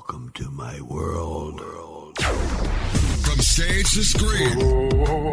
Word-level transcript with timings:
Welcome 0.00 0.30
to 0.36 0.50
my 0.52 0.80
world. 0.80 1.60
From 1.60 3.38
stage 3.38 3.92
to 3.92 4.02
screen, 4.02 4.58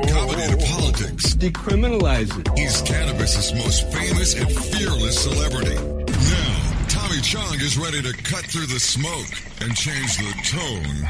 comedy 0.10 0.46
to 0.52 0.58
politics, 0.76 1.36
Decriminalize 1.36 2.38
it. 2.38 2.60
he's 2.60 2.82
cannabis's 2.82 3.54
most 3.54 3.90
famous 3.94 4.36
and 4.36 4.52
fearless 4.52 5.24
celebrity. 5.24 5.74
Now, 5.74 6.86
Tommy 6.90 7.22
Chong 7.22 7.56
is 7.62 7.78
ready 7.78 8.02
to 8.02 8.12
cut 8.24 8.44
through 8.44 8.66
the 8.66 8.78
smoke 8.78 9.32
and 9.62 9.74
change 9.74 10.18
the 10.18 10.34
tone 10.44 11.08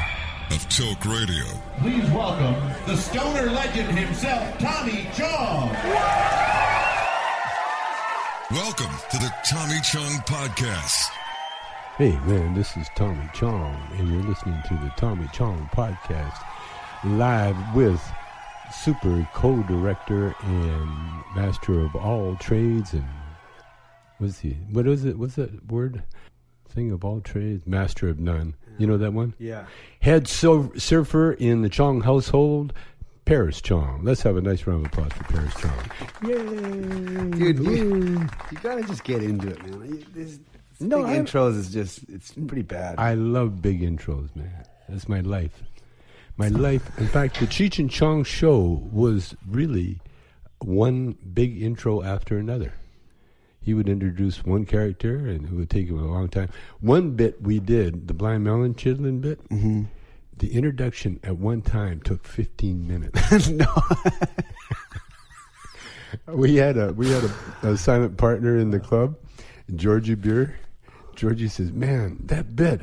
of 0.52 0.68
Talk 0.68 1.04
Radio. 1.04 1.44
Please 1.80 2.08
welcome 2.12 2.54
the 2.86 2.96
stoner 2.96 3.50
legend 3.50 3.98
himself, 3.98 4.56
Tommy 4.60 5.08
Chong. 5.16 5.70
Welcome 8.52 8.94
to 9.10 9.18
the 9.18 9.34
Tommy 9.50 9.80
Chong 9.82 10.12
Podcast. 10.30 11.10
Hey 11.98 12.12
man, 12.26 12.54
this 12.54 12.76
is 12.76 12.88
Tommy 12.94 13.28
Chong, 13.34 13.76
and 13.98 14.08
you're 14.08 14.22
listening 14.22 14.60
to 14.68 14.74
the 14.74 14.92
Tommy 14.96 15.26
Chong 15.32 15.68
podcast 15.74 16.40
live 17.04 17.56
with 17.74 18.00
super 18.72 19.28
co-director 19.34 20.34
and 20.42 20.88
master 21.34 21.80
of 21.80 21.96
all 21.96 22.36
trades 22.36 22.92
and 22.92 23.04
what's 24.18 24.38
he? 24.38 24.50
What 24.70 24.86
is 24.86 25.04
it? 25.04 25.18
What's 25.18 25.34
that 25.34 25.66
word? 25.70 26.04
Thing 26.68 26.92
of 26.92 27.04
all 27.04 27.20
trades, 27.20 27.66
master 27.66 28.08
of 28.08 28.20
none. 28.20 28.54
You 28.78 28.86
know 28.86 28.98
that 28.98 29.12
one? 29.12 29.34
Yeah. 29.38 29.66
Head 30.00 30.28
sur- 30.28 30.70
surfer 30.78 31.32
in 31.32 31.62
the 31.62 31.68
Chong 31.68 32.02
household, 32.02 32.72
Paris 33.24 33.60
Chong. 33.60 34.02
Let's 34.04 34.22
have 34.22 34.36
a 34.36 34.40
nice 34.40 34.66
round 34.68 34.86
of 34.86 34.92
applause 34.92 35.12
for 35.14 35.24
Paris 35.24 35.54
Chong. 35.54 36.30
Yay! 36.30 37.52
Dude, 37.52 37.58
you, 37.58 38.20
you 38.52 38.58
gotta 38.62 38.82
just 38.84 39.02
get 39.02 39.22
into 39.24 39.48
it, 39.48 39.66
man. 39.66 39.82
You- 39.88 40.04
This, 40.14 40.38
this 40.52 40.57
No, 40.80 40.98
big 40.98 41.06
I- 41.06 41.18
intros 41.18 41.56
is 41.56 41.72
just, 41.72 42.00
it's 42.08 42.32
pretty 42.32 42.62
bad. 42.62 42.98
I 42.98 43.14
love 43.14 43.60
big 43.60 43.82
intros, 43.82 44.34
man. 44.36 44.64
That's 44.88 45.08
my 45.08 45.20
life. 45.20 45.62
My 46.36 46.48
life. 46.48 46.96
In 46.98 47.08
fact, 47.08 47.40
the 47.40 47.46
Cheech 47.46 47.78
and 47.80 47.90
Chong 47.90 48.22
show 48.22 48.88
was 48.92 49.34
really 49.48 50.00
one 50.60 51.16
big 51.34 51.60
intro 51.60 52.02
after 52.02 52.38
another. 52.38 52.74
He 53.60 53.74
would 53.74 53.88
introduce 53.88 54.44
one 54.44 54.64
character, 54.64 55.16
and 55.16 55.44
it 55.46 55.52
would 55.52 55.68
take 55.68 55.88
him 55.88 55.98
a 55.98 56.06
long 56.06 56.28
time. 56.28 56.48
One 56.80 57.10
bit 57.16 57.42
we 57.42 57.58
did, 57.58 58.06
the 58.08 58.14
blind 58.14 58.44
melon 58.44 58.74
chitlin 58.74 59.20
bit. 59.20 59.46
Mm-hmm. 59.48 59.82
The 60.38 60.54
introduction 60.54 61.18
at 61.24 61.36
one 61.36 61.60
time 61.62 62.00
took 62.00 62.24
fifteen 62.24 62.86
minutes. 62.86 63.48
no. 63.48 63.66
we 66.28 66.54
had 66.54 66.76
a 66.78 66.92
we 66.92 67.10
had 67.10 67.24
a, 67.24 67.68
a 67.70 67.76
silent 67.76 68.16
partner 68.16 68.56
in 68.56 68.70
the 68.70 68.78
club, 68.78 69.16
Georgie 69.74 70.14
Beer. 70.14 70.56
Georgie 71.18 71.48
says, 71.48 71.72
"Man, 71.72 72.18
that 72.26 72.54
bit 72.54 72.80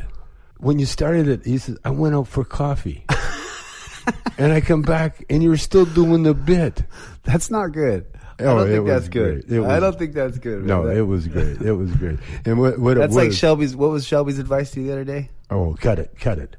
when 0.58 0.78
you 0.78 0.86
started 0.86 1.28
it, 1.30 1.45
he 1.45 1.58
says 1.58 1.78
I 1.86 1.89
went 1.89 2.16
out 2.16 2.28
for 2.28 2.44
coffee, 2.44 3.05
and 4.38 4.52
I 4.52 4.59
come 4.61 4.81
back 4.81 5.23
and 5.30 5.41
you 5.41 5.50
were 5.50 5.58
still 5.58 5.86
doing 5.86 6.23
the 6.23 6.33
bit. 6.33 6.83
That's 7.23 7.50
not 7.50 7.72
good. 7.72 8.06
I 8.38 8.44
Oh, 8.44 8.58
don't 8.59 8.67
think 8.67 8.86
that's 8.88 9.08
good. 9.08 9.50
It 9.50 9.63
I 9.63 9.80
don't 9.80 9.97
think 9.97 10.13
that's 10.13 10.38
good. 10.38 10.59
man. 10.59 10.67
No, 10.67 10.88
it 10.88 11.00
was 11.08 11.25
great. 11.30 11.61
It 11.61 11.72
was 11.72 11.89
great. 11.95 12.19
And 12.44 12.59
what 12.59 12.78
what 12.78 12.97
That's 12.97 13.16
like 13.16 13.31
Shelby's. 13.31 13.73
What 13.73 13.91
was 13.91 14.06
Shelby's 14.06 14.38
advice 14.38 14.72
to 14.72 14.81
you 14.81 14.88
the 14.88 14.91
other 14.91 15.06
day? 15.06 15.30
Oh, 15.50 15.78
cut 15.80 16.00
it, 16.00 16.19
cut 16.19 16.38
it. 16.39 16.58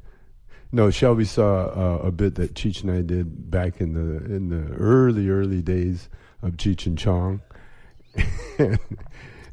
No, 0.72 0.90
Shelby 0.90 1.26
saw 1.26 1.66
uh, 1.66 1.98
a 2.04 2.10
bit 2.10 2.36
that 2.36 2.54
Cheech 2.54 2.82
and 2.82 2.90
I 2.90 3.02
did 3.02 3.50
back 3.50 3.82
in 3.82 3.92
the 3.92 4.24
in 4.34 4.48
the 4.48 4.72
early 4.74 5.28
early 5.28 5.60
days 5.60 6.08
of 6.40 6.52
Cheech 6.52 6.86
and 6.86 6.96
Chong. 6.96 7.42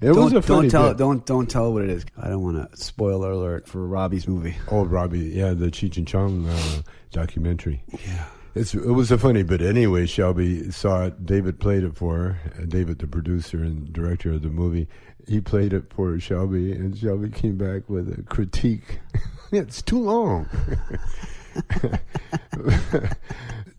it 0.03 0.13
don't, 0.13 0.23
was 0.25 0.33
a 0.33 0.41
funny 0.41 0.67
don't 0.67 0.69
tell. 0.69 0.87
bit. 0.89 0.97
Don't 0.97 1.25
don't 1.25 1.49
tell 1.49 1.73
what 1.73 1.83
it 1.83 1.89
is. 1.89 2.05
I 2.21 2.27
don't 2.27 2.43
want 2.43 2.71
to 2.71 2.77
spoiler 2.77 3.31
alert 3.31 3.67
for 3.67 3.87
Robbie's 3.87 4.27
movie. 4.27 4.55
Oh, 4.69 4.85
Robbie, 4.85 5.19
yeah, 5.19 5.53
the 5.53 5.67
Cheech 5.67 5.97
and 5.97 6.07
Chong 6.07 6.47
uh, 6.47 6.81
documentary. 7.11 7.83
Yeah. 8.05 8.25
It's, 8.55 8.75
it 8.75 8.85
was 8.85 9.09
a 9.09 9.17
funny 9.17 9.41
bit. 9.41 9.61
Anyway, 9.61 10.05
Shelby 10.05 10.69
saw 10.69 11.05
it. 11.05 11.25
David 11.25 11.59
played 11.59 11.83
it 11.83 11.95
for 11.95 12.17
her. 12.17 12.37
Uh, 12.55 12.65
David, 12.65 12.99
the 12.99 13.07
producer 13.07 13.63
and 13.63 13.91
director 13.91 14.31
of 14.33 14.43
the 14.43 14.49
movie, 14.49 14.87
he 15.27 15.41
played 15.41 15.73
it 15.73 15.91
for 15.91 16.19
Shelby, 16.19 16.71
and 16.71 16.95
Shelby 16.95 17.29
came 17.29 17.57
back 17.57 17.89
with 17.89 18.13
a 18.15 18.21
critique. 18.23 18.99
it's 19.51 19.81
too 19.81 19.99
long. 19.99 20.47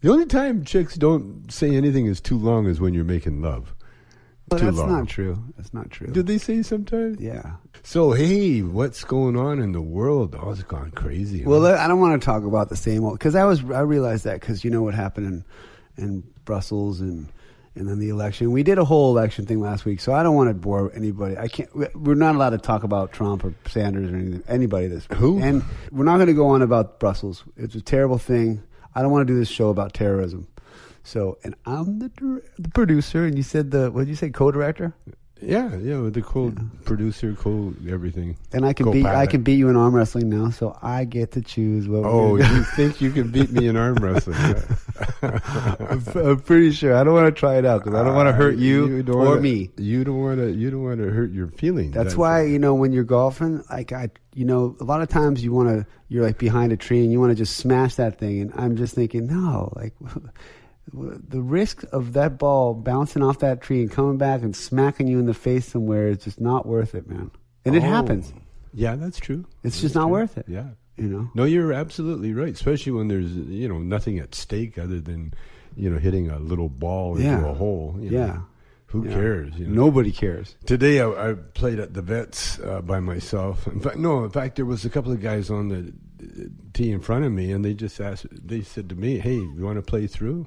the 0.01 0.11
only 0.11 0.27
time 0.27 0.65
chicks 0.65 0.97
don't 0.97 1.53
say 1.53 1.77
anything 1.77 2.07
is 2.07 2.21
too 2.21 2.39
long 2.39 2.67
is 2.67 2.81
when 2.81 2.95
you're 2.95 3.05
making 3.05 3.43
love. 3.43 3.75
Too 4.51 4.59
that's 4.59 4.77
long. 4.77 4.89
not 4.93 5.09
true. 5.09 5.43
That's 5.57 5.73
not 5.75 5.91
true. 5.91 6.09
Did 6.09 6.27
they 6.27 6.39
say 6.39 6.63
sometimes? 6.63 7.21
yeah. 7.21 7.55
So, 7.83 8.13
hey, 8.13 8.63
what's 8.63 9.03
going 9.05 9.37
on 9.37 9.59
in 9.59 9.73
the 9.73 9.81
world? 9.83 10.37
Oh, 10.41 10.51
it's 10.51 10.63
gone 10.63 10.91
crazy. 10.93 11.45
Well, 11.45 11.63
huh? 11.63 11.77
I 11.79 11.89
don't 11.89 12.01
want 12.01 12.21
to 12.21 12.25
talk 12.25 12.45
about 12.45 12.69
the 12.71 12.77
same 12.77 13.05
old 13.05 13.19
because 13.19 13.35
I 13.35 13.45
was 13.45 13.63
I 13.65 13.81
realized 13.81 14.25
that 14.25 14.41
because 14.41 14.65
you 14.65 14.71
know 14.71 14.83
what 14.83 14.95
happened 14.95 15.27
in 15.97 16.05
in 16.05 16.23
Brussels 16.45 17.01
and 17.01 17.29
and 17.75 17.89
then 17.89 17.99
the 17.99 18.09
election. 18.09 18.53
We 18.53 18.63
did 18.63 18.79
a 18.79 18.85
whole 18.85 19.11
election 19.17 19.47
thing 19.47 19.61
last 19.61 19.85
week, 19.85 19.99
so 20.01 20.13
I 20.15 20.23
don't 20.23 20.35
want 20.37 20.49
to 20.49 20.55
bore 20.55 20.93
anybody. 20.95 21.37
I 21.37 21.49
can't. 21.49 21.75
we- 21.75 21.89
We're 21.95 22.15
not 22.15 22.37
allowed 22.37 22.51
to 22.51 22.59
talk 22.59 22.85
about 22.85 23.13
Trump 23.13 23.45
or 23.45 23.53
Sanders 23.67 24.11
or 24.13 24.17
anything, 24.17 24.45
anybody 24.49 24.87
this 24.87 25.07
Who? 25.17 25.41
and 25.41 25.63
we're 25.91 26.05
not 26.05 26.17
going 26.17 26.29
to 26.29 26.35
go 26.35 26.47
on 26.49 26.63
about 26.63 27.01
Brussels. 27.01 27.43
It's 27.57 27.75
a 27.75 27.81
terrible 27.83 28.19
thing. 28.19 28.63
I 28.95 29.03
don't 29.03 29.11
want 29.11 29.27
to 29.27 29.33
do 29.33 29.39
this 29.39 29.49
show 29.49 29.71
about 29.71 29.93
terrorism. 29.93 30.47
So, 31.05 31.37
and 31.45 31.55
I'm 31.67 31.99
the 31.99 32.09
dir- 32.09 32.43
the 32.59 32.71
producer, 32.71 33.25
and 33.25 33.37
you 33.37 33.43
said 33.43 33.71
the 33.71 33.91
what 33.91 34.01
did 34.01 34.09
you 34.09 34.17
say 34.17 34.31
co-director? 34.31 34.95
Yeah, 35.43 35.77
yeah, 35.77 36.09
the 36.11 36.23
co 36.23 36.55
producer, 36.87 37.35
co 37.35 37.75
everything. 37.87 38.39
And 38.53 38.65
I 38.65 38.73
can 38.73 38.91
beat 38.91 39.05
I 39.05 39.27
can 39.27 39.43
beat 39.43 39.59
you 39.59 39.69
in 39.69 39.77
arm 39.77 39.95
wrestling 39.95 40.31
now, 40.31 40.49
so 40.49 40.79
I 40.81 41.05
get 41.05 41.33
to 41.33 41.43
choose 41.43 41.87
what. 41.87 42.05
Oh, 42.07 42.37
you 42.37 42.65
think 42.77 43.03
you 43.03 43.11
can 43.11 43.31
beat 43.31 43.51
me 43.51 43.67
in 43.69 43.77
arm 43.77 43.97
wrestling? 43.97 44.39
I'm, 45.23 46.03
I'm 46.17 46.41
pretty 46.41 46.71
sure. 46.71 46.95
I 46.97 47.05
don't 47.05 47.13
want 47.13 47.27
to 47.27 47.39
try 47.39 47.57
it 47.59 47.67
out 47.67 47.85
because 47.85 47.99
I 47.99 48.03
don't 48.03 48.15
want 48.15 48.29
to 48.29 48.33
hurt 48.33 48.57
you, 48.57 49.03
don't 49.03 49.17
or 49.17 49.25
wanna- 49.27 49.41
me. 49.43 49.71
You 49.77 50.05
don't 50.05 50.21
want 50.21 50.39
to. 50.39 50.51
You 50.51 50.71
don't 50.71 50.83
want 50.85 51.01
to 51.01 51.11
hurt 51.11 51.33
your 51.33 51.49
feelings. 51.49 51.93
That's 51.93 52.17
why 52.17 52.45
you 52.45 52.59
know 52.59 52.75
when 52.75 52.93
you're 52.93 53.05
golfing, 53.05 53.63
like 53.71 53.93
I, 53.93 54.09
you 54.35 54.47
know, 54.47 54.75
a 54.81 54.85
lot 54.85 55.03
of 55.03 55.09
times 55.11 55.45
you 55.45 55.53
want 55.53 55.69
to, 55.69 55.87
you're 56.09 56.25
like 56.25 56.39
behind 56.39 56.73
a 56.73 56.79
tree 56.79 57.03
and 57.03 57.13
you 57.13 57.21
want 57.21 57.31
to 57.33 57.37
just 57.37 57.59
smash 57.59 57.97
that 57.97 58.19
thing, 58.19 58.41
and 58.41 58.53
I'm 58.55 58.77
just 58.77 58.95
thinking, 58.95 59.27
no, 59.27 59.71
like 59.77 59.93
the 60.93 61.41
risk 61.43 61.83
of 61.93 62.13
that 62.13 62.39
ball 62.39 62.75
bouncing 62.75 63.23
off 63.23 63.39
that 63.41 63.61
tree 63.63 63.83
and 63.83 63.91
coming 63.91 64.19
back 64.19 64.43
and 64.43 64.55
smacking 64.55 65.07
you 65.09 65.19
in 65.19 65.27
the 65.27 65.35
face 65.35 65.67
somewhere 65.67 66.09
is 66.09 66.19
just 66.19 66.41
not 66.41 66.67
worth 66.67 66.95
it, 66.95 67.09
man. 67.09 67.31
And 67.65 67.75
it 67.75 67.83
Oh, 67.83 67.87
happens. 67.87 68.33
Yeah, 68.75 68.97
that's 68.97 69.19
true. 69.19 69.47
It's 69.63 69.77
That's 69.77 69.81
just 69.81 69.95
not 69.95 70.05
true. 70.05 70.13
worth 70.13 70.37
it. 70.39 70.45
Yeah. 70.49 70.69
You 70.97 71.09
know. 71.09 71.31
No, 71.35 71.45
you're 71.45 71.73
absolutely 71.73 72.35
right. 72.35 72.53
Especially 72.53 72.93
when 72.93 73.09
there's 73.09 73.33
you 73.33 73.69
know 73.69 73.79
nothing 73.79 74.19
at 74.19 74.35
stake 74.35 74.79
other 74.79 75.01
than 75.01 75.33
you 75.77 75.91
know 75.91 75.99
hitting 75.99 76.29
a 76.31 76.39
little 76.39 76.69
ball 76.69 77.17
into 77.17 77.25
Yeah. 77.29 77.47
a 77.51 77.55
hole. 77.55 77.97
you 78.01 78.11
know. 78.11 78.19
Yeah. 78.19 78.39
Who 78.89 79.05
Yeah. 79.07 79.15
cares? 79.15 79.55
You 79.59 79.67
know? 79.67 79.87
Nobody 79.87 80.13
cares. 80.13 80.55
Today 80.67 81.01
I, 81.01 81.31
I 81.31 81.35
played 81.35 81.81
at 81.81 81.95
the 81.95 82.03
vets 82.03 82.61
uh, 82.61 82.81
by 82.83 83.01
myself. 83.01 83.67
In 83.67 83.81
fact, 83.81 83.97
no, 83.97 84.23
in 84.25 84.31
fact 84.31 84.57
there 84.57 84.65
was 84.67 84.85
a 84.85 84.91
couple 84.91 85.11
of 85.11 85.21
guys 85.21 85.51
on 85.51 85.69
the 85.69 85.93
uh, 86.23 86.45
tee 86.75 86.93
in 86.93 87.01
front 87.01 87.25
of 87.25 87.33
me, 87.33 87.51
and 87.51 87.65
they 87.65 87.75
just 87.75 88.01
asked. 88.01 88.27
They 88.31 88.63
said 88.63 88.89
to 88.91 88.95
me, 88.95 89.19
"Hey, 89.19 89.37
you 89.37 89.63
want 89.65 89.77
to 89.77 89.83
play 89.83 90.07
through?" 90.07 90.47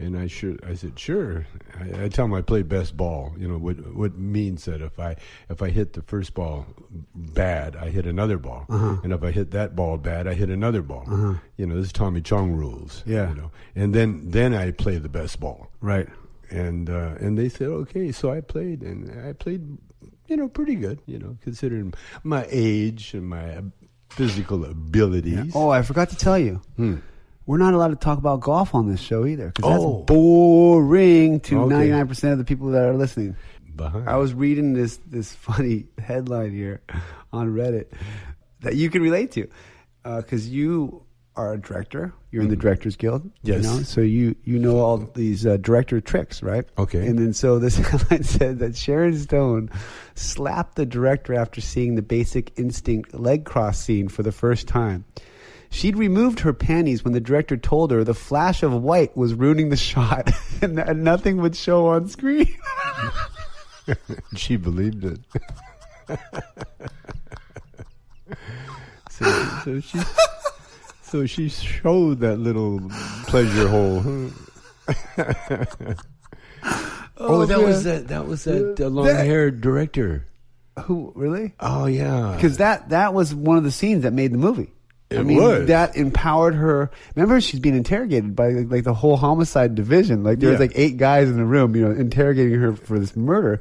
And 0.00 0.16
I 0.16 0.28
sure 0.28 0.54
I 0.64 0.74
said 0.74 0.96
sure. 0.96 1.44
I, 1.76 2.04
I 2.04 2.08
tell 2.08 2.26
them 2.26 2.34
I 2.34 2.40
play 2.42 2.62
best 2.62 2.96
ball. 2.96 3.34
You 3.36 3.48
know 3.48 3.58
what 3.58 3.76
what 3.94 4.16
means 4.16 4.64
that 4.66 4.80
if 4.80 4.98
I 5.00 5.16
if 5.50 5.60
I 5.60 5.70
hit 5.70 5.94
the 5.94 6.02
first 6.02 6.34
ball 6.34 6.66
bad, 7.14 7.74
I 7.74 7.90
hit 7.90 8.06
another 8.06 8.38
ball, 8.38 8.64
Uh-huh. 8.68 8.96
and 9.02 9.12
if 9.12 9.22
I 9.24 9.32
hit 9.32 9.50
that 9.50 9.74
ball 9.74 9.96
bad, 9.96 10.28
I 10.28 10.34
hit 10.34 10.50
another 10.50 10.82
ball. 10.82 11.04
You 11.56 11.66
know 11.66 11.74
this 11.74 11.86
is 11.86 11.92
Tommy 11.92 12.20
Chong 12.20 12.52
rules. 12.52 13.02
Yeah. 13.06 13.30
You 13.30 13.34
know, 13.34 13.50
and 13.74 13.92
then 13.94 14.30
then 14.30 14.54
I 14.54 14.70
play 14.70 14.98
the 14.98 15.08
best 15.08 15.40
ball 15.40 15.66
Right. 15.80 16.08
and 16.50 16.88
uh, 16.88 17.14
and 17.20 17.36
they 17.36 17.48
said 17.50 17.68
okay 17.68 18.10
so 18.12 18.30
i 18.32 18.40
played 18.40 18.80
and 18.82 19.10
i 19.28 19.34
played 19.34 19.62
you 20.28 20.36
know 20.36 20.48
pretty 20.48 20.76
good 20.76 20.98
you 21.06 21.18
know 21.18 21.36
considering 21.42 21.92
my 22.22 22.46
age 22.50 23.12
and 23.14 23.28
my 23.28 23.60
physical 24.08 24.64
abilities 24.64 25.52
Oh, 25.54 25.68
I 25.68 25.82
forgot 25.82 26.08
to 26.10 26.16
tell 26.16 26.38
you. 26.38 26.62
Hmm. 26.76 26.96
We're 27.48 27.56
not 27.56 27.72
allowed 27.72 27.88
to 27.88 27.96
talk 27.96 28.18
about 28.18 28.40
golf 28.40 28.74
on 28.74 28.90
this 28.90 29.00
show 29.00 29.24
either 29.24 29.46
because 29.48 29.70
that's 29.70 29.82
Oh. 29.82 30.02
boring 30.02 31.40
to 31.40 31.60
Okay. 31.62 31.74
ninety 31.74 31.90
nine 31.90 32.06
percent 32.06 32.32
of 32.32 32.38
the 32.38 32.44
people 32.44 32.68
that 32.72 32.84
are 32.84 32.94
listening. 32.94 33.36
behind 33.74 34.08
I 34.08 34.16
was 34.16 34.34
reading 34.34 34.74
this 34.74 34.98
this 35.06 35.32
funny 35.34 35.86
headline 35.98 36.50
here 36.52 36.82
on 37.32 37.48
Reddit 37.54 37.86
that 38.60 38.74
you 38.76 38.90
can 38.90 39.00
relate 39.02 39.32
to 39.32 39.48
because 40.04 40.48
you 40.48 41.04
are 41.36 41.52
a 41.54 41.58
director. 41.60 42.12
You're 42.32 42.42
in 42.42 42.48
the 42.50 42.56
Directors 42.56 42.96
Guild. 42.96 43.30
Yes. 43.42 43.62
You 43.64 43.70
know? 43.70 43.82
So 43.82 44.00
you 44.02 44.34
you 44.44 44.58
know 44.58 44.78
all 44.80 44.98
these 44.98 45.46
uh, 45.46 45.56
director 45.56 46.00
tricks, 46.02 46.42
right? 46.42 46.66
Okay. 46.76 47.06
And 47.06 47.18
then 47.18 47.32
so 47.32 47.58
this 47.58 47.76
headline 47.88 48.24
said 48.24 48.58
that 48.58 48.76
Sharon 48.76 49.16
Stone 49.16 49.70
slapped 50.16 50.76
the 50.76 50.84
director 50.84 51.32
after 51.34 51.60
seeing 51.62 51.94
the 51.94 52.02
Basic 52.02 52.52
Instinct 52.58 53.14
leg 53.14 53.44
cross 53.46 53.78
scene 53.80 54.08
for 54.08 54.22
the 54.22 54.32
first 54.32 54.66
time. 54.68 55.04
She'd 55.70 55.96
removed 55.96 56.40
her 56.40 56.52
panties 56.52 57.04
when 57.04 57.12
the 57.12 57.20
director 57.20 57.56
told 57.56 57.90
her 57.90 58.02
the 58.02 58.14
flash 58.14 58.62
of 58.62 58.72
white 58.72 59.16
was 59.16 59.34
ruining 59.34 59.68
the 59.68 59.76
shot 59.76 60.30
and 60.62 60.78
that 60.78 60.96
nothing 60.96 61.38
would 61.38 61.56
show 61.56 61.88
on 61.88 62.08
screen. 62.08 62.56
she 64.36 64.56
believed 64.56 65.04
it 65.04 65.20
so, 69.10 69.24
So 69.64 69.80
she, 69.80 69.98
so 71.02 71.26
she 71.26 71.48
showed 71.48 72.20
that 72.20 72.38
little 72.38 72.80
pleasure 73.26 73.68
hole. 73.68 73.98
oh, 77.18 77.46
that 77.46 77.60
was 77.60 77.84
that. 77.84 78.08
That 78.08 78.26
was 78.26 78.44
that 78.44 78.76
Yeah, 78.78 78.86
uh, 78.86 78.90
long-haired 78.90 79.60
director. 79.60 80.26
Who 80.84 81.12
really? 81.14 81.54
Oh 81.60 81.86
yeah, 81.86 82.34
Because 82.36 82.58
that 82.58 82.90
that 82.90 83.12
was 83.12 83.34
one 83.34 83.58
of 83.58 83.64
the 83.64 83.72
scenes 83.72 84.04
that 84.04 84.12
made 84.12 84.32
the 84.32 84.38
movie. 84.38 84.72
I 85.10 85.22
mean, 85.22 85.38
was. 85.42 85.66
that 85.68 85.96
empowered 85.96 86.54
her. 86.54 86.90
Remember, 87.16 87.40
she's 87.40 87.60
being 87.60 87.74
interrogated 87.76 88.36
by 88.36 88.50
like, 88.50 88.70
like 88.70 88.84
the 88.84 88.92
whole 88.94 89.16
homicide 89.16 89.74
division. 89.74 90.22
Like 90.22 90.38
there 90.38 90.50
was 90.50 90.56
Yeah. 90.58 90.66
like 90.66 90.72
eight 90.74 90.96
guys 90.98 91.28
in 91.28 91.36
the 91.38 91.44
room, 91.46 91.74
you 91.74 91.82
know, 91.88 91.90
interrogating 91.92 92.58
her 92.60 92.74
for 92.76 92.98
this 92.98 93.16
murder. 93.16 93.60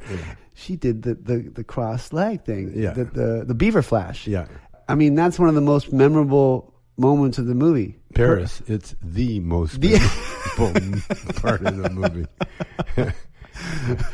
She 0.56 0.76
did 0.76 1.04
the 1.04 1.14
the, 1.16 1.38
the 1.54 1.64
cross 1.64 2.12
leg 2.12 2.44
thing. 2.44 2.74
Yeah. 2.76 2.92
the, 2.92 3.06
the 3.06 3.44
the 3.48 3.54
beaver 3.56 3.82
flash. 3.82 4.28
Yeah. 4.28 4.48
I 4.90 4.96
mean, 4.96 5.16
that's 5.16 5.38
one 5.40 5.48
of 5.50 5.56
the 5.56 5.62
most 5.62 5.94
memorable 5.94 6.74
moments 6.98 7.38
of 7.38 7.46
the 7.46 7.56
movie. 7.56 7.98
Paris. 8.16 8.62
It's 8.68 8.96
the 9.02 9.40
most 9.42 9.80
The- 9.80 10.00
memorable 10.58 11.02
part 11.42 11.62
of 11.62 11.78
the 11.78 11.90
movie. 11.92 12.26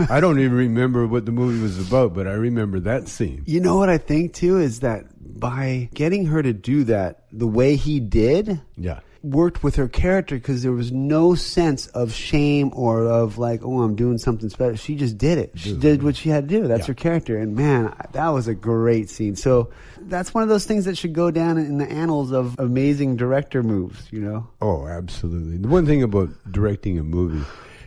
I 0.09 0.19
don't 0.19 0.39
even 0.39 0.53
remember 0.53 1.07
what 1.07 1.25
the 1.25 1.31
movie 1.31 1.61
was 1.61 1.79
about, 1.87 2.13
but 2.13 2.27
I 2.27 2.33
remember 2.33 2.79
that 2.81 3.07
scene. 3.07 3.43
You 3.45 3.59
know 3.59 3.77
what 3.77 3.89
I 3.89 3.97
think 3.97 4.33
too 4.33 4.59
is 4.59 4.79
that 4.81 5.05
by 5.39 5.89
getting 5.93 6.25
her 6.27 6.41
to 6.43 6.53
do 6.53 6.83
that 6.85 7.23
the 7.31 7.47
way 7.47 7.75
he 7.75 7.99
did, 7.99 8.61
Yeah. 8.77 8.99
worked 9.23 9.63
with 9.63 9.75
her 9.77 9.87
character 9.87 10.35
because 10.35 10.63
there 10.63 10.71
was 10.73 10.91
no 10.91 11.33
sense 11.33 11.87
of 11.87 12.11
shame 12.13 12.71
or 12.75 13.05
of 13.05 13.37
like, 13.37 13.61
oh, 13.63 13.81
I'm 13.81 13.95
doing 13.95 14.17
something 14.17 14.49
special. 14.49 14.75
She 14.75 14.95
just 14.95 15.17
did 15.17 15.37
it. 15.37 15.51
She 15.55 15.73
did 15.75 16.03
what 16.03 16.15
she 16.17 16.29
had 16.29 16.47
to 16.49 16.59
do. 16.61 16.67
That's 16.67 16.81
Yeah. 16.81 16.87
her 16.87 16.93
character. 16.93 17.37
And 17.37 17.55
man, 17.55 17.93
that 18.11 18.27
was 18.29 18.47
a 18.47 18.53
great 18.53 19.09
scene. 19.09 19.35
So 19.37 19.69
that's 20.01 20.33
one 20.33 20.43
of 20.43 20.49
those 20.49 20.65
things 20.65 20.85
that 20.85 20.97
should 20.97 21.13
go 21.13 21.31
down 21.31 21.57
in 21.57 21.77
the 21.77 21.89
annals 21.89 22.31
of 22.31 22.55
amazing 22.59 23.15
director 23.15 23.63
moves, 23.63 24.07
you 24.11 24.19
know? 24.21 24.47
Oh, 24.61 24.85
absolutely. 24.87 25.57
The 25.57 25.69
one 25.69 25.85
thing 25.85 26.03
about 26.03 26.29
directing 26.51 26.99
a 26.99 27.03
movie, 27.03 27.43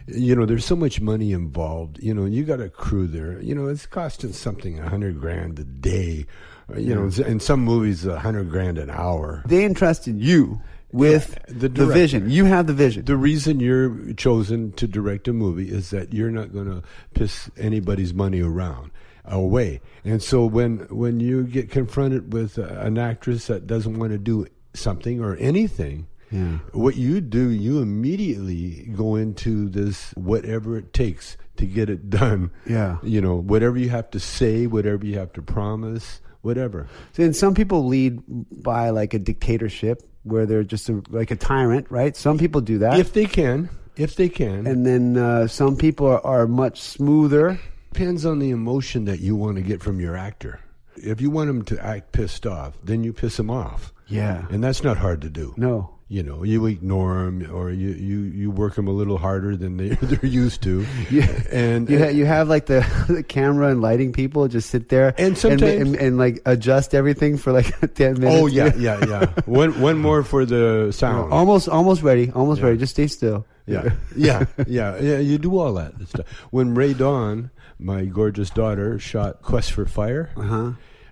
you 0.07 0.37
know, 0.37 0.47
there's 0.47 0.65
so 0.65 0.77
much 0.77 1.01
money 1.01 1.33
involved. 1.33 1.99
You 2.03 2.15
know, 2.15 2.25
you 2.25 2.45
got 2.45 2.61
a 2.61 2.69
crew 2.69 3.07
there. 3.07 3.41
You 3.41 3.55
know, 3.55 3.67
it's 3.67 3.87
costing 3.87 4.33
something 4.33 4.79
a 4.79 4.89
hundred 4.89 5.21
grand 5.21 5.59
a 5.59 5.65
day. 5.65 6.27
Uh, 6.73 6.79
You 6.79 6.95
know, 6.95 7.11
in 7.25 7.41
some 7.41 7.61
movies, 7.61 8.05
a 8.07 8.19
hundred 8.19 8.51
grand 8.51 8.79
an 8.79 8.91
hour. 8.91 9.43
They 9.47 9.65
entrusted 9.65 10.21
you 10.21 10.61
with 10.93 11.39
Yeah, 11.49 11.55
the 11.55 11.69
the, 11.69 11.87
vision. 11.87 12.31
You 12.31 12.45
have 12.45 12.67
the 12.67 12.73
vision. 12.73 13.05
The 13.05 13.17
reason 13.17 13.61
you're 13.61 14.13
chosen 14.15 14.73
to 14.73 14.87
direct 14.87 15.29
a 15.29 15.33
movie 15.33 15.69
is 15.71 15.91
that 15.91 16.13
you're 16.13 16.31
not 16.31 16.53
going 16.53 16.67
to 16.67 16.83
piss 17.15 17.51
anybody's 17.57 18.15
money 18.15 18.41
around 18.41 18.91
away. 19.25 19.81
And 20.05 20.23
so 20.23 20.47
when 20.47 20.87
when 20.89 21.19
you 21.21 21.45
get 21.45 21.71
confronted 21.71 22.33
with 22.33 22.59
an 22.59 22.97
actress 22.99 23.49
that 23.49 23.67
doesn't 23.67 23.99
want 23.99 24.13
to 24.13 24.19
do 24.19 24.47
something 24.75 25.21
or 25.21 25.37
anything, 25.37 26.07
Yeah. 26.31 26.59
what 26.73 26.97
you 26.97 27.21
do, 27.21 27.49
you 27.51 27.81
immediately 27.81 28.89
go 28.97 29.15
into 29.17 29.69
this 29.69 30.11
whatever 30.13 30.77
it 30.77 30.93
takes 30.93 31.37
to 31.57 31.67
get 31.67 31.89
it 31.89 32.11
done. 32.11 32.51
Yeah. 32.67 32.99
You 33.03 33.21
know, 33.21 33.37
whatever 33.37 33.79
you 33.79 33.89
have 33.91 34.11
to 34.11 34.21
say, 34.21 34.67
whatever 34.67 35.07
you 35.07 35.19
have 35.19 35.33
to 35.35 35.43
promise, 35.43 36.21
whatever. 36.43 36.89
And 37.17 37.35
some 37.35 37.55
people 37.55 37.87
lead 37.87 38.21
by 38.27 38.91
like 38.91 39.15
a 39.15 39.19
dictatorship 39.19 40.03
where 40.25 40.47
they're 40.47 40.65
just 40.65 40.89
a, 40.89 41.03
like 41.11 41.31
a 41.31 41.37
tyrant, 41.37 41.91
right? 41.91 42.17
Some 42.17 42.39
people 42.39 42.61
do 42.61 42.79
that. 42.79 42.99
If 42.99 43.13
they 43.13 43.27
can, 43.27 43.71
if 43.97 44.17
they 44.17 44.29
can. 44.29 44.67
and 44.67 44.85
then 44.85 45.17
uh, 45.17 45.47
some 45.47 45.77
people 45.77 46.07
are, 46.07 46.25
are 46.27 46.47
much 46.47 46.81
smoother. 46.81 47.59
Depends 47.93 48.27
on 48.27 48.41
the 48.41 48.51
emotion 48.51 49.05
that 49.07 49.21
you 49.21 49.37
want 49.37 49.57
to 49.57 49.63
get 49.63 49.83
from 49.83 50.01
your 50.01 50.17
actor. 50.17 50.61
If 50.97 51.21
you 51.21 51.31
want 51.31 51.47
them 51.49 51.63
to 51.67 51.85
act 51.85 52.13
pissed 52.13 52.47
off, 52.47 52.75
then 52.83 53.05
you 53.05 53.13
piss 53.13 53.37
them 53.37 53.51
off. 53.51 53.93
Yeah. 54.09 54.47
And 54.51 54.63
that's 54.63 54.83
not 54.83 54.97
hard 54.97 55.23
to 55.23 55.31
do. 55.31 55.55
No. 55.57 55.96
You 56.09 56.23
know, 56.23 56.45
you 56.45 56.67
ignore 56.67 57.25
them 57.25 57.51
or 57.53 57.69
you, 57.73 57.89
you, 57.89 58.19
you 58.21 58.51
work 58.53 58.77
them 58.77 58.87
a 58.87 58.93
little 58.93 59.19
harder 59.19 59.57
than 59.57 59.77
they, 59.77 59.89
they're 60.03 60.25
used 60.31 60.63
to. 60.63 60.87
Yeah. 61.11 61.27
And, 61.51 61.91
You, 61.91 61.99
ha- 61.99 62.11
you 62.11 62.25
have 62.27 62.49
like 62.49 62.67
the, 62.67 62.87
the 63.09 63.25
camera 63.25 63.71
and 63.73 63.83
lighting 63.83 64.13
people 64.13 64.47
just 64.47 64.71
sit 64.71 64.89
there 64.89 65.15
And 65.19 65.37
sometimes- 65.37 65.63
and, 65.83 65.97
and, 65.97 66.17
like 66.17 66.43
adjust 66.47 66.95
everything 66.95 67.37
for 67.39 67.51
like 67.53 67.75
10 67.95 68.21
minutes. 68.21 68.41
oh, 68.41 68.47
yeah, 68.47 68.73
yeah, 68.77 69.05
yeah. 69.05 69.27
one, 69.47 69.81
one 69.81 69.99
more 69.99 70.23
for 70.23 70.47
the 70.47 70.93
sound. 70.93 71.33
Almost, 71.33 71.69
almost 71.69 72.03
ready. 72.03 72.31
Almost 72.31 72.63
ready. 72.63 72.77
Just 72.79 72.93
stay 72.93 73.09
still. 73.09 73.45
Yeah, 73.67 73.91
yeah, 74.15 74.47
yeah, 74.69 74.97
yeah. 75.01 75.19
You 75.19 75.39
do 75.39 75.59
all 75.59 75.75
that 75.75 75.95
stuff. 76.07 76.29
When 76.53 76.77
Rae 76.77 76.95
Dawn, 76.95 77.51
my 77.81 78.05
gorgeous 78.05 78.49
daughter, 78.51 79.01
shot 79.01 79.43
Quest 79.43 79.73
for 79.73 79.87
Fire, 79.87 80.31
Uh-huh. 80.37 80.71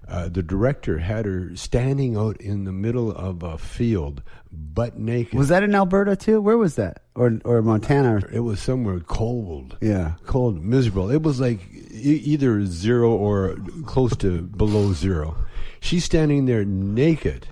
Uh, 0.08 0.28
the 0.28 0.42
director 0.42 0.98
had 0.98 1.24
her 1.24 1.54
standing 1.56 2.16
out 2.16 2.36
in 2.40 2.64
the 2.64 2.72
middle 2.72 3.10
of 3.10 3.42
a 3.42 3.56
field, 3.58 4.22
butt 4.52 4.98
naked. 4.98 5.34
Was 5.38 5.48
that 5.48 5.62
in 5.62 5.74
Alberta 5.74 6.14
too? 6.16 6.40
Where 6.40 6.58
was 6.58 6.76
that? 6.76 7.02
Or, 7.14 7.38
or 7.44 7.62
Montana? 7.62 8.20
It 8.32 8.40
was 8.40 8.60
somewhere 8.60 9.00
cold. 9.00 9.78
Yeah. 9.80 10.14
cold, 10.26 10.62
miserable. 10.62 11.10
It 11.10 11.22
was 11.22 11.40
like 11.40 11.60
e- 11.72 12.20
either 12.24 12.64
zero 12.66 13.10
or 13.12 13.56
close 13.86 14.14
to 14.16 14.42
below 14.42 14.92
zero. 14.92 15.36
She's 15.80 16.04
standing 16.04 16.46
there 16.46 16.64
naked, 16.64 17.48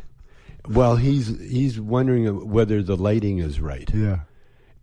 while 0.66 0.96
he's 0.96 1.28
he's 1.40 1.78
wondering 1.80 2.48
whether 2.50 2.82
the 2.82 2.96
lighting 2.96 3.38
is 3.38 3.60
right. 3.60 3.90
Yeah. 3.94 4.20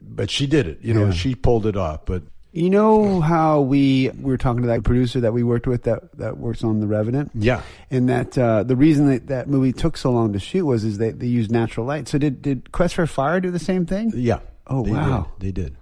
But 0.01 0.30
she 0.30 0.48
did 0.48 0.66
it. 0.68 0.80
You 0.81 0.94
know, 0.94 1.06
Yeah. 1.06 1.12
she 1.12 1.36
pulled 1.36 1.66
it 1.66 1.75
off. 1.75 2.06
But 2.06 2.24
You 2.51 2.69
know 2.72 3.22
how 3.22 3.62
we 3.62 4.10
we 4.10 4.31
were 4.31 4.38
talking 4.38 4.63
to 4.63 4.68
that 4.69 4.84
producer 4.84 5.19
that 5.19 5.34
we 5.34 5.44
worked 5.44 5.68
with 5.68 5.84
that 5.84 6.18
that 6.18 6.38
works 6.38 6.63
on 6.63 6.80
The 6.80 6.88
Revenant. 6.88 7.30
yeah, 7.36 7.62
and 7.92 8.10
that 8.10 8.38
uh, 8.38 8.63
the 8.63 8.75
reason 8.75 9.07
that 9.10 9.28
that 9.28 9.48
movie 9.48 9.72
took 9.72 9.98
so 9.98 10.12
long 10.12 10.34
to 10.34 10.40
shoot 10.40 10.66
was 10.66 10.84
is 10.84 10.98
they 10.98 11.12
they 11.12 11.28
used 11.28 11.51
natural 11.51 11.86
light. 11.86 12.07
So 12.07 12.18
did 12.18 12.42
did 12.42 12.72
Quest 12.72 12.96
for 12.96 13.06
Fire 13.06 13.40
do 13.40 13.51
the 13.51 13.60
same 13.60 13.86
thing? 13.86 14.12
Yeah. 14.16 14.40
Oh, 14.66 14.84
they 14.84 14.92
wow. 14.92 15.31
Did. 15.40 15.46
They 15.46 15.62
did. 15.62 15.78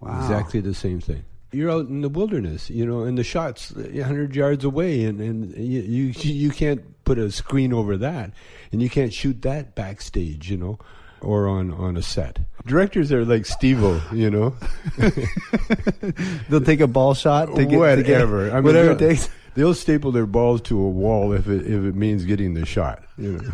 Wow. 0.00 0.20
Exactly 0.22 0.60
the 0.60 0.74
same 0.74 1.00
thing. 1.00 1.24
You're 1.52 1.70
out 1.70 1.88
in 1.88 2.00
the 2.00 2.08
wilderness, 2.08 2.70
you 2.70 2.86
know, 2.86 3.00
and 3.02 3.18
the 3.18 3.24
shot's 3.24 3.72
hundred 3.74 4.36
yards 4.36 4.64
away, 4.64 5.04
and 5.04 5.20
and 5.20 5.56
you, 5.56 5.80
you 5.80 6.12
you 6.14 6.50
can't 6.50 6.82
put 7.04 7.18
a 7.18 7.32
screen 7.32 7.72
over 7.72 7.96
that, 7.96 8.30
and 8.70 8.80
you 8.80 8.88
can't 8.88 9.12
shoot 9.12 9.42
that 9.42 9.74
backstage, 9.74 10.48
you 10.48 10.56
know, 10.56 10.78
or 11.22 11.48
on 11.48 11.72
on 11.72 11.96
a 11.96 12.02
set. 12.02 12.38
Directors 12.66 13.10
are 13.12 13.24
like 13.24 13.46
Steve-O, 13.46 14.02
you 14.12 14.30
know, 14.30 14.54
They'll 16.48 16.60
take 16.60 16.80
a 16.80 16.86
ball 16.86 17.14
shot 17.14 17.46
to 17.56 17.64
get 17.64 17.96
to 17.96 18.02
get- 18.02 18.18
whatever. 18.18 18.50
I 18.50 18.54
mean, 18.56 18.64
whatever 18.64 18.92
it 18.92 18.98
they'll- 18.98 19.08
takes. 19.10 19.28
They'll 19.54 19.74
staple 19.74 20.12
their 20.12 20.26
balls 20.26 20.60
to 20.62 20.78
a 20.80 20.88
wall 20.88 21.32
if 21.32 21.48
it 21.48 21.62
if 21.66 21.84
it 21.84 21.94
means 21.96 22.24
getting 22.24 22.54
the 22.54 22.64
shot. 22.64 23.02
You 23.18 23.32
know, 23.38 23.50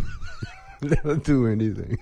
they'll 1.03 1.17
do 1.17 1.47
anything. 1.47 1.99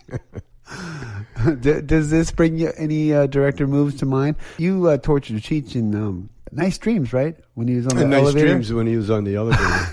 D- 1.60 1.80
Does 1.82 2.10
this 2.10 2.30
bring 2.32 2.56
you 2.58 2.72
any 2.76 3.12
uh, 3.14 3.26
director 3.26 3.66
moves 3.68 3.94
to 3.96 4.06
mind? 4.06 4.34
You 4.58 4.88
uh, 4.88 4.96
tortured 4.96 5.36
Cheech 5.42 5.76
in 5.76 5.94
um, 5.94 6.30
Nice 6.50 6.76
Dreams, 6.78 7.12
right? 7.12 7.36
When 7.54 7.68
he 7.68 7.76
was 7.76 7.86
on 7.86 7.96
the 7.96 8.02
And 8.02 8.10
nice 8.10 8.22
elevator. 8.22 8.48
dreams 8.48 8.72
when 8.72 8.86
he 8.88 8.96
was 8.96 9.10
on 9.10 9.22
the 9.24 9.36
elevator. 9.36 9.86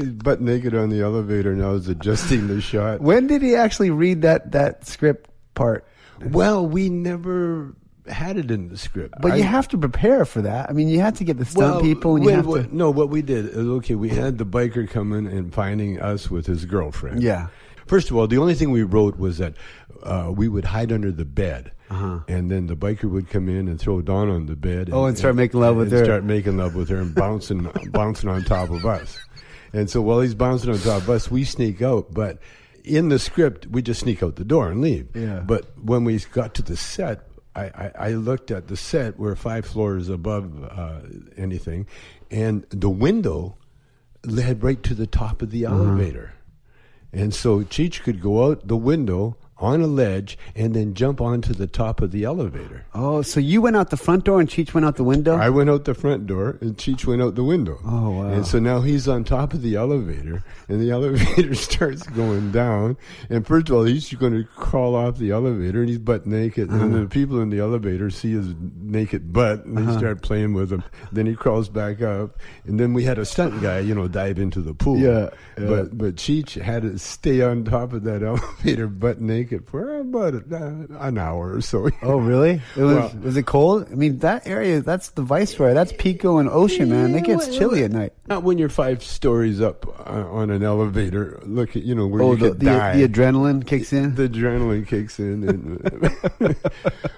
He's 0.00 0.10
butt 0.12 0.40
naked 0.40 0.74
on 0.74 0.88
the 0.90 1.00
elevator 1.02 1.54
now. 1.54 1.72
Is 1.72 1.88
adjusting 1.88 2.46
the 2.48 2.60
shot. 2.60 3.00
When 3.10 3.26
did 3.26 3.42
he 3.42 3.54
actually 3.54 3.90
read 3.90 4.22
that 4.22 4.52
that 4.52 4.86
script 4.86 5.30
part? 5.54 5.86
Well, 6.24 6.66
we 6.66 6.88
never 6.90 7.74
had 8.06 8.36
it 8.36 8.50
in 8.50 8.68
the 8.68 8.76
script. 8.76 9.14
But 9.20 9.32
I- 9.32 9.36
you 9.36 9.42
have 9.44 9.68
to 9.68 9.78
prepare 9.78 10.24
for 10.24 10.42
that. 10.42 10.68
I 10.68 10.72
mean, 10.72 10.88
you 10.88 11.00
have 11.00 11.14
to 11.18 11.24
get 11.24 11.38
the 11.38 11.44
stunt 11.44 11.74
well, 11.74 11.80
people, 11.80 12.16
and 12.16 12.24
you 12.24 12.30
have 12.30 12.46
what- 12.46 12.70
to. 12.70 12.76
No, 12.76 12.90
what 12.90 13.08
we 13.08 13.22
did 13.22 13.46
is 13.46 13.56
okay. 13.56 13.94
We 13.94 14.08
had 14.10 14.38
the 14.38 14.44
biker 14.46 14.88
coming 14.88 15.26
and 15.26 15.52
finding 15.54 16.00
us 16.00 16.30
with 16.30 16.46
his 16.46 16.64
girlfriend. 16.64 17.22
Yeah. 17.22 17.48
First 17.86 18.10
of 18.10 18.16
all, 18.16 18.26
the 18.28 18.38
only 18.38 18.54
thing 18.54 18.70
we 18.70 18.82
wrote 18.84 19.18
was 19.18 19.38
that 19.38 19.54
uh, 20.02 20.32
we 20.34 20.46
would 20.48 20.64
hide 20.64 20.92
under 20.92 21.10
the 21.10 21.24
bed, 21.24 21.72
Uh-huh. 21.90 22.20
and 22.28 22.50
then 22.50 22.66
the 22.68 22.76
biker 22.76 23.10
would 23.10 23.28
come 23.28 23.48
in 23.48 23.66
and 23.68 23.78
throw 23.80 24.00
Dawn 24.00 24.30
on 24.30 24.46
the 24.46 24.54
bed. 24.56 24.90
Oh, 24.92 25.06
and 25.06 25.18
start 25.18 25.34
making 25.34 25.58
love 25.60 25.76
with 25.76 25.88
and 25.92 25.98
her. 25.98 26.04
Start 26.04 26.24
making 26.24 26.56
love 26.56 26.74
with 26.74 26.88
her 26.90 26.96
and 26.98 27.14
bouncing, 27.14 27.68
bouncing 27.90 28.28
on 28.30 28.44
top 28.44 28.70
of 28.70 28.84
us. 28.86 29.18
And 29.72 29.88
so 29.90 30.02
while 30.02 30.20
he's 30.20 30.34
bouncing 30.34 30.70
on 30.70 30.78
top 30.78 31.02
of 31.02 31.10
us, 31.10 31.30
we 31.30 31.44
sneak 31.44 31.80
out. 31.82 32.12
But 32.12 32.38
in 32.84 33.08
the 33.08 33.18
script, 33.18 33.66
we 33.68 33.82
just 33.82 34.00
sneak 34.00 34.22
out 34.22 34.36
the 34.36 34.44
door 34.44 34.70
and 34.70 34.80
leave. 34.80 35.08
Yeah. 35.14 35.40
But 35.40 35.66
when 35.78 36.04
we 36.04 36.18
got 36.32 36.54
to 36.54 36.62
the 36.62 36.76
set, 36.76 37.20
I, 37.54 37.64
I, 37.64 37.92
I 37.98 38.08
looked 38.10 38.50
at 38.50 38.68
the 38.68 38.76
set. 38.76 39.18
We're 39.18 39.34
five 39.36 39.66
floors 39.66 40.08
above 40.08 40.64
uh, 40.64 41.00
anything, 41.36 41.86
and 42.30 42.64
the 42.70 42.90
window 42.90 43.56
led 44.24 44.62
right 44.62 44.82
to 44.84 44.94
the 44.94 45.06
top 45.06 45.42
of 45.42 45.50
the 45.50 45.66
Uh-huh. 45.66 45.76
elevator. 45.76 46.32
And 47.12 47.34
so 47.34 47.60
Cheech 47.60 48.02
could 48.02 48.20
go 48.20 48.44
out 48.46 48.68
the 48.68 48.76
window 48.76 49.36
on 49.60 49.80
a 49.82 49.86
ledge 49.86 50.38
and 50.56 50.74
then 50.74 50.94
jump 50.94 51.20
onto 51.20 51.52
the 51.52 51.66
top 51.66 52.00
of 52.00 52.10
the 52.10 52.24
elevator. 52.24 52.84
Oh, 52.94 53.22
so 53.22 53.38
you 53.40 53.60
went 53.60 53.76
out 53.76 53.90
the 53.90 53.96
front 53.96 54.24
door 54.24 54.40
and 54.40 54.48
Cheech 54.48 54.72
went 54.74 54.86
out 54.86 54.96
the 54.96 55.04
window? 55.04 55.36
I 55.36 55.50
went 55.50 55.68
out 55.70 55.84
the 55.84 55.94
front 55.94 56.26
door 56.26 56.56
and 56.60 56.76
Cheech 56.76 57.04
went 57.06 57.20
out 57.22 57.34
the 57.34 57.44
window. 57.44 57.78
Oh, 57.84 58.10
wow. 58.10 58.28
And 58.30 58.46
so 58.46 58.58
now 58.58 58.80
he's 58.80 59.06
on 59.06 59.22
top 59.24 59.52
of 59.52 59.60
the 59.62 59.76
elevator 59.76 60.42
and 60.68 60.80
the 60.80 60.90
elevator 60.92 61.54
starts 61.54 62.02
going 62.04 62.50
down. 62.52 62.96
And 63.28 63.46
first 63.46 63.68
of 63.68 63.76
all, 63.76 63.84
he's 63.84 64.12
going 64.14 64.32
to 64.32 64.44
crawl 64.56 64.94
off 64.94 65.18
the 65.18 65.30
elevator 65.30 65.80
and 65.80 65.88
he's 65.88 65.98
butt 65.98 66.26
naked. 66.26 66.70
And 66.70 66.80
Uh-huh. 66.94 67.00
the 67.02 67.06
people 67.08 67.40
in 67.40 67.50
the 67.50 67.58
elevator 67.60 68.08
see 68.10 68.32
his 68.32 68.54
naked 68.80 69.32
butt 69.32 69.64
and 69.66 69.76
they 69.76 69.92
start 69.98 70.22
playing 70.22 70.54
with 70.54 70.72
him. 70.72 70.82
Then 71.12 71.26
he 71.26 71.34
crawls 71.34 71.68
back 71.68 72.00
up. 72.00 72.38
And 72.64 72.80
then 72.80 72.94
we 72.94 73.04
had 73.04 73.18
a 73.18 73.24
stunt 73.26 73.60
guy, 73.60 73.80
you 73.80 73.94
know, 73.94 74.08
dive 74.08 74.38
into 74.38 74.60
the 74.62 74.72
pool. 74.72 74.98
Yeah, 74.98 75.28
yeah. 75.58 75.66
But, 75.66 75.98
but 75.98 76.14
Cheech 76.16 76.60
had 76.60 76.82
to 76.82 76.98
stay 76.98 77.42
on 77.42 77.64
top 77.64 77.92
of 77.92 78.04
that 78.04 78.22
elevator 78.62 78.86
butt 78.88 79.20
naked 79.20 79.49
for 79.58 79.98
about 79.98 80.34
uh, 80.34 80.56
an 81.00 81.18
hour 81.18 81.54
or 81.56 81.60
so. 81.60 81.88
Oh, 82.02 82.18
really? 82.18 82.60
It 82.76 82.82
was 82.82 82.96
Well- 82.96 83.12
was 83.22 83.36
it 83.36 83.46
cold? 83.46 83.88
I 83.90 83.94
mean, 83.94 84.18
that 84.20 84.46
area, 84.46 84.80
that's 84.80 85.10
the 85.10 85.22
Viceroy. 85.22 85.74
That's 85.74 85.92
Pico 85.92 86.38
and 86.38 86.48
Ocean, 86.48 86.88
man. 86.90 87.14
It 87.14 87.24
gets 87.24 87.48
chilly 87.56 87.82
at 87.84 87.90
night. 87.90 88.12
Not 88.26 88.42
when 88.42 88.58
you're 88.58 88.68
five 88.68 89.02
stories 89.02 89.60
up 89.60 89.86
uh, 90.08 90.26
on 90.30 90.50
an 90.50 90.62
elevator. 90.62 91.40
Look 91.44 91.76
at 91.76 91.82
you 91.82 91.94
know 91.94 92.06
where 92.06 92.22
Oh, 92.22 92.32
you 92.32 92.36
the, 92.38 92.48
could 92.50 92.60
the, 92.60 92.66
die. 92.66 92.96
the 92.96 93.08
adrenaline 93.08 93.66
kicks 93.66 93.92
in? 93.92 94.14
The 94.14 94.28
adrenaline 94.28 94.86
kicks 94.86 95.18
in, 95.18 95.48
and, 95.48 95.80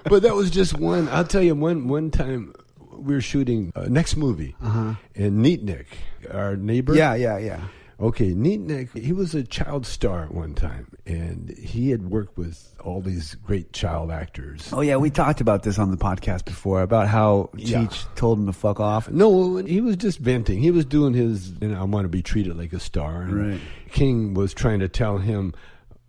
but 0.05 0.23
that 0.23 0.35
was 0.35 0.49
just 0.49 0.77
one. 0.77 1.07
I'll 1.09 1.23
tell 1.25 1.41
you 1.43 1.55
one. 1.55 1.87
One 1.87 2.11
time 2.11 2.53
we 2.91 3.13
were 3.15 3.21
shooting 3.21 3.71
uh, 3.75 3.85
next 3.89 4.15
movie, 4.17 4.55
and 4.61 4.97
Neat 5.41 5.63
Nick, 5.63 5.87
our 6.31 6.55
neighbor. 6.55 6.93
Uh-huh. 6.93 7.13
yeah, 7.13 7.15
yeah, 7.15 7.37
yeah. 7.37 7.61
Okay, 7.99 8.33
Neat 8.33 8.59
Nick, 8.59 8.91
he 8.97 9.13
was 9.13 9.35
a 9.35 9.43
child 9.43 9.85
star 9.85 10.23
at 10.23 10.33
one 10.33 10.53
time, 10.55 10.87
and 11.05 11.49
he 11.57 11.91
had 11.91 12.09
worked 12.09 12.37
with 12.37 12.73
all 12.83 13.01
these 13.01 13.35
great 13.35 13.71
child 13.71 14.11
actors. 14.11 14.69
Oh, 14.73 14.81
yeah, 14.81 14.97
we 14.97 15.09
talked 15.09 15.41
about 15.41 15.63
this 15.63 15.77
on 15.79 15.91
the 15.91 15.97
podcast 15.97 16.43
before 16.45 16.81
about 16.81 17.07
how 17.07 17.49
Yeah. 17.55 17.83
Cheech 17.83 18.05
told 18.15 18.39
him 18.39 18.47
to 18.47 18.53
fuck 18.53 18.79
off. 18.79 19.09
No, 19.09 19.57
he 19.57 19.79
was 19.79 19.95
just 19.95 20.19
venting. 20.19 20.59
He 20.59 20.71
was 20.71 20.85
doing 20.85 21.13
his, 21.13 21.53
and 21.61 21.75
I 21.75 21.83
want 21.83 22.05
to 22.05 22.09
be 22.09 22.21
treated 22.21 22.57
like 22.57 22.73
a 22.73 22.79
star. 22.79 23.21
And 23.21 23.33
Right. 23.51 23.61
King 23.91 24.33
was 24.33 24.53
trying 24.53 24.79
to 24.79 24.89
tell 24.89 25.19
him 25.19 25.53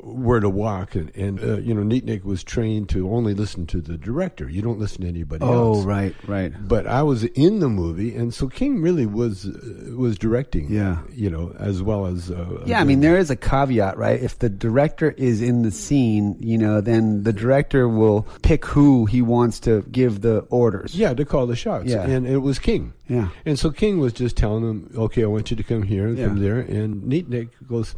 where 0.06 0.40
to 0.40 0.48
walk, 0.50 0.94
and, 0.94 1.10
and 1.16 1.40
uh, 1.42 1.56
you 1.58 1.72
know, 1.74 1.82
Neat 1.82 2.04
Nick 2.04 2.24
was 2.24 2.44
trained 2.44 2.88
to 2.90 3.10
only 3.10 3.32
listen 3.34 3.66
to 3.68 3.80
the 3.80 3.96
director. 3.96 4.48
You 4.48 4.60
don't 4.62 4.78
listen 4.78 5.00
to 5.02 5.08
anybody 5.08 5.44
Oh, 5.44 5.74
else. 5.76 5.84
right, 5.84 6.14
right. 6.26 6.52
But 6.68 6.86
I 6.86 7.02
was 7.02 7.24
in 7.24 7.60
the 7.60 7.68
movie, 7.68 8.14
and 8.14 8.32
so 8.34 8.48
King 8.48 8.82
really 8.82 9.06
was 9.06 9.46
uh, 9.46 9.96
was 9.96 10.18
directing. 10.18 10.70
Yeah. 10.70 10.98
you 11.10 11.30
know, 11.30 11.54
as 11.58 11.82
well 11.82 12.06
as 12.06 12.30
uh, 12.30 12.62
Yeah, 12.66 12.80
I 12.80 12.84
mean, 12.84 13.00
there 13.00 13.16
is 13.16 13.30
a 13.30 13.36
caveat, 13.36 13.96
right? 13.96 14.20
If 14.22 14.38
the 14.38 14.48
director 14.50 15.10
is 15.12 15.40
in 15.40 15.62
the 15.62 15.70
scene, 15.70 16.36
you 16.40 16.58
know, 16.58 16.80
then 16.80 17.22
the 17.22 17.32
director 17.32 17.88
will 17.88 18.26
pick 18.42 18.64
who 18.64 19.06
he 19.06 19.22
wants 19.22 19.60
to 19.60 19.82
give 19.90 20.20
the 20.20 20.40
orders. 20.50 20.94
Yeah, 20.94 21.14
to 21.14 21.24
call 21.24 21.46
the 21.46 21.56
shots. 21.56 21.86
Yeah. 21.86 22.02
And 22.04 22.26
it 22.26 22.38
was 22.38 22.58
King. 22.58 22.92
Yeah. 23.08 23.28
And 23.44 23.58
so 23.58 23.70
King 23.70 23.98
was 23.98 24.12
just 24.12 24.36
telling 24.36 24.62
him, 24.62 24.90
okay, 24.96 25.22
I 25.24 25.26
want 25.26 25.50
you 25.50 25.56
to 25.56 25.62
come 25.62 25.82
here 25.82 26.06
and 26.06 26.16
come 26.16 26.40
there. 26.40 26.58
And 26.58 27.04
Neat 27.04 27.28
Nick 27.28 27.48
goes, 27.68 27.94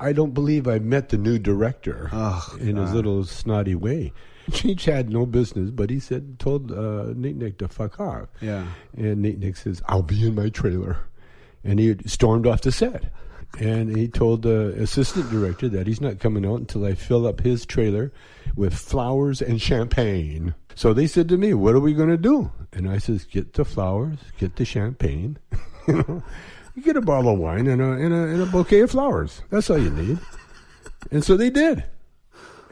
I 0.00 0.12
don't 0.12 0.34
believe 0.34 0.66
I 0.66 0.78
met 0.80 1.10
the 1.10 1.16
new 1.18 1.38
director 1.38 2.08
Oh, 2.12 2.56
in 2.60 2.76
his 2.76 2.92
little 2.92 3.24
snotty 3.24 3.74
way. 3.76 4.12
Cheech 4.50 4.84
had 4.84 5.10
no 5.10 5.26
business, 5.26 5.70
but 5.70 5.90
he 5.90 6.00
said, 6.00 6.38
told 6.38 6.72
uh, 6.72 7.12
Neat 7.14 7.36
Nick 7.36 7.58
to 7.58 7.68
fuck 7.68 8.00
off. 8.00 8.28
Yeah. 8.40 8.66
And 8.96 9.22
Neat 9.22 9.38
Nick 9.38 9.56
says, 9.56 9.82
I'll 9.86 10.02
be 10.02 10.26
in 10.26 10.34
my 10.34 10.48
trailer. 10.48 10.96
And 11.62 11.78
he 11.78 11.96
stormed 12.06 12.46
off 12.46 12.62
the 12.62 12.72
set. 12.72 13.12
And 13.58 13.94
he 13.96 14.08
told 14.08 14.42
the 14.42 14.68
assistant 14.80 15.30
director 15.30 15.68
that 15.68 15.86
he's 15.86 16.00
not 16.00 16.18
coming 16.18 16.44
out 16.46 16.56
until 16.60 16.84
I 16.84 16.94
fill 16.94 17.26
up 17.26 17.40
his 17.40 17.64
trailer 17.64 18.12
with 18.56 18.74
flowers 18.74 19.40
and 19.40 19.60
champagne. 19.60 20.54
So 20.78 20.94
they 20.94 21.08
said 21.08 21.28
to 21.30 21.36
me, 21.36 21.54
What 21.54 21.74
are 21.74 21.80
we 21.80 21.92
going 21.92 22.08
to 22.10 22.16
do? 22.16 22.52
And 22.72 22.88
I 22.88 22.98
says, 22.98 23.24
Get 23.24 23.54
the 23.54 23.64
flowers, 23.64 24.18
get 24.38 24.54
the 24.54 24.64
champagne. 24.64 25.36
you 25.88 25.94
know, 25.94 26.22
you 26.76 26.82
get 26.84 26.96
a 26.96 27.00
bottle 27.00 27.32
of 27.32 27.40
wine 27.40 27.66
and 27.66 27.82
a, 27.82 27.90
and, 27.94 28.14
a, 28.14 28.16
and 28.28 28.42
a 28.42 28.46
bouquet 28.46 28.82
of 28.82 28.92
flowers. 28.92 29.42
That's 29.50 29.68
all 29.70 29.78
you 29.78 29.90
need. 29.90 30.20
and 31.10 31.24
so 31.24 31.36
they 31.36 31.50
did. 31.50 31.82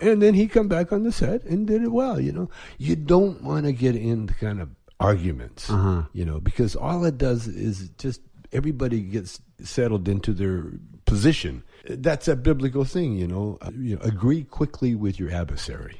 And 0.01 0.23
then 0.23 0.35
he 0.35 0.47
come 0.47 0.69
back 0.69 0.93
on 0.93 1.03
the 1.03 1.11
set 1.11 1.43
and 1.47 1.67
did 1.67 1.83
it 1.83 1.91
well. 1.91 2.21
You 2.21 2.31
know, 2.31 2.51
you 2.79 2.95
don't 2.95 3.43
want 3.43 3.67
to 3.67 3.73
get 3.73 3.97
into 3.97 4.35
kind 4.35 4.61
of 4.61 4.69
arguments, 5.01 5.69
Uh-huh. 5.69 6.03
you 6.13 6.25
know, 6.25 6.39
because 6.39 6.77
all 6.77 7.05
it 7.07 7.19
does 7.19 7.49
is 7.49 7.89
just 7.99 8.21
everybody 8.53 9.01
gets 9.01 9.41
settled 9.65 10.07
into 10.07 10.33
their 10.33 10.63
position. 11.07 11.65
That's 11.89 12.29
a 12.29 12.37
biblical 12.37 12.85
thing, 12.85 13.15
you 13.17 13.27
know. 13.27 13.59
Uh, 13.61 13.73
you 13.77 13.97
know 13.97 14.03
agree 14.03 14.45
quickly 14.45 14.95
with 14.95 15.19
your 15.19 15.33
adversary. 15.33 15.97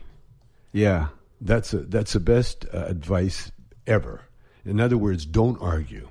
Yeah. 0.73 1.09
That's 1.41 1.73
a, 1.75 1.79
that's 1.79 2.15
the 2.15 2.21
best 2.21 2.65
uh, 2.73 2.85
advice 2.87 3.53
ever. 3.87 4.23
In 4.65 4.81
other 4.81 4.97
words, 4.99 5.27
don't 5.27 5.61
argue. 5.61 6.09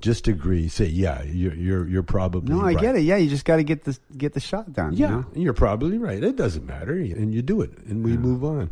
Just 0.00 0.28
agree. 0.28 0.68
Say, 0.68 0.86
yeah, 0.86 1.22
you're 1.22 1.54
you're, 1.54 1.88
you're 1.88 2.02
probably 2.02 2.54
No, 2.54 2.60
I 2.60 2.72
right. 2.74 2.78
get 2.80 2.96
it. 2.96 3.02
Yeah, 3.02 3.16
you 3.16 3.30
just 3.30 3.44
got 3.46 3.56
to 3.56 3.64
get 3.64 3.84
the 3.84 3.98
get 4.16 4.34
the 4.34 4.40
shot 4.40 4.72
done. 4.72 4.92
you 4.92 4.98
Yeah, 5.00 5.10
know? 5.10 5.26
you're 5.34 5.54
probably 5.54 5.96
right. 5.96 6.22
It 6.22 6.36
doesn't 6.36 6.66
matter, 6.66 6.94
and 6.94 7.32
you 7.32 7.40
do 7.40 7.62
it, 7.62 7.70
and 7.86 8.04
we 8.04 8.16
move 8.16 8.44
on. 8.44 8.70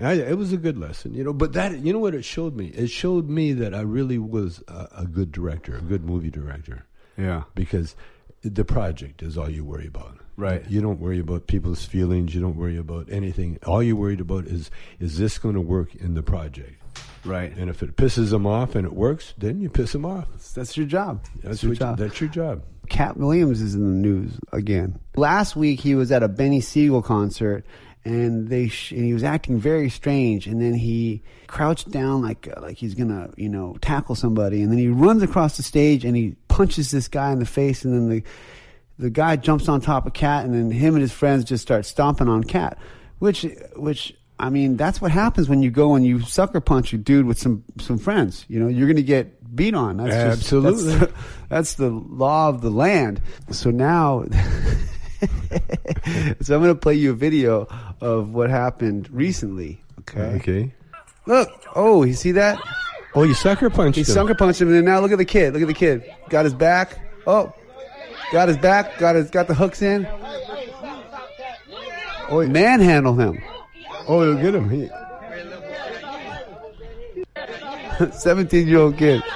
I, 0.00 0.14
it 0.14 0.38
was 0.38 0.52
a 0.52 0.56
good 0.56 0.76
lesson, 0.78 1.14
you 1.14 1.22
know. 1.22 1.32
But 1.32 1.52
that, 1.52 1.78
you 1.80 1.92
know, 1.92 1.98
what 2.00 2.14
it 2.14 2.24
showed 2.24 2.56
me? 2.56 2.66
It 2.68 2.88
showed 2.88 3.28
me 3.28 3.52
that 3.52 3.74
I 3.74 3.82
really 3.82 4.18
was 4.18 4.62
a, 4.66 4.88
a 4.98 5.06
good 5.06 5.30
director, 5.30 5.76
a 5.76 5.80
good 5.82 6.04
movie 6.04 6.30
director, 6.30 6.86
yeah. 7.16 7.42
because 7.54 7.94
the 8.44 8.64
project 8.64 9.22
is 9.22 9.36
all 9.38 9.48
you 9.48 9.64
worry 9.64 9.86
about. 9.86 10.18
Right. 10.36 10.68
You 10.68 10.80
don't 10.80 11.00
worry 11.00 11.20
about 11.20 11.46
people's 11.46 11.84
feelings. 11.84 12.34
You 12.34 12.40
don't 12.40 12.56
worry 12.56 12.76
about 12.76 13.10
anything. 13.10 13.58
All 13.66 13.82
you're 13.82 13.96
worried 13.96 14.20
about 14.20 14.46
is 14.46 14.70
is 14.98 15.18
this 15.18 15.38
going 15.38 15.54
to 15.54 15.60
work 15.60 15.94
in 15.94 16.14
the 16.14 16.22
project? 16.22 16.82
Right. 17.24 17.56
And 17.56 17.70
if 17.70 17.82
it 17.82 17.96
pisses 17.96 18.30
them 18.30 18.46
off 18.46 18.74
and 18.74 18.84
it 18.84 18.92
works, 18.92 19.32
then 19.38 19.60
you 19.60 19.70
piss 19.70 19.92
them 19.92 20.04
off. 20.04 20.26
That's 20.54 20.76
your 20.76 20.86
job. 20.86 21.24
That's, 21.42 21.62
your 21.62 21.74
job. 21.74 21.98
You, 21.98 22.06
that's 22.06 22.20
your 22.20 22.30
job. 22.30 22.62
Katt 22.88 23.16
Williams 23.16 23.62
is 23.62 23.74
in 23.74 23.82
the 23.82 24.08
news 24.08 24.38
again. 24.52 24.98
Last 25.16 25.56
week 25.56 25.80
he 25.80 25.94
was 25.94 26.12
at 26.12 26.22
a 26.22 26.28
Benny 26.28 26.60
Siegel 26.60 27.00
concert 27.02 27.64
and 28.04 28.48
they 28.48 28.68
sh- 28.68 28.92
and 28.92 29.04
he 29.04 29.12
was 29.14 29.24
acting 29.24 29.58
very 29.58 29.88
strange 29.88 30.46
and 30.46 30.60
then 30.60 30.74
he 30.74 31.22
crouched 31.46 31.90
down 31.90 32.20
like 32.22 32.48
uh, 32.54 32.60
like 32.60 32.76
he's 32.76 32.94
going 32.94 33.08
to, 33.08 33.30
you 33.36 33.48
know, 33.48 33.76
tackle 33.80 34.14
somebody 34.14 34.60
and 34.62 34.70
then 34.70 34.78
he 34.78 34.88
runs 34.88 35.22
across 35.22 35.56
the 35.56 35.62
stage 35.62 36.04
and 36.04 36.14
he 36.16 36.36
punches 36.48 36.90
this 36.90 37.08
guy 37.08 37.32
in 37.32 37.38
the 37.38 37.46
face 37.46 37.84
and 37.84 37.94
then 37.94 38.08
the 38.08 38.22
the 38.98 39.10
guy 39.10 39.36
jumps 39.36 39.68
on 39.68 39.80
top 39.80 40.06
of 40.06 40.12
Katt 40.12 40.44
and 40.44 40.54
then 40.54 40.70
him 40.70 40.94
and 40.94 41.02
his 41.02 41.12
friends 41.12 41.44
just 41.44 41.62
start 41.62 41.84
stomping 41.86 42.28
on 42.28 42.44
Katt, 42.44 42.78
which 43.18 43.46
which 43.76 44.14
I 44.38 44.50
mean, 44.50 44.76
that's 44.76 45.00
what 45.00 45.10
happens 45.12 45.48
when 45.48 45.62
you 45.62 45.70
go 45.70 45.94
and 45.94 46.04
you 46.04 46.20
sucker 46.20 46.60
punch 46.60 46.92
a 46.92 46.98
dude 46.98 47.24
with 47.26 47.38
some 47.38 47.64
some 47.80 47.98
friends. 47.98 48.44
You 48.48 48.60
know, 48.60 48.68
you're 48.68 48.86
going 48.86 48.96
to 48.96 49.02
get 49.02 49.54
beat 49.56 49.74
on. 49.74 49.96
That's 49.98 50.10
just- 50.10 50.38
Absolutely. 50.54 50.94
that's, 50.96 51.12
that's 51.48 51.74
the 51.74 51.90
law 51.90 52.48
of 52.48 52.60
the 52.60 52.70
land. 52.70 53.20
So 53.50 53.70
now, 53.70 54.24
so 56.40 56.54
I'm 56.54 56.62
going 56.62 56.74
to 56.74 56.74
play 56.74 56.94
you 56.94 57.10
a 57.10 57.14
video 57.14 57.66
of 58.00 58.34
what 58.34 58.50
happened 58.50 59.08
recently. 59.10 59.82
Okay. 60.00 60.20
Okay. 60.36 60.74
Look. 61.26 61.50
Oh, 61.74 62.04
you 62.04 62.14
see 62.14 62.32
that? 62.32 62.60
Oh, 63.14 63.22
you 63.22 63.34
sucker 63.34 63.70
punched 63.70 63.96
He 63.96 64.02
him. 64.02 64.06
He 64.06 64.12
sucker 64.12 64.34
punched 64.34 64.60
him, 64.60 64.68
and 64.68 64.76
then 64.76 64.84
now 64.84 65.00
look 65.00 65.12
at 65.12 65.18
the 65.18 65.24
kid. 65.24 65.54
Look 65.54 65.62
at 65.62 65.68
the 65.68 65.74
kid. 65.74 66.04
Got 66.28 66.44
his 66.44 66.54
back. 66.54 66.98
Oh, 67.26 67.52
got 68.32 68.48
his 68.48 68.58
back. 68.58 68.98
Got 68.98 69.14
his 69.14 69.30
got 69.30 69.46
the 69.46 69.54
hooks 69.54 69.82
in. 69.82 70.06
Oh, 72.28 72.44
manhandle 72.46 73.14
him. 73.14 73.42
Oh, 74.08 74.18
look 74.24 74.40
get 74.40 74.54
him. 74.54 74.68
He, 74.68 74.90
17 78.18 78.66
year 78.66 78.78
old 78.78 78.98
kid. 78.98 79.22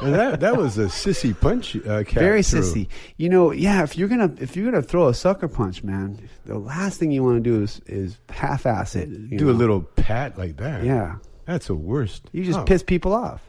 That 0.00 0.40
that 0.40 0.56
was 0.56 0.78
a 0.78 0.86
sissy 0.86 1.38
punch. 1.38 1.76
Uh, 1.76 2.02
Very 2.02 2.42
threw. 2.42 2.60
sissy. 2.60 2.88
You 3.16 3.28
know, 3.28 3.52
yeah. 3.52 3.82
If 3.82 3.96
you're 3.96 4.08
gonna 4.08 4.32
if 4.38 4.56
you're 4.56 4.64
gonna 4.70 4.82
throw 4.82 5.08
a 5.08 5.14
sucker 5.14 5.48
punch, 5.48 5.82
man, 5.84 6.18
the 6.44 6.58
last 6.58 6.98
thing 6.98 7.10
you 7.12 7.22
want 7.22 7.42
to 7.42 7.50
do 7.50 7.62
is 7.62 7.80
is 7.86 8.18
half 8.30 8.66
ass 8.66 8.94
it. 8.96 9.06
Do 9.30 9.44
know? 9.46 9.50
a 9.50 9.52
little 9.52 9.82
pat 9.82 10.36
like 10.38 10.56
that. 10.58 10.84
Yeah. 10.84 11.16
that's 11.46 11.66
the 11.68 11.74
worst. 11.74 12.28
You 12.32 12.44
just 12.44 12.58
Oh, 12.60 12.64
piss 12.64 12.82
people 12.82 13.12
off. 13.12 13.42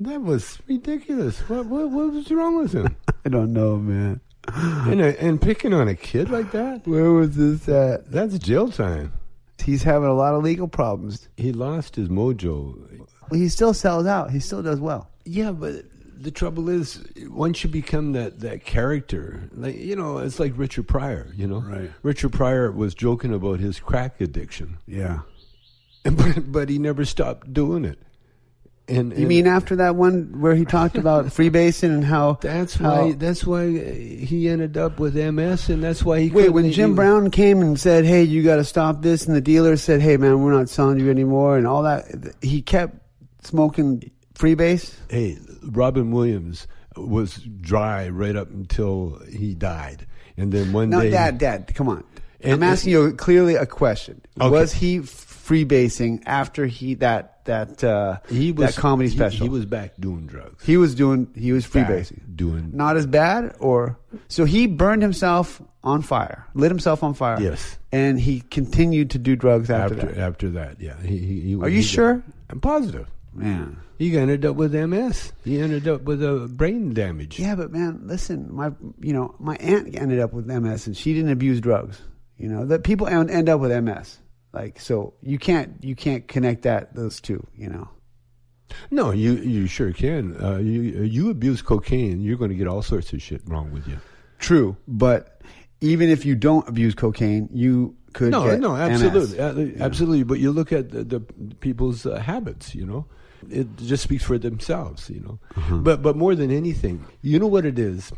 That 0.00 0.22
was 0.22 0.58
ridiculous. 0.68 1.38
What 1.48 1.66
what 1.66 1.90
what 1.90 2.12
was 2.12 2.30
wrong 2.30 2.56
with 2.58 2.72
him? 2.72 2.96
I 3.24 3.28
don't 3.28 3.52
know, 3.52 3.76
man. 3.76 4.20
and 4.48 5.00
a, 5.00 5.20
and 5.22 5.40
picking 5.40 5.74
on 5.74 5.88
a 5.88 5.94
kid 5.94 6.30
like 6.30 6.52
that? 6.52 6.86
Where 6.86 7.12
was 7.12 7.36
this 7.36 7.68
at? 7.68 8.10
That's 8.10 8.38
jail 8.38 8.70
time. 8.70 9.12
He's 9.62 9.82
having 9.82 10.08
a 10.08 10.14
lot 10.14 10.34
of 10.34 10.42
legal 10.42 10.68
problems. 10.68 11.28
He 11.36 11.52
lost 11.52 11.96
his 11.96 12.08
mojo. 12.08 13.06
Well, 13.30 13.38
he 13.40 13.48
still 13.50 13.74
sells 13.74 14.06
out. 14.06 14.30
He 14.30 14.40
still 14.40 14.62
does 14.62 14.80
well. 14.80 15.10
Yeah, 15.28 15.52
but 15.52 15.84
the 16.20 16.30
trouble 16.30 16.68
is, 16.68 17.04
once 17.28 17.62
you 17.62 17.70
become 17.70 18.12
that 18.12 18.40
that 18.40 18.64
character, 18.64 19.48
like 19.54 19.76
you 19.76 19.94
know, 19.94 20.18
it's 20.18 20.40
like 20.40 20.52
Richard 20.56 20.88
Pryor. 20.88 21.28
You 21.36 21.46
know, 21.46 21.60
Right. 21.60 21.90
Richard 22.02 22.32
Pryor 22.32 22.72
was 22.72 22.94
joking 22.94 23.32
about 23.34 23.60
his 23.60 23.78
crack 23.78 24.20
addiction. 24.20 24.78
Yeah. 24.86 25.20
but, 26.04 26.50
but 26.50 26.68
he 26.68 26.78
never 26.78 27.04
stopped 27.04 27.52
doing 27.52 27.84
it. 27.84 27.98
And, 28.90 29.12
You 29.18 29.26
mean 29.26 29.46
after 29.46 29.76
that 29.76 29.96
one 29.96 30.40
where 30.40 30.54
he 30.54 30.64
talked 30.64 30.96
about 31.04 31.26
freebasing 31.26 31.90
and 31.92 32.02
how 32.04 32.38
that's 32.40 32.74
how- 32.74 33.02
why 33.08 33.12
that's 33.12 33.44
why 33.46 33.68
he 33.70 34.48
ended 34.48 34.78
up 34.78 34.98
with 34.98 35.14
MS, 35.14 35.68
and 35.68 35.84
that's 35.84 36.02
why 36.02 36.20
he. 36.20 36.30
Wait, 36.30 36.48
when 36.48 36.72
Jim 36.72 36.94
Brown 36.94 37.30
came 37.30 37.60
and 37.60 37.78
said, 37.78 38.06
"Hey, 38.06 38.22
you 38.22 38.42
got 38.42 38.56
to 38.56 38.64
stop 38.64 39.02
this," 39.02 39.26
and 39.26 39.36
the 39.36 39.42
dealer 39.42 39.76
said, 39.76 40.00
"Hey, 40.00 40.16
man, 40.16 40.40
we're 40.42 40.52
not 40.54 40.70
selling 40.70 40.98
you 40.98 41.10
anymore," 41.10 41.58
and 41.58 41.66
all 41.66 41.82
that, 41.82 42.06
he 42.40 42.62
kept 42.62 42.96
smoking 43.42 44.10
freebase. 44.38 44.94
Hey, 45.10 45.38
Robin 45.62 46.10
Williams 46.12 46.66
was 46.96 47.36
dry 47.60 48.08
right 48.08 48.36
up 48.36 48.50
until 48.50 49.20
he 49.30 49.54
died, 49.54 50.06
and 50.36 50.52
then 50.52 50.72
one 50.72 50.90
No, 50.90 51.00
day, 51.00 51.06
No, 51.10 51.16
Dad, 51.16 51.38
Dad, 51.38 51.72
come 51.74 51.88
on. 51.88 52.04
And- 52.40 52.52
I'm 52.54 52.62
asking 52.62 52.92
you 52.92 53.12
clearly 53.14 53.56
a 53.56 53.66
question. 53.66 54.20
Okay. 54.40 54.48
Was 54.48 54.72
he 54.72 55.00
freebasing 55.00 56.22
after 56.26 56.66
he 56.66 56.94
that 56.94 57.44
that 57.46 57.82
uh, 57.82 58.18
he 58.28 58.52
was 58.52 58.74
that 58.74 58.80
comedy 58.80 59.08
he- 59.08 59.16
special? 59.16 59.44
He, 59.46 59.48
was 59.48 59.64
back 59.66 59.92
doing 59.98 60.26
drugs. 60.26 60.64
He 60.64 60.76
was 60.76 60.94
doing. 60.94 61.28
He 61.34 61.52
was 61.52 61.66
Back 61.66 61.88
freebasing. 61.88 62.36
doing 62.36 62.70
Not 62.74 62.96
as 62.96 63.06
bad, 63.06 63.56
or 63.58 63.98
so 64.28 64.44
he 64.44 64.66
burned 64.68 65.02
himself 65.02 65.60
on 65.82 66.02
fire, 66.02 66.46
lit 66.54 66.70
himself 66.70 67.02
on 67.02 67.14
fire. 67.14 67.40
Yes. 67.40 67.76
and 67.92 68.20
he 68.20 68.40
continued 68.40 69.10
to 69.10 69.18
do 69.18 69.34
drugs 69.36 69.70
after, 69.70 69.94
after 69.94 70.06
that. 70.06 70.18
after 70.20 70.48
that. 70.50 70.80
Yeah, 70.80 71.00
he, 71.02 71.18
he, 71.18 71.40
he- 71.40 71.54
Are 71.56 71.68
you 71.68 71.76
he- 71.78 71.82
sure? 71.82 72.22
I'm 72.50 72.60
positive. 72.60 73.08
Man. 73.34 73.78
He 73.98 74.16
ended 74.16 74.44
up 74.44 74.54
with 74.56 74.74
MS. 74.74 75.32
He 75.44 75.58
ended 75.58 75.88
up 75.88 76.02
with 76.02 76.22
a 76.22 76.48
brain 76.48 76.94
damage. 76.94 77.38
Yeah, 77.38 77.56
but 77.56 77.72
man, 77.72 78.02
listen, 78.04 78.54
my 78.54 78.70
you 79.00 79.12
know 79.12 79.34
my 79.40 79.56
aunt 79.56 79.94
ended 79.96 80.20
up 80.20 80.32
with 80.32 80.46
MS 80.46 80.86
and 80.86 80.96
she 80.96 81.12
didn't 81.14 81.32
abuse 81.32 81.60
drugs. 81.60 82.00
You 82.36 82.48
know 82.48 82.64
that 82.66 82.84
people 82.84 83.06
end 83.08 83.30
end 83.30 83.48
up 83.48 83.60
with 83.60 83.72
MS. 83.84 84.18
Like 84.52 84.78
so, 84.80 85.14
you 85.20 85.38
can't 85.38 85.82
you 85.82 85.94
can't 85.96 86.26
connect 86.28 86.62
that 86.62 86.94
those 86.94 87.20
two. 87.20 87.44
You 87.56 87.68
know. 87.70 87.88
No, 88.90 89.10
you 89.10 89.32
you 89.34 89.66
sure 89.66 89.92
can. 89.92 90.36
Uh, 90.42 90.58
you 90.58 90.80
you 90.82 91.30
abuse 91.30 91.60
cocaine, 91.62 92.20
you're 92.20 92.36
going 92.36 92.50
to 92.50 92.56
get 92.56 92.66
all 92.68 92.82
sorts 92.82 93.12
of 93.12 93.20
shit 93.20 93.42
wrong 93.46 93.72
with 93.72 93.88
you. 93.88 93.98
True, 94.38 94.76
but 94.86 95.40
even 95.80 96.08
if 96.10 96.24
you 96.24 96.36
don't 96.36 96.68
abuse 96.68 96.94
cocaine, 96.94 97.48
you 97.52 97.96
could 98.12 98.30
No, 98.30 98.44
get 98.44 98.60
no, 98.60 98.74
MS. 98.76 99.02
absolutely, 99.02 99.40
Uh, 99.40 99.84
absolutely. 99.84 100.22
But 100.24 100.38
you 100.38 100.52
look 100.52 100.70
at 100.72 100.90
the, 100.90 101.02
the 101.04 101.20
people's 101.60 102.04
uh, 102.06 102.18
habits. 102.20 102.74
You 102.74 102.86
know, 102.86 103.06
it 103.50 103.76
just 103.76 104.02
speaks 104.02 104.24
for 104.24 104.38
themselves. 104.38 105.08
You 105.10 105.20
know, 105.20 105.38
Uh-huh. 105.56 105.76
but 105.78 106.02
but 106.02 106.16
more 106.16 106.34
than 106.34 106.50
anything, 106.50 107.04
you 107.22 107.38
know 107.38 107.46
what 107.46 107.64
it 107.64 107.78
is. 107.78 108.12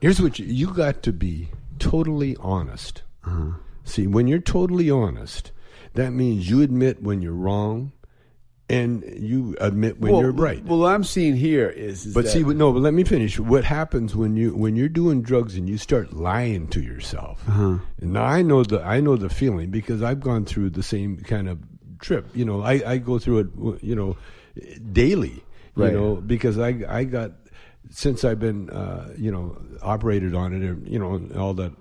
Here's 0.00 0.20
what 0.20 0.38
you, 0.38 0.46
you 0.46 0.72
got 0.72 1.02
to 1.04 1.12
be 1.12 1.48
totally 1.78 2.36
honest. 2.40 3.02
Uh-huh. 3.24 3.52
See, 3.84 4.06
when 4.06 4.26
you're 4.28 4.40
totally 4.40 4.90
honest, 4.90 5.52
that 5.94 6.12
means 6.12 6.50
you 6.50 6.60
admit 6.62 7.02
when 7.02 7.22
you're 7.22 7.32
wrong, 7.32 7.92
and 8.68 9.04
you 9.16 9.54
admit 9.60 10.00
when 10.00 10.12
well, 10.12 10.22
you're 10.22 10.32
right. 10.32 10.64
Well, 10.64 10.80
what 10.80 10.92
I'm 10.92 11.04
seeing 11.04 11.36
here 11.36 11.68
is, 11.68 12.04
is 12.06 12.14
But 12.14 12.26
see, 12.28 12.42
no. 12.42 12.72
But 12.72 12.80
let 12.82 12.94
me 12.94 13.04
finish. 13.04 13.38
What 13.38 13.62
happens 13.64 14.16
when 14.16 14.36
you 14.36 14.54
when 14.56 14.74
you're 14.74 14.88
doing 14.88 15.22
drugs 15.22 15.54
and 15.56 15.68
you 15.68 15.78
start 15.78 16.12
lying 16.12 16.66
to 16.68 16.80
yourself? 16.82 17.42
Uh-huh. 17.48 17.78
And 18.00 18.12
now 18.12 18.24
I 18.24 18.42
know 18.42 18.64
the 18.64 18.82
I 18.82 19.00
know 19.00 19.16
the 19.16 19.28
feeling 19.30 19.70
because 19.70 20.02
I've 20.02 20.20
gone 20.20 20.44
through 20.44 20.70
the 20.70 20.82
same 20.82 21.18
kind 21.18 21.48
of 21.48 21.58
trip. 22.00 22.26
You 22.34 22.44
know, 22.44 22.60
I, 22.62 22.82
I 22.84 22.98
go 22.98 23.18
through 23.20 23.38
it. 23.38 23.82
You 23.84 23.94
know, 23.94 24.16
daily. 24.92 25.42
Right. 25.74 25.92
You 25.92 25.98
know, 25.98 26.14
because 26.16 26.58
I 26.58 26.82
I 26.88 27.04
got 27.04 27.32
since 27.90 28.24
I've 28.24 28.40
been 28.40 28.70
uh, 28.70 29.12
you 29.16 29.30
know 29.30 29.56
operated 29.82 30.34
on 30.34 30.52
it. 30.52 30.62
and, 30.62 30.88
You 30.88 30.98
know, 30.98 31.20
all 31.38 31.54
that 31.54 31.72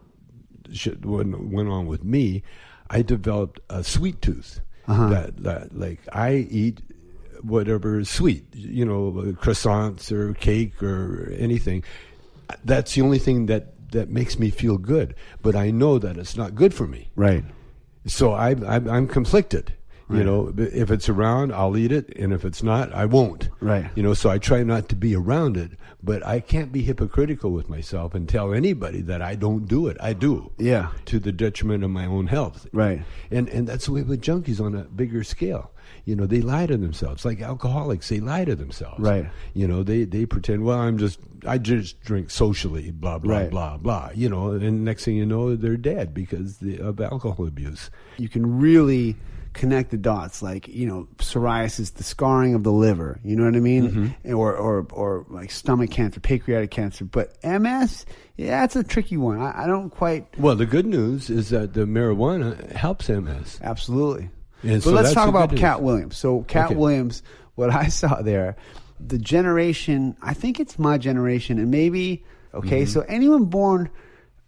shit 0.71 1.05
went, 1.05 1.51
went 1.51 1.69
on 1.69 1.85
with 1.87 2.03
me. 2.03 2.43
I 2.89 3.01
developed 3.01 3.59
a 3.69 3.83
sweet 3.83 4.21
tooth. 4.21 4.61
Uh-huh. 4.87 5.09
That 5.09 5.37
that 5.43 5.77
like 5.77 5.99
I 6.13 6.45
eat 6.49 6.81
whatever 7.41 7.99
is 7.99 8.09
sweet, 8.09 8.45
you 8.53 8.85
know, 8.85 9.11
croissants 9.41 10.11
or 10.11 10.33
cake 10.33 10.81
or 10.83 11.33
anything. 11.37 11.83
That's 12.63 12.93
the 12.93 13.01
only 13.01 13.17
thing 13.19 13.47
that 13.47 13.91
that 13.91 14.09
makes 14.09 14.37
me 14.37 14.49
feel 14.51 14.77
good. 14.77 15.15
But 15.41 15.55
I 15.55 15.71
know 15.71 15.97
that 15.99 16.17
it's 16.17 16.35
not 16.35 16.53
good 16.55 16.73
for 16.73 16.85
me. 16.87 17.09
right. 17.15 17.43
So 18.07 18.33
I, 18.33 18.51
I 18.51 18.75
I'm 18.75 19.07
conflicted. 19.07 19.73
You 20.07 20.23
know, 20.23 20.53
if 20.55 20.91
it's 20.91 21.09
around, 21.09 21.51
I'll 21.51 21.75
eat 21.75 21.91
it, 21.91 22.15
and 22.15 22.31
if 22.31 22.45
it's 22.45 22.61
not, 22.61 22.93
I 22.93 23.05
won't. 23.05 23.49
Right. 23.59 23.89
You 23.95 24.03
know, 24.03 24.13
so 24.13 24.29
I 24.29 24.37
try 24.37 24.61
not 24.61 24.87
to 24.89 24.95
be 24.95 25.15
around 25.15 25.57
it, 25.57 25.71
but 26.03 26.23
I 26.23 26.41
can't 26.41 26.71
be 26.71 26.83
hypocritical 26.83 27.49
with 27.51 27.69
myself 27.69 28.13
and 28.13 28.29
tell 28.29 28.53
anybody 28.53 29.01
that 29.01 29.23
I 29.23 29.33
don't 29.33 29.67
do 29.67 29.87
it. 29.87 29.97
I 29.99 30.13
do. 30.13 30.51
Yeah. 30.59 30.89
To 31.05 31.17
the 31.19 31.31
detriment 31.31 31.83
of 31.83 31.89
my 31.89 32.05
own 32.05 32.27
health. 32.27 32.67
Right. 32.71 33.01
And 33.31 33.49
and 33.49 33.67
that's 33.67 33.87
the 33.87 33.93
way 33.93 34.03
with 34.03 34.21
junkies 34.21 34.61
on 34.63 34.75
a 34.75 34.83
bigger 34.83 35.23
scale. 35.23 35.71
You 36.05 36.15
know, 36.15 36.27
they 36.27 36.41
lie 36.41 36.67
to 36.67 36.77
themselves. 36.77 37.25
Like 37.25 37.41
alcoholics, 37.41 38.09
they 38.09 38.19
lie 38.19 38.45
to 38.45 38.55
themselves. 38.55 38.99
Right. 38.99 39.27
You 39.55 39.67
know, 39.67 39.81
they 39.81 40.03
they 40.03 40.27
pretend, 40.27 40.65
well, 40.65 40.77
I'm 40.77 40.99
just 40.99 41.19
I 41.47 41.57
just 41.57 41.99
drink 42.01 42.29
socially, 42.29 42.91
blah 42.91 43.17
blah 43.17 43.37
Right. 43.37 43.49
blah 43.49 43.77
blah. 43.77 44.11
You 44.13 44.29
know, 44.29 44.51
and 44.51 44.85
next 44.85 45.05
thing 45.05 45.15
you 45.15 45.25
know, 45.25 45.55
they're 45.55 45.77
dead 45.77 46.13
because 46.13 46.59
of 46.79 47.01
alcohol 47.01 47.47
abuse. 47.47 47.89
you 48.19 48.29
can 48.29 48.59
really 48.59 49.15
connect 49.55 49.89
the 49.89 49.97
dots 49.97 50.43
like 50.43 50.67
you 50.67 50.85
know 50.85 51.07
psoriasis 51.17 51.93
the 51.95 52.03
scarring 52.03 52.53
of 52.53 52.63
the 52.63 52.71
liver 52.71 53.19
you 53.23 53.35
know 53.35 53.45
what 53.45 53.55
i 53.55 53.59
mean 53.59 53.89
Mm-hmm. 53.89 54.35
or 54.35 54.55
or 54.55 54.85
or 54.91 55.25
like 55.29 55.49
stomach 55.49 55.89
cancer 55.89 56.19
pancreatic 56.19 56.69
cancer 56.69 57.05
but 57.05 57.33
ms 57.43 58.05
yeah 58.37 58.61
that's 58.61 58.75
a 58.75 58.83
tricky 58.83 59.17
one 59.17 59.39
i, 59.41 59.63
I 59.63 59.65
don't 59.67 59.89
quite 59.89 60.27
Well, 60.37 60.55
the 60.55 60.65
good 60.67 60.85
news 60.85 61.29
is 61.29 61.49
that 61.49 61.73
the 61.73 61.85
marijuana 61.85 62.71
helps 62.73 63.09
MS. 63.09 63.59
absolutely 63.63 64.29
And 64.61 64.73
but 64.73 64.83
so 64.83 64.91
let's 64.91 65.13
talk 65.13 65.29
about 65.29 65.55
katt 65.55 65.79
news. 65.79 65.85
williams 65.85 66.17
so 66.17 66.41
katt 66.43 66.67
Okay. 66.67 66.75
williams 66.75 67.23
what 67.55 67.69
i 67.71 67.87
saw 67.87 68.21
there 68.21 68.55
the 68.99 69.17
generation 69.17 70.15
i 70.21 70.33
think 70.33 70.59
it's 70.59 70.77
my 70.77 70.97
generation 70.97 71.57
and 71.59 71.71
maybe 71.71 72.23
okay 72.53 72.83
Mm-hmm. 72.83 72.89
so 72.91 73.01
anyone 73.07 73.45
born 73.45 73.89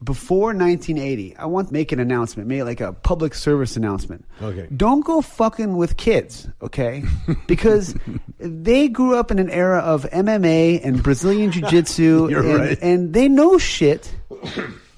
before 0.03 0.53
1980 0.53 1.35
i 1.37 1.45
want 1.45 1.67
to 1.69 1.73
make 1.73 1.91
an 1.91 1.99
announcement 1.99 2.47
make 2.47 2.63
like 2.63 2.81
a 2.81 2.93
public 2.93 3.33
service 3.33 3.75
announcement 3.75 4.23
Okay. 4.41 4.67
don't 4.75 5.03
go 5.03 5.21
fucking 5.21 5.75
with 5.77 5.97
kids, 5.97 6.47
okay? 6.61 7.03
Because 7.47 7.95
they 8.37 8.87
grew 8.87 9.15
up 9.15 9.31
in 9.31 9.39
an 9.39 9.49
era 9.49 9.79
of 9.79 10.03
MMA 10.11 10.85
and 10.85 11.01
Brazilian 11.01 11.51
Jiu 11.51 11.63
Jitsu, 11.63 12.25
and, 12.35 12.45
right. 12.59 12.77
and 12.81 13.13
they 13.13 13.27
know 13.27 13.57
shit. 13.57 14.13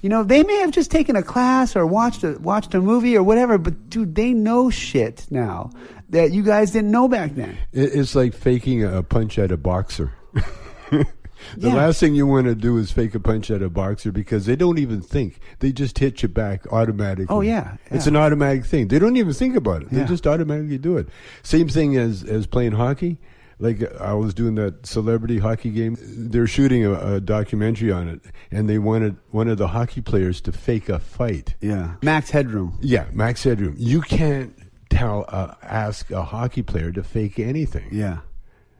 You 0.02 0.08
know, 0.10 0.22
they 0.24 0.42
may 0.42 0.56
have 0.60 0.70
just 0.72 0.90
taken 0.90 1.16
a 1.16 1.22
class 1.22 1.74
or 1.76 1.86
watched 1.86 2.22
a 2.24 2.32
watched 2.38 2.74
a 2.74 2.80
movie 2.80 3.16
or 3.16 3.22
whatever, 3.22 3.56
but 3.56 3.88
dude, 3.88 4.14
they 4.14 4.34
know 4.34 4.68
shit 4.68 5.26
now 5.30 5.70
that 6.10 6.32
you 6.32 6.42
guys 6.42 6.72
didn't 6.72 6.90
know 6.90 7.08
back 7.08 7.34
then. 7.34 7.56
It's 7.72 8.14
like 8.14 8.34
faking 8.34 8.84
a 8.84 9.02
punch 9.02 9.38
at 9.38 9.50
a 9.52 9.56
boxer. 9.56 10.12
the 11.56 11.68
Yeah. 11.68 11.74
last 11.74 12.00
thing 12.00 12.14
you 12.14 12.26
want 12.26 12.46
to 12.46 12.54
do 12.54 12.76
is 12.78 12.90
fake 12.90 13.14
a 13.14 13.20
punch 13.20 13.50
at 13.50 13.62
a 13.62 13.68
boxer 13.68 14.12
because 14.12 14.46
they 14.46 14.56
don't 14.56 14.78
even 14.78 15.00
think. 15.00 15.38
They 15.60 15.72
just 15.72 15.98
hit 15.98 16.22
you 16.22 16.28
back 16.28 16.66
automatically. 16.72 17.26
Oh, 17.28 17.40
yeah, 17.40 17.76
It's 17.90 18.06
an 18.06 18.16
automatic 18.16 18.64
thing. 18.64 18.88
They 18.88 18.98
don't 18.98 19.16
even 19.16 19.32
think 19.32 19.56
about 19.56 19.82
it. 19.82 19.90
They 19.90 19.98
Yeah. 20.00 20.06
just 20.06 20.26
automatically 20.26 20.78
do 20.78 20.96
it. 20.96 21.08
Same 21.42 21.68
thing 21.68 21.96
as, 21.96 22.22
as 22.24 22.46
playing 22.46 22.72
hockey. 22.72 23.18
Like 23.62 23.82
I 24.00 24.14
was 24.14 24.32
doing 24.32 24.54
that 24.54 24.86
celebrity 24.86 25.36
hockey 25.38 25.68
game. 25.68 25.98
They're 26.00 26.46
shooting 26.46 26.86
a, 26.86 26.94
a 27.16 27.20
documentary 27.20 27.92
on 27.92 28.08
it, 28.08 28.22
and 28.50 28.70
they 28.70 28.78
wanted 28.78 29.16
one 29.32 29.48
of 29.48 29.58
the 29.58 29.68
hockey 29.68 30.00
players 30.00 30.40
to 30.42 30.52
fake 30.52 30.88
a 30.88 30.98
fight. 30.98 31.56
Yeah, 31.60 31.96
Max 32.02 32.30
Headroom. 32.30 32.78
Yeah, 32.80 33.04
Max 33.12 33.44
Headroom. 33.44 33.74
You 33.76 34.00
can't 34.00 34.54
tell, 34.88 35.26
uh, 35.28 35.56
ask 35.62 36.10
a 36.10 36.22
hockey 36.22 36.62
player 36.62 36.90
to 36.92 37.02
fake 37.02 37.38
anything. 37.38 37.84
Yeah, 37.92 38.20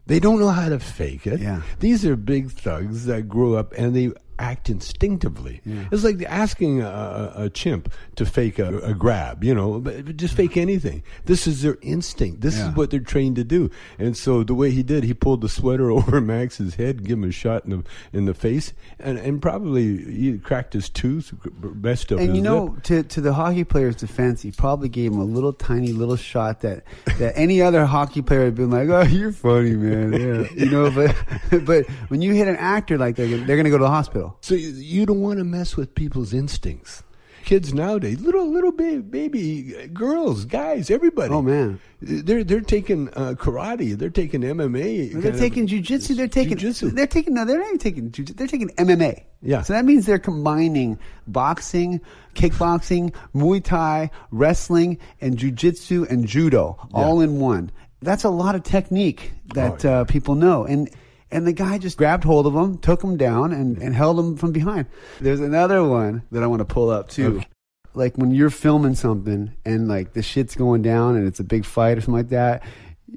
They 0.07 0.19
don't 0.19 0.41
know 0.41 0.49
how 0.49 0.69
to 0.69 0.79
fake 0.79 1.27
it. 1.27 1.41
Yeah. 1.41 1.63
These 1.79 2.05
are 2.05 2.17
big 2.17 2.51
thugs 2.51 3.07
that 3.07 3.29
grew 3.29 3.57
up 3.57 3.73
and 3.77 3.95
they 3.95 4.11
act 4.41 4.71
instinctively. 4.71 5.61
Yeah. 5.65 5.85
It's 5.93 6.03
like 6.03 6.23
asking 6.25 6.81
a, 6.81 7.33
a, 7.37 7.51
chimp 7.51 7.93
to 8.17 8.25
fake 8.25 8.59
a, 8.59 8.79
a 8.79 8.95
grab, 8.95 9.45
you 9.45 9.55
know, 9.55 9.81
just 10.17 10.35
fake 10.35 10.57
anything. 10.57 11.03
This 11.27 11.47
is 11.47 11.63
their 11.63 11.77
instinct. 11.83 12.41
This 12.41 12.57
Yeah. 12.57 12.71
is 12.71 12.77
what 12.77 12.91
they're 12.91 13.01
trained 13.01 13.37
to 13.37 13.45
do. 13.45 13.71
And 13.99 14.17
so 14.17 14.43
the 14.43 14.55
way 14.55 14.71
he 14.71 14.83
did, 14.83 15.05
he 15.05 15.13
pulled 15.15 15.43
the 15.43 15.49
sweater 15.49 15.91
over 15.97 16.21
Max's 16.21 16.75
head, 16.77 17.05
give 17.05 17.19
him 17.19 17.25
a 17.25 17.33
shot 17.33 17.65
in 17.65 17.71
the 17.71 17.85
in 18.13 18.25
the 18.25 18.35
face, 18.35 18.73
and, 18.99 19.19
and 19.19 19.43
probably 19.43 19.99
he 19.99 20.39
cracked 20.39 20.73
his 20.73 20.89
tooth, 20.89 21.33
messed 21.61 22.11
up 22.13 22.19
and 22.21 22.35
you 22.35 22.43
know, 22.43 22.65
lip. 22.65 22.83
to 22.85 23.03
to 23.03 23.21
the 23.21 23.35
hockey 23.35 23.65
player's 23.65 23.97
defense, 23.97 24.41
he 24.43 24.51
probably 24.51 24.89
gave 24.89 25.13
him 25.13 25.19
a 25.21 25.25
little 25.25 25.53
tiny 25.53 25.93
little 25.93 26.17
shot 26.17 26.61
that 26.63 26.85
that 27.19 27.35
any 27.37 27.61
other 27.61 27.85
hockey 27.85 28.23
player 28.23 28.45
had 28.47 28.55
been 28.55 28.71
like, 28.71 28.89
"Oh, 28.89 29.03
you're 29.03 29.33
funny, 29.33 29.75
man." 29.77 30.13
Yeah, 30.13 30.49
you 30.65 30.71
know. 30.71 30.91
But 30.91 31.15
but 31.67 31.87
when 32.09 32.23
you 32.23 32.33
hit 32.33 32.49
an 32.49 32.57
actor 32.57 32.97
like 32.97 33.17
that, 33.17 33.27
they're 33.27 33.57
going 33.57 33.65
to 33.65 33.71
go 33.71 33.79
to 33.79 33.85
the 33.85 33.91
hospital. 33.91 34.30
So 34.41 34.55
you, 34.55 34.69
you 34.71 35.07
don't 35.07 35.21
want 35.21 35.39
to 35.39 35.45
mess 35.45 35.77
with 35.77 35.95
people's 35.95 36.33
instincts. 36.33 37.03
Kids 37.45 37.73
nowadays, 37.73 38.21
little 38.21 38.47
little 38.53 38.71
baby, 38.71 39.01
baby 39.01 39.89
girls, 39.95 40.45
guys, 40.45 40.91
everybody. 40.91 41.33
Oh, 41.33 41.41
man. 41.41 41.81
they're 42.03 42.45
they're 42.45 42.61
taking 42.61 43.09
uh, 43.15 43.33
karate, 43.37 43.97
they're 43.97 44.11
taking 44.11 44.43
MMA, 44.43 45.15
They're 45.21 45.33
of- 45.33 45.39
taking 45.39 45.67
jujitsu. 45.67 46.17
They're 46.17 46.29
taking. 46.29 46.59
Jiu-jitsu. 46.59 46.91
They're 46.91 47.07
taking. 47.07 47.33
No, 47.35 47.47
they're 47.47 47.59
not 47.59 47.67
even 47.69 47.79
taking 47.79 48.11
jujitsu. 48.11 48.37
They're 48.37 48.47
taking 48.47 48.69
MMA. 48.77 49.25
Yeah. 49.43 49.63
So 49.63 49.73
that 49.73 49.87
means 49.87 50.05
they're 50.05 50.19
combining 50.19 50.99
boxing, 51.27 52.03
kickboxing, 52.35 53.15
Muay 53.35 53.65
Thai, 53.65 54.11
wrestling, 54.31 54.99
and 55.23 55.39
jujitsu 55.39 56.09
and 56.11 56.27
judo 56.27 56.77
all 56.93 57.21
in 57.23 57.41
one. 57.41 57.71
that's 58.03 58.25
a 58.25 58.31
lot 58.31 58.55
of 58.55 58.63
technique 58.65 59.33
that 59.55 59.85
Oh, 59.85 59.89
yeah. 59.89 59.99
uh, 60.01 60.05
people 60.05 60.35
know. 60.35 60.65
And 60.67 60.91
and 61.31 61.47
the 61.47 61.53
guy 61.53 61.79
just 61.79 61.97
grabbed 61.97 62.25
hold 62.25 62.47
of 62.47 62.55
him, 62.55 62.79
took 62.79 63.03
him 63.03 63.17
down, 63.17 63.53
and, 63.53 63.79
and 63.79 63.95
held 63.95 64.19
him 64.19 64.37
from 64.37 64.53
behind. 64.53 64.87
There's 65.21 65.41
another 65.41 65.85
one 65.85 66.23
that 66.33 66.43
I 66.43 66.47
want 66.47 66.61
to 66.61 66.65
pull 66.65 66.91
up 66.91 67.09
too. 67.09 67.37
Okay. 67.39 67.47
Like 67.95 68.17
when 68.17 68.31
you're 68.31 68.51
filming 68.51 68.95
something 68.95 69.53
and 69.65 69.89
like 69.89 70.13
the 70.13 70.23
shit's 70.23 70.55
going 70.55 70.83
down 70.83 71.17
and 71.17 71.27
it's 71.27 71.41
a 71.41 71.45
big 71.45 71.65
fight 71.65 71.99
or 71.99 72.01
something 72.01 72.15
like 72.15 72.29
that. 72.29 72.63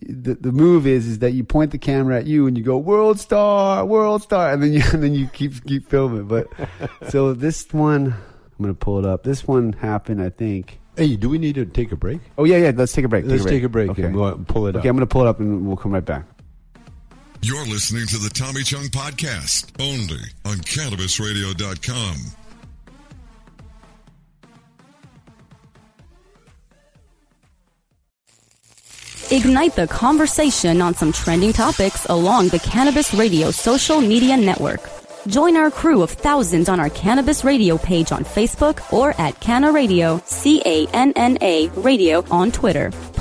The, 0.02 0.34
the 0.34 0.52
move 0.52 0.88
is 0.88 1.06
is 1.06 1.20
that 1.20 1.32
you 1.34 1.44
point 1.44 1.70
the 1.70 1.78
camera 1.78 2.18
at 2.18 2.26
you 2.26 2.48
and 2.48 2.58
you 2.58 2.64
go 2.64 2.80
world 2.80 3.20
star 3.20 3.86
world 3.86 4.24
star 4.24 4.52
and 4.52 4.64
then 4.64 4.74
you 4.74 4.82
and 4.92 5.04
then 5.04 5.14
you 5.14 5.28
keep 5.28 5.64
keep 5.66 5.88
filming 5.88 6.28
but 6.28 6.48
so 7.10 7.34
this 7.36 7.72
one 7.72 8.08
I'm 8.08 8.58
gonna 8.60 8.74
pull 8.74 8.98
it 8.98 9.06
up 9.06 9.22
this 9.22 9.48
one 9.48 9.74
happened 9.74 10.20
I 10.20 10.32
think 10.32 10.80
Hey, 10.98 11.16
do 11.16 11.30
we 11.30 11.38
need 11.38 11.54
to 11.56 11.66
take 11.66 11.92
a 11.92 11.96
break? 11.96 12.22
oh 12.40 12.44
yeah 12.44 12.58
yeah 12.58 12.72
let's 12.76 12.92
take 12.94 13.06
a 13.06 13.08
break 13.08 13.26
Let's 13.26 13.46
take 13.46 13.62
a 13.62 13.70
break 13.70 13.92
okay 13.92 14.02
and 14.02 14.16
we'll 14.16 14.36
pull 14.48 14.66
it 14.66 14.76
okay 14.76 14.90
up. 14.90 14.92
I'm 14.92 14.96
gonna 14.98 15.06
pull 15.06 15.22
it 15.22 15.28
up 15.28 15.40
and 15.40 15.68
we'll 15.68 15.78
come 15.78 15.92
right 15.94 16.04
back 16.04 16.26
You're 17.44 17.66
listening 17.66 18.08
to 18.08 18.18
the 18.20 18.30
Tommy 18.30 18.64
Chong 18.64 18.86
Podcast, 18.86 19.70
only 19.78 20.22
on 20.46 20.60
CannabisRadio.com. 20.60 22.16
Ignite 29.30 29.76
the 29.76 29.88
conversation 29.88 30.82
on 30.82 30.94
some 30.94 31.12
trending 31.12 31.52
topics 31.52 32.06
along 32.06 32.48
the 32.48 32.60
Cannabis 32.60 33.14
Radio 33.14 33.52
social 33.52 34.00
media 34.00 34.38
network. 34.38 34.90
Join 35.28 35.58
our 35.58 35.70
crew 35.70 36.02
of 36.02 36.12
thousands 36.12 36.70
on 36.70 36.80
our 36.80 36.90
Cannabis 36.92 37.44
Radio 37.44 37.78
page 37.78 38.14
on 38.14 38.24
Facebook 38.24 38.94
or 38.94 39.20
at 39.20 39.38
Canna 39.42 39.74
Radio, 39.74 40.22
C-A-N-N-A 40.26 41.68
Radio 41.72 42.24
on 42.32 42.54
Twitter. 42.54 42.90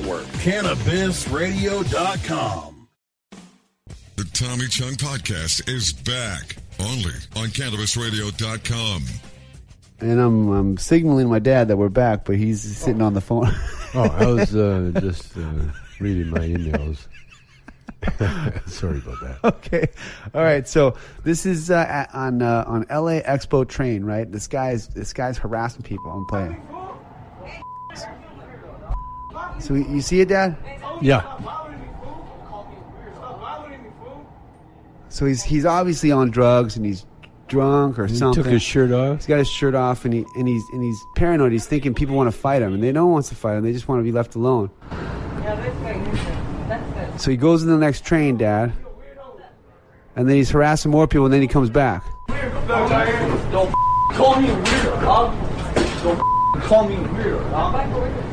CannabisRadio.com. 0.00 2.88
The 4.16 4.24
Tommy 4.32 4.66
Chong 4.68 4.92
Podcast 4.94 5.68
is 5.68 5.92
back, 5.92 6.56
only 6.80 7.12
on 7.36 7.48
CannabisRadio.com. 7.48 9.02
and 10.00 10.20
I'm 10.20 10.48
I'm 10.50 10.78
signaling 10.78 11.28
my 11.28 11.38
dad 11.38 11.68
that 11.68 11.76
we're 11.76 11.88
back 11.88 12.24
but 12.24 12.36
he's 12.36 12.60
sitting 12.62 13.02
on 13.02 13.14
the 13.14 13.20
phone 13.20 13.46
Oh, 13.94 14.08
I 14.08 14.26
was 14.26 14.56
uh, 14.56 14.90
just 15.00 15.36
uh, 15.36 15.42
reading 16.00 16.28
my 16.30 16.38
emails. 16.40 17.06
Sorry 18.68 18.98
about 18.98 19.20
that. 19.20 19.38
okay. 19.44 19.86
All 20.34 20.42
right. 20.42 20.66
So 20.66 20.96
this 21.24 21.44
is 21.44 21.70
uh, 21.70 22.06
on 22.14 22.40
uh, 22.40 22.64
on 22.66 22.86
LA 22.90 23.20
Expo 23.20 23.68
train, 23.68 24.02
right? 24.04 24.30
This 24.32 24.46
guy's 24.48 24.88
this 24.88 25.12
guy's 25.12 25.36
harassing 25.36 25.82
people. 25.82 26.10
I'm 26.10 26.24
playing. 26.26 26.56
So 29.60 29.74
you 29.74 30.00
see 30.00 30.20
it, 30.20 30.28
Dad? 30.28 30.56
Yeah. 31.00 31.22
So 35.08 35.26
he's 35.26 35.42
he's 35.42 35.66
obviously 35.66 36.10
on 36.10 36.30
drugs 36.30 36.76
and 36.76 36.86
he's 36.86 37.04
drunk 37.46 37.98
or 37.98 38.08
something. 38.08 38.14
He 38.14 38.18
something. 38.18 38.44
took 38.44 38.52
his 38.52 38.62
shirt 38.62 38.92
off. 38.92 39.18
He's 39.18 39.26
got 39.26 39.38
his 39.38 39.48
shirt 39.48 39.74
off 39.74 40.06
and 40.06 40.14
he 40.14 40.24
and 40.36 40.48
he's 40.48 40.62
and 40.72 40.82
he's 40.82 40.98
paranoid. 41.16 41.52
He's 41.52 41.66
thinking 41.66 41.92
people 41.92 42.16
want 42.16 42.32
to 42.32 42.36
fight 42.36 42.62
him, 42.62 42.72
and 42.72 42.82
they 42.82 42.92
don't 42.92 43.10
want 43.10 43.26
to 43.26 43.34
fight 43.34 43.56
him. 43.56 43.62
They 43.62 43.72
just 43.72 43.88
want 43.88 44.00
to 44.00 44.04
be 44.04 44.12
left 44.12 44.34
alone. 44.36 44.70
So 47.18 47.30
he 47.30 47.36
goes 47.36 47.62
in 47.62 47.68
the 47.68 47.76
next 47.76 48.06
train, 48.06 48.38
Dad, 48.38 48.72
and 50.16 50.26
then 50.28 50.36
he's 50.36 50.50
harassing 50.50 50.90
more 50.90 51.06
people, 51.06 51.26
and 51.26 51.34
then 51.34 51.42
he 51.42 51.46
comes 51.46 51.68
back. 51.68 52.02
Don't 52.66 53.70
call 54.12 54.40
me 54.40 54.48
weirdo. 54.48 55.02
Don't 56.02 56.18
call 56.62 56.88
me 56.88 56.96
weirdo, 56.96 58.31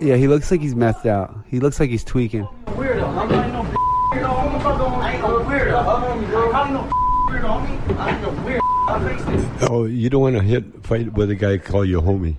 Yeah, 0.00 0.16
he 0.16 0.28
looks 0.28 0.50
like 0.50 0.60
he's 0.60 0.74
methed 0.74 1.06
out. 1.06 1.44
He 1.48 1.60
looks 1.60 1.80
like 1.80 1.90
he's 1.90 2.04
tweaking. 2.04 2.46
Weirdo. 2.66 3.08
I'm 3.08 3.28
not 3.28 3.48
no 3.48 3.62
weirdo. 3.62 4.28
I'm 4.32 5.00
I 5.00 5.12
ain't 5.12 5.22
no 5.22 5.38
weirdo. 5.40 6.54
I'm 6.54 6.72
no 6.72 6.80
weirdo. 7.28 7.96
I 7.98 8.10
ain't 8.10 8.22
no 8.22 8.30
weirdo. 8.44 8.60
I 8.88 9.08
fixed 9.08 9.28
it. 9.62 9.70
Oh, 9.70 9.84
you 9.84 10.10
don't 10.10 10.22
want 10.22 10.36
to 10.36 10.42
hit 10.42 10.84
fight 10.84 11.12
with 11.12 11.30
a 11.30 11.34
guy 11.34 11.58
call 11.58 11.84
you 11.84 12.00
homie. 12.00 12.36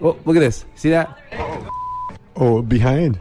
Oh, 0.00 0.18
look 0.24 0.36
at 0.36 0.40
this. 0.40 0.64
See 0.74 0.90
that? 0.90 1.18
Oh, 2.36 2.62
behind. 2.62 3.20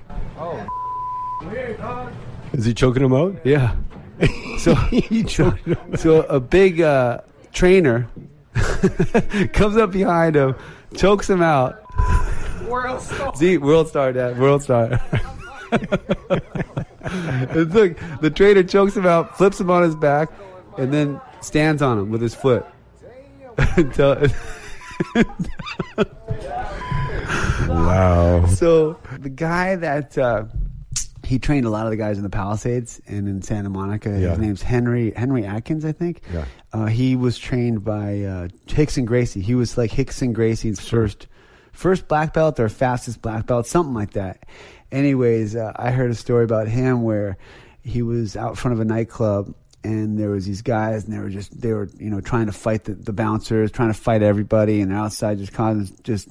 Is 2.53 2.65
he 2.65 2.73
choking 2.73 3.03
him 3.03 3.13
out? 3.13 3.35
Yeah. 3.43 3.75
So, 4.59 4.75
so, 5.27 5.57
so 5.95 6.21
a 6.23 6.41
big 6.41 6.81
uh, 6.81 7.21
trainer 7.53 8.09
comes 9.53 9.77
up 9.77 9.93
behind 9.93 10.35
him, 10.35 10.53
chokes 10.97 11.29
him 11.29 11.41
out. 11.41 11.78
World 12.67 13.01
star. 13.01 13.35
See, 13.35 13.57
world 13.57 13.87
star, 13.87 14.13
Dad. 14.13 14.37
World 14.39 14.61
star. 14.63 14.89
Look, 17.55 17.97
the 18.21 18.31
trainer 18.33 18.63
chokes 18.63 18.95
him 18.95 19.05
out, 19.05 19.37
flips 19.37 19.59
him 19.59 19.69
on 19.71 19.83
his 19.83 19.95
back, 19.95 20.29
and 20.77 20.93
then 20.93 21.19
stands 21.41 21.81
on 21.81 21.97
him 21.97 22.09
with 22.11 22.21
his 22.21 22.35
foot. 22.35 22.65
Until- 23.77 24.27
Wow. 27.67 28.45
so 28.47 28.99
the 29.19 29.29
guy 29.29 29.75
that 29.75 30.17
uh, 30.17 30.45
he 31.23 31.37
trained 31.39 31.65
a 31.65 31.69
lot 31.69 31.85
of 31.85 31.91
the 31.91 31.97
guys 31.97 32.17
in 32.17 32.23
the 32.23 32.29
Palisades 32.29 32.99
and 33.07 33.27
in 33.27 33.41
Santa 33.41 33.69
Monica. 33.69 34.09
Yeah. 34.09 34.29
His 34.29 34.39
name's 34.39 34.61
Henry 34.61 35.11
Henry 35.15 35.45
Akins, 35.45 35.85
I 35.85 35.91
think. 35.91 36.21
Yeah. 36.33 36.45
Uh, 36.73 36.85
he 36.87 37.15
was 37.15 37.37
trained 37.37 37.83
by 37.83 38.21
uh, 38.23 38.47
Rickson 38.67 39.05
Gracie. 39.05 39.41
He 39.41 39.55
was 39.55 39.77
like 39.77 39.91
Rickson 39.91 40.33
Gracie's 40.33 40.79
first 40.79 41.27
first 41.79 42.07
black 42.09 42.33
belt 42.33 42.59
or 42.59 42.67
fastest 42.67 43.21
black 43.21 43.45
belt, 43.47 43.65
something 43.65 43.93
like 43.93 44.11
that. 44.11 44.45
Anyways, 44.91 45.55
uh, 45.55 45.71
I 45.75 45.91
heard 45.91 46.11
a 46.11 46.15
story 46.15 46.43
about 46.43 46.67
him 46.67 47.03
where 47.03 47.37
he 47.83 48.01
was 48.01 48.35
out 48.35 48.57
front 48.57 48.73
of 48.73 48.79
a 48.81 48.85
nightclub 48.85 49.53
and 49.83 50.19
there 50.19 50.29
was 50.29 50.45
these 50.45 50.61
guys 50.61 51.05
and 51.05 51.13
they 51.13 51.19
were 51.19 51.29
just 51.29 51.59
they 51.61 51.71
were 51.71 51.87
you 51.97 52.09
know 52.09 52.19
trying 52.19 52.47
to 52.47 52.51
fight 52.51 52.83
the, 52.83 52.93
the 52.95 53.13
bouncers, 53.13 53.71
trying 53.71 53.93
to 53.93 53.97
fight 53.99 54.21
everybody, 54.21 54.81
and 54.81 54.91
they're 54.91 54.97
outside 54.97 55.37
just 55.37 55.53
causing 55.53 55.95
just 56.03 56.27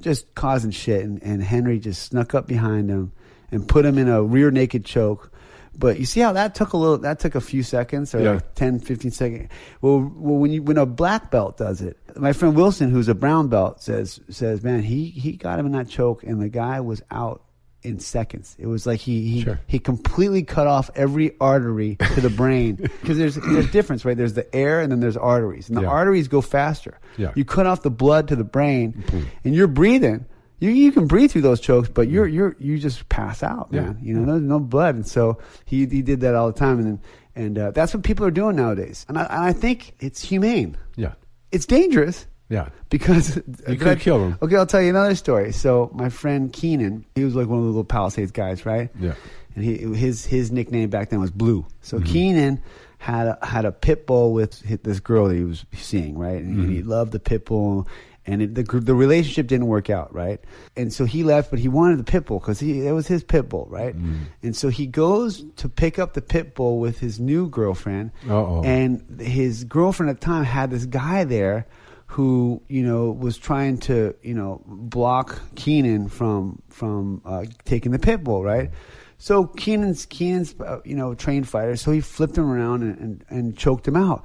just 0.00 0.34
causing 0.34 0.72
shit. 0.72 1.04
And, 1.04 1.22
and 1.22 1.42
Henry 1.42 1.78
just 1.78 2.02
snuck 2.02 2.34
up 2.34 2.46
behind 2.48 2.90
him 2.90 3.12
and 3.52 3.68
put 3.68 3.84
him 3.86 3.98
in 3.98 4.08
a 4.08 4.20
rear 4.22 4.50
naked 4.50 4.84
choke. 4.84 5.30
But 5.76 6.00
you 6.00 6.06
see 6.06 6.18
how 6.18 6.32
that 6.32 6.56
took 6.56 6.72
a 6.72 6.76
little, 6.76 6.98
that 6.98 7.20
took 7.20 7.36
a 7.36 7.40
few 7.40 7.62
seconds 7.62 8.12
or 8.12 8.20
Yeah. 8.20 8.30
like 8.32 8.54
10, 8.56 8.80
15 8.80 9.12
seconds. 9.12 9.48
Well, 9.80 10.00
well, 10.16 10.36
when 10.38 10.50
you, 10.50 10.60
when 10.60 10.76
a 10.76 10.84
black 10.86 11.30
belt 11.30 11.56
does 11.56 11.80
it, 11.82 11.96
my 12.18 12.32
friend 12.32 12.54
Wilson, 12.56 12.90
who's 12.90 13.08
a 13.08 13.14
brown 13.14 13.48
belt 13.48 13.82
says, 13.82 14.20
says, 14.28 14.62
man, 14.62 14.82
he, 14.82 15.06
he 15.06 15.32
got 15.32 15.58
him 15.58 15.66
in 15.66 15.72
that 15.72 15.88
choke 15.88 16.22
and 16.22 16.40
the 16.40 16.48
guy 16.48 16.80
was 16.80 17.02
out 17.10 17.42
in 17.82 18.00
seconds. 18.00 18.56
It 18.58 18.66
was 18.66 18.86
like 18.86 19.00
he, 19.00 19.28
he, 19.28 19.42
Sure. 19.42 19.60
he 19.66 19.78
completely 19.78 20.42
cut 20.42 20.66
off 20.66 20.90
every 20.96 21.36
artery 21.40 21.96
to 22.14 22.20
the 22.20 22.28
brain 22.30 22.74
because 23.00 23.16
there's, 23.18 23.36
there's 23.36 23.70
difference, 23.70 24.04
right? 24.04 24.16
There's 24.16 24.34
the 24.34 24.52
air 24.54 24.80
and 24.80 24.90
then 24.90 25.00
there's 25.00 25.16
arteries 25.16 25.68
and 25.68 25.78
the 25.78 25.82
Yeah. 25.82 25.88
arteries 25.88 26.26
go 26.28 26.40
faster. 26.40 26.98
Yeah. 27.16 27.32
You 27.36 27.44
cut 27.44 27.66
off 27.66 27.82
the 27.82 27.90
blood 27.90 28.28
to 28.28 28.36
the 28.36 28.44
brain 28.44 29.04
and 29.44 29.54
you're 29.54 29.68
breathing. 29.68 30.26
You, 30.60 30.70
you 30.70 30.90
can 30.90 31.06
breathe 31.06 31.30
through 31.30 31.42
those 31.42 31.60
chokes, 31.60 31.88
but 31.88 32.08
you're 32.08 32.26
you're 32.26 32.56
you 32.58 32.78
just 32.78 33.08
pass 33.08 33.44
out, 33.44 33.68
Yeah. 33.70 33.82
man. 33.82 33.98
You 34.02 34.14
know, 34.14 34.26
there's 34.32 34.42
no 34.42 34.58
blood, 34.58 34.96
and 34.96 35.06
so 35.06 35.38
he 35.64 35.86
he 35.86 36.02
did 36.02 36.22
that 36.22 36.34
all 36.34 36.48
the 36.50 36.58
time, 36.58 36.80
and 36.80 36.84
then, 36.84 37.00
and 37.36 37.58
uh, 37.60 37.70
that's 37.70 37.94
what 37.94 38.02
people 38.02 38.26
are 38.26 38.32
doing 38.32 38.56
nowadays. 38.56 39.06
And 39.08 39.16
I, 39.16 39.22
and 39.22 39.44
I 39.44 39.52
think 39.52 39.94
it's 40.00 40.20
humane. 40.20 40.76
Yeah. 40.96 41.12
It's 41.52 41.66
dangerous, 41.66 42.26
Yeah. 42.48 42.68
because 42.90 43.36
You 43.68 43.76
could 43.76 44.00
kill 44.00 44.18
him. 44.24 44.38
Okay, 44.42 44.56
I'll 44.56 44.66
tell 44.66 44.82
you 44.82 44.90
another 44.90 45.14
story. 45.14 45.52
So 45.52 45.90
my 45.94 46.08
friend 46.08 46.52
Keenan, 46.52 47.04
he 47.14 47.24
was 47.24 47.34
like 47.34 47.46
one 47.48 47.58
of 47.58 47.64
the 47.64 47.70
little 47.70 47.84
Palisades 47.84 48.32
guys, 48.32 48.64
right? 48.66 48.90
Yeah. 48.98 49.14
And 49.54 49.64
he 49.64 49.76
his 49.94 50.24
his 50.26 50.52
nickname 50.52 50.90
back 50.90 51.10
then 51.10 51.20
was 51.20 51.30
Blue. 51.30 51.66
So 51.82 51.96
Mm-hmm. 51.98 52.06
Keenan 52.12 52.62
had 52.98 53.28
a, 53.28 53.38
had 53.46 53.64
a 53.64 53.70
pit 53.72 54.06
bull 54.06 54.32
with 54.32 54.60
this 54.82 54.98
girl 55.00 55.28
that 55.28 55.36
he 55.36 55.44
was 55.44 55.64
seeing, 55.74 56.18
right? 56.18 56.42
And 56.42 56.56
Mm-hmm. 56.56 56.70
he 56.72 56.82
loved 56.82 57.12
the 57.12 57.20
pit 57.20 57.44
bull. 57.46 57.86
And 58.28 58.42
it, 58.42 58.54
the 58.54 58.62
the 58.62 58.94
relationship 58.94 59.46
didn't 59.46 59.68
work 59.68 59.88
out, 59.88 60.12
right? 60.14 60.38
And 60.76 60.92
so 60.92 61.06
he 61.06 61.24
left, 61.24 61.48
but 61.50 61.58
he 61.58 61.66
wanted 61.68 61.98
the 61.98 62.04
pit 62.04 62.26
bull 62.26 62.38
because 62.38 62.60
he 62.60 62.86
it 62.86 62.92
was 62.92 63.06
his 63.06 63.24
pit 63.24 63.48
bull, 63.48 63.66
right? 63.70 63.96
Mm-hmm. 63.96 64.24
And 64.42 64.54
so 64.54 64.68
he 64.68 64.86
goes 64.86 65.44
to 65.56 65.68
pick 65.68 65.98
up 65.98 66.12
the 66.12 66.20
pit 66.20 66.54
bull 66.54 66.78
with 66.78 66.98
his 66.98 67.18
new 67.18 67.48
girlfriend, 67.48 68.12
Uh-oh. 68.28 68.62
and 68.64 69.18
his 69.18 69.64
girlfriend 69.64 70.10
at 70.10 70.20
the 70.20 70.26
time 70.26 70.44
had 70.44 70.70
this 70.70 70.84
guy 70.84 71.24
there 71.24 71.66
who 72.08 72.62
you 72.68 72.82
know 72.82 73.10
was 73.10 73.38
trying 73.38 73.78
to 73.78 74.14
you 74.22 74.34
know 74.34 74.62
block 74.66 75.40
Keenan 75.54 76.08
from 76.08 76.60
from 76.68 77.22
uh, 77.24 77.46
taking 77.64 77.92
the 77.92 77.98
pit 77.98 78.22
bull, 78.22 78.42
right? 78.44 78.70
So 79.18 79.46
Keenan's 79.46 80.06
Keenan's 80.06 80.54
uh, 80.60 80.80
you 80.84 80.96
know 80.96 81.14
trained 81.14 81.48
fighter, 81.48 81.76
so 81.76 81.92
he 81.92 82.00
flipped 82.00 82.36
him 82.36 82.50
around 82.50 82.82
and, 82.82 82.98
and, 82.98 83.24
and 83.30 83.56
choked 83.56 83.88
him 83.88 83.96
out. 83.96 84.24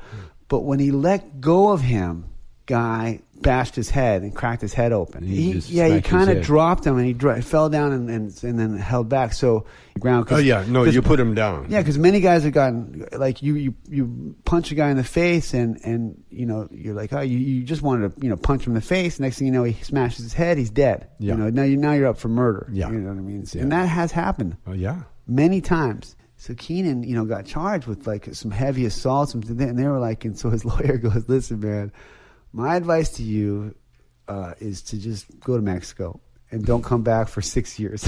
But 0.49 0.61
when 0.61 0.79
he 0.79 0.91
let 0.91 1.41
go 1.41 1.71
of 1.71 1.81
him, 1.81 2.25
guy 2.65 3.19
bashed 3.41 3.76
his 3.76 3.89
head 3.89 4.21
and 4.21 4.34
cracked 4.34 4.62
his 4.62 4.73
head 4.73 4.93
open. 4.93 5.23
He 5.23 5.54
just 5.54 5.69
yeah, 5.69 5.88
he 5.88 6.02
kind 6.02 6.30
of 6.30 6.41
dropped 6.43 6.86
him 6.86 6.97
and 6.97 7.06
he 7.06 7.12
dro- 7.13 7.41
fell 7.41 7.69
down 7.69 7.91
and, 7.91 8.10
and 8.10 8.43
and 8.43 8.58
then 8.58 8.78
held 8.78 9.10
back. 9.10 9.34
So 9.34 9.65
ground. 9.99 10.28
Oh 10.32 10.38
yeah, 10.38 10.63
no, 10.67 10.86
you 10.86 11.02
put 11.02 11.19
him 11.19 11.36
down. 11.36 11.67
yeah, 11.69 11.80
because 11.80 11.97
many 11.97 12.19
guys 12.21 12.43
have 12.43 12.54
gotten 12.54 13.06
like 13.12 13.41
you, 13.43 13.56
you, 13.56 13.73
you 13.89 14.36
punch 14.45 14.71
a 14.71 14.76
guy 14.76 14.89
in 14.89 14.97
the 14.97 15.04
face, 15.04 15.54
and 15.54 15.78
and 15.84 16.23
you 16.30 16.45
know 16.45 16.67
you're 16.71 16.95
like, 16.95 17.12
oh, 17.12 17.19
you, 17.21 17.38
you 17.38 17.63
just 17.63 17.82
wanted 17.82 18.15
to 18.15 18.21
you 18.23 18.30
know 18.30 18.38
punch 18.38 18.65
him 18.65 18.71
in 18.71 18.76
the 18.76 18.82
face. 18.82 19.19
Next 19.19 19.38
thing 19.39 19.47
you 19.47 19.54
know, 19.54 19.63
he 19.65 19.82
smashes 19.84 20.23
his 20.23 20.34
head, 20.34 20.58
he's 20.58 20.69
dead. 20.69 21.10
Yeah. 21.19 21.34
You 21.34 21.39
know, 21.39 21.49
now 21.49 21.63
you 21.63 21.76
now 21.78 21.91
you're 21.93 22.08
up 22.08 22.17
for 22.17 22.30
murder. 22.30 22.69
Yeah. 22.71 22.89
you 22.89 22.99
know 22.99 23.10
what 23.10 23.17
I 23.17 23.21
mean. 23.21 23.45
Yeah. 23.52 23.63
And 23.63 23.71
that 23.73 23.88
has 23.88 24.12
happened 24.13 24.56
Oh 24.67 24.73
yeah. 24.73 25.02
many 25.28 25.60
times. 25.62 26.15
So 26.38 26.54
Keenan, 26.56 27.04
you 27.04 27.15
know, 27.15 27.23
got 27.23 27.45
charged 27.45 27.88
with 27.88 28.06
like 28.08 28.34
some 28.36 28.52
heavy 28.52 28.86
assaults, 28.86 29.34
and 29.34 29.43
they 29.45 29.88
were 29.88 29.99
like, 29.99 30.26
and 30.26 30.38
so 30.38 30.49
his 30.49 30.65
lawyer 30.65 30.97
goes, 30.97 31.28
listen, 31.30 31.60
man, 31.62 31.91
my 32.53 32.75
advice 32.75 33.09
to 33.13 33.23
you 33.23 33.75
uh, 34.27 34.53
is 34.59 34.81
to 34.83 34.97
just 34.97 35.25
go 35.39 35.55
to 35.57 35.61
Mexico 35.61 36.19
and 36.51 36.65
don't 36.65 36.83
come 36.83 37.01
back 37.01 37.27
for 37.27 37.41
six 37.41 37.79
years. 37.79 38.07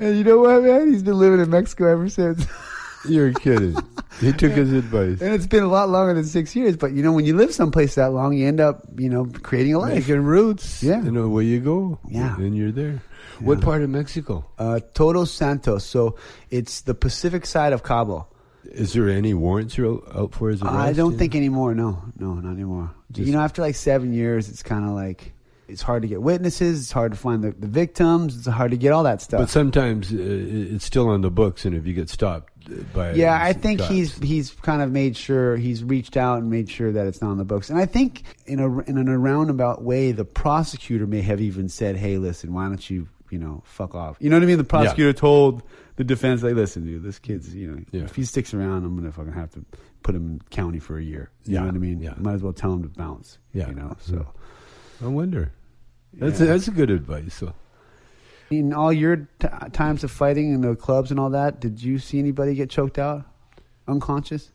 and 0.00 0.16
you 0.16 0.24
know 0.24 0.38
what, 0.38 0.62
man? 0.62 0.90
He's 0.90 1.02
been 1.02 1.18
living 1.18 1.40
in 1.40 1.50
Mexico 1.50 1.86
ever 1.86 2.08
since. 2.08 2.46
You're 3.08 3.32
kidding. 3.34 3.76
he 4.20 4.32
took 4.32 4.52
his 4.52 4.72
advice. 4.72 5.20
And 5.20 5.32
it's 5.34 5.46
been 5.46 5.62
a 5.62 5.68
lot 5.68 5.90
longer 5.90 6.14
than 6.14 6.24
six 6.24 6.56
years. 6.56 6.76
But 6.76 6.92
you 6.92 7.02
know, 7.02 7.12
when 7.12 7.24
you 7.24 7.36
live 7.36 7.52
someplace 7.54 7.94
that 7.96 8.12
long, 8.12 8.32
you 8.32 8.48
end 8.48 8.58
up, 8.58 8.82
you 8.96 9.08
know, 9.08 9.26
creating 9.42 9.74
a 9.74 9.78
life. 9.78 9.94
Making 9.94 10.22
roots. 10.22 10.82
Yeah. 10.82 11.02
You 11.02 11.12
know 11.12 11.28
where 11.28 11.44
you 11.44 11.60
go. 11.60 12.00
Yeah. 12.08 12.34
And 12.36 12.56
you're 12.56 12.72
there. 12.72 13.02
What 13.38 13.60
part 13.60 13.82
of 13.82 13.90
Mexico? 13.90 14.46
Uh, 14.58 14.80
Todos 14.94 15.30
Santos. 15.30 15.84
So 15.84 16.16
it's 16.50 16.80
the 16.80 16.94
Pacific 16.94 17.44
side 17.44 17.74
of 17.74 17.82
Cabo. 17.82 18.28
Is 18.72 18.92
there 18.92 19.08
any 19.08 19.34
warrants 19.34 19.76
you're 19.78 20.00
out- 20.14 20.34
for 20.34 20.50
his 20.50 20.62
arrest? 20.62 20.74
I 20.74 20.92
don't 20.92 21.12
Yeah. 21.12 21.18
think 21.18 21.34
anymore. 21.34 21.74
No, 21.74 22.02
no, 22.18 22.34
not 22.34 22.52
anymore. 22.52 22.90
Just- 23.12 23.26
you 23.26 23.32
know, 23.32 23.40
after 23.40 23.62
like 23.62 23.74
seven 23.76 24.12
years, 24.12 24.48
it's 24.48 24.62
kind 24.62 24.84
of 24.84 24.90
like 24.90 25.32
it's 25.68 25.82
hard 25.82 26.02
to 26.02 26.08
get 26.08 26.22
witnesses. 26.22 26.80
It's 26.82 26.92
hard 26.92 27.10
to 27.12 27.18
find 27.18 27.42
the, 27.42 27.50
the 27.58 27.66
victims. 27.66 28.36
It's 28.36 28.46
hard 28.46 28.70
to 28.70 28.76
get 28.76 28.92
all 28.92 29.02
that 29.02 29.20
stuff. 29.20 29.40
But 29.40 29.48
sometimes 29.48 30.12
uh, 30.12 30.16
it's 30.18 30.84
still 30.84 31.08
on 31.08 31.22
the 31.22 31.30
books, 31.30 31.64
and 31.64 31.74
if 31.74 31.86
you 31.86 31.92
get 31.92 32.08
stopped 32.08 32.52
uh, 32.70 32.82
by 32.94 33.14
yeah, 33.14 33.36
I 33.42 33.52
think 33.52 33.80
cops- 33.80 33.90
he's 33.90 34.18
he's 34.18 34.50
kind 34.62 34.80
of 34.82 34.92
made 34.92 35.16
sure 35.16 35.56
he's 35.56 35.82
reached 35.82 36.16
out 36.16 36.38
and 36.38 36.50
made 36.50 36.68
sure 36.70 36.92
that 36.92 37.06
it's 37.08 37.20
not 37.20 37.30
on 37.30 37.38
the 37.38 37.44
books. 37.44 37.68
And 37.70 37.78
I 37.80 37.86
think 37.86 38.22
in 38.46 38.60
a 38.60 38.78
in 38.82 38.96
an 38.98 39.08
roundabout 39.20 39.82
way, 39.82 40.12
the 40.12 40.24
prosecutor 40.24 41.06
may 41.06 41.22
have 41.22 41.40
even 41.40 41.68
said, 41.68 41.96
"Hey, 41.96 42.18
listen, 42.18 42.52
why 42.52 42.66
don't 42.68 42.88
you 42.88 43.08
you 43.30 43.38
know 43.38 43.62
fuck 43.64 43.94
off?" 43.96 44.16
You 44.20 44.30
know 44.30 44.36
what 44.36 44.44
I 44.44 44.46
mean? 44.46 44.58
The 44.58 44.64
prosecutor 44.64 45.12
told 45.12 45.62
the 45.96 46.04
defense, 46.04 46.42
like, 46.42 46.54
"Listen, 46.54 46.84
dude, 46.86 47.02
this 47.02 47.18
kid's 47.18 47.54
you 47.54 47.70
know 47.70 47.82
Yeah. 47.92 48.02
if 48.04 48.14
he 48.16 48.24
sticks 48.24 48.52
around, 48.54 48.84
I'm 48.84 48.94
gonna 48.96 49.12
fucking 49.12 49.32
have 49.32 49.50
to 49.52 49.64
put 50.02 50.14
him 50.14 50.26
in 50.32 50.40
county 50.50 50.78
for 50.78 50.98
a 50.98 51.02
year." 51.02 51.30
You 51.44 51.54
Yeah, 51.54 51.60
know 51.60 51.66
what 51.66 51.74
I 51.76 51.78
mean? 51.78 52.00
yeah. 52.00 52.14
Might 52.18 52.34
as 52.34 52.42
well 52.42 52.52
tell 52.52 52.72
him 52.72 52.82
to 52.82 52.88
bounce. 52.88 53.38
Yeah. 53.52 53.68
you 53.68 53.74
know. 53.74 53.96
Mm-hmm. 54.00 54.16
So 54.16 54.26
I 55.02 55.08
wonder. 55.08 55.52
That's 56.14 56.40
Yeah. 56.40 56.46
that's 56.46 56.68
a 56.68 56.70
good 56.72 56.90
advice. 56.90 57.34
So. 57.34 57.52
in 58.48 58.72
all 58.72 58.92
your 58.92 59.16
t- 59.40 59.48
times 59.72 60.04
of 60.04 60.10
fighting 60.10 60.52
in 60.54 60.60
the 60.60 60.76
clubs 60.76 61.10
and 61.10 61.18
all 61.18 61.30
that, 61.30 61.60
did 61.60 61.82
you 61.82 61.98
see 61.98 62.18
anybody 62.20 62.54
get 62.54 62.70
choked 62.70 62.96
out, 62.98 63.24
unconscious? 63.88 64.52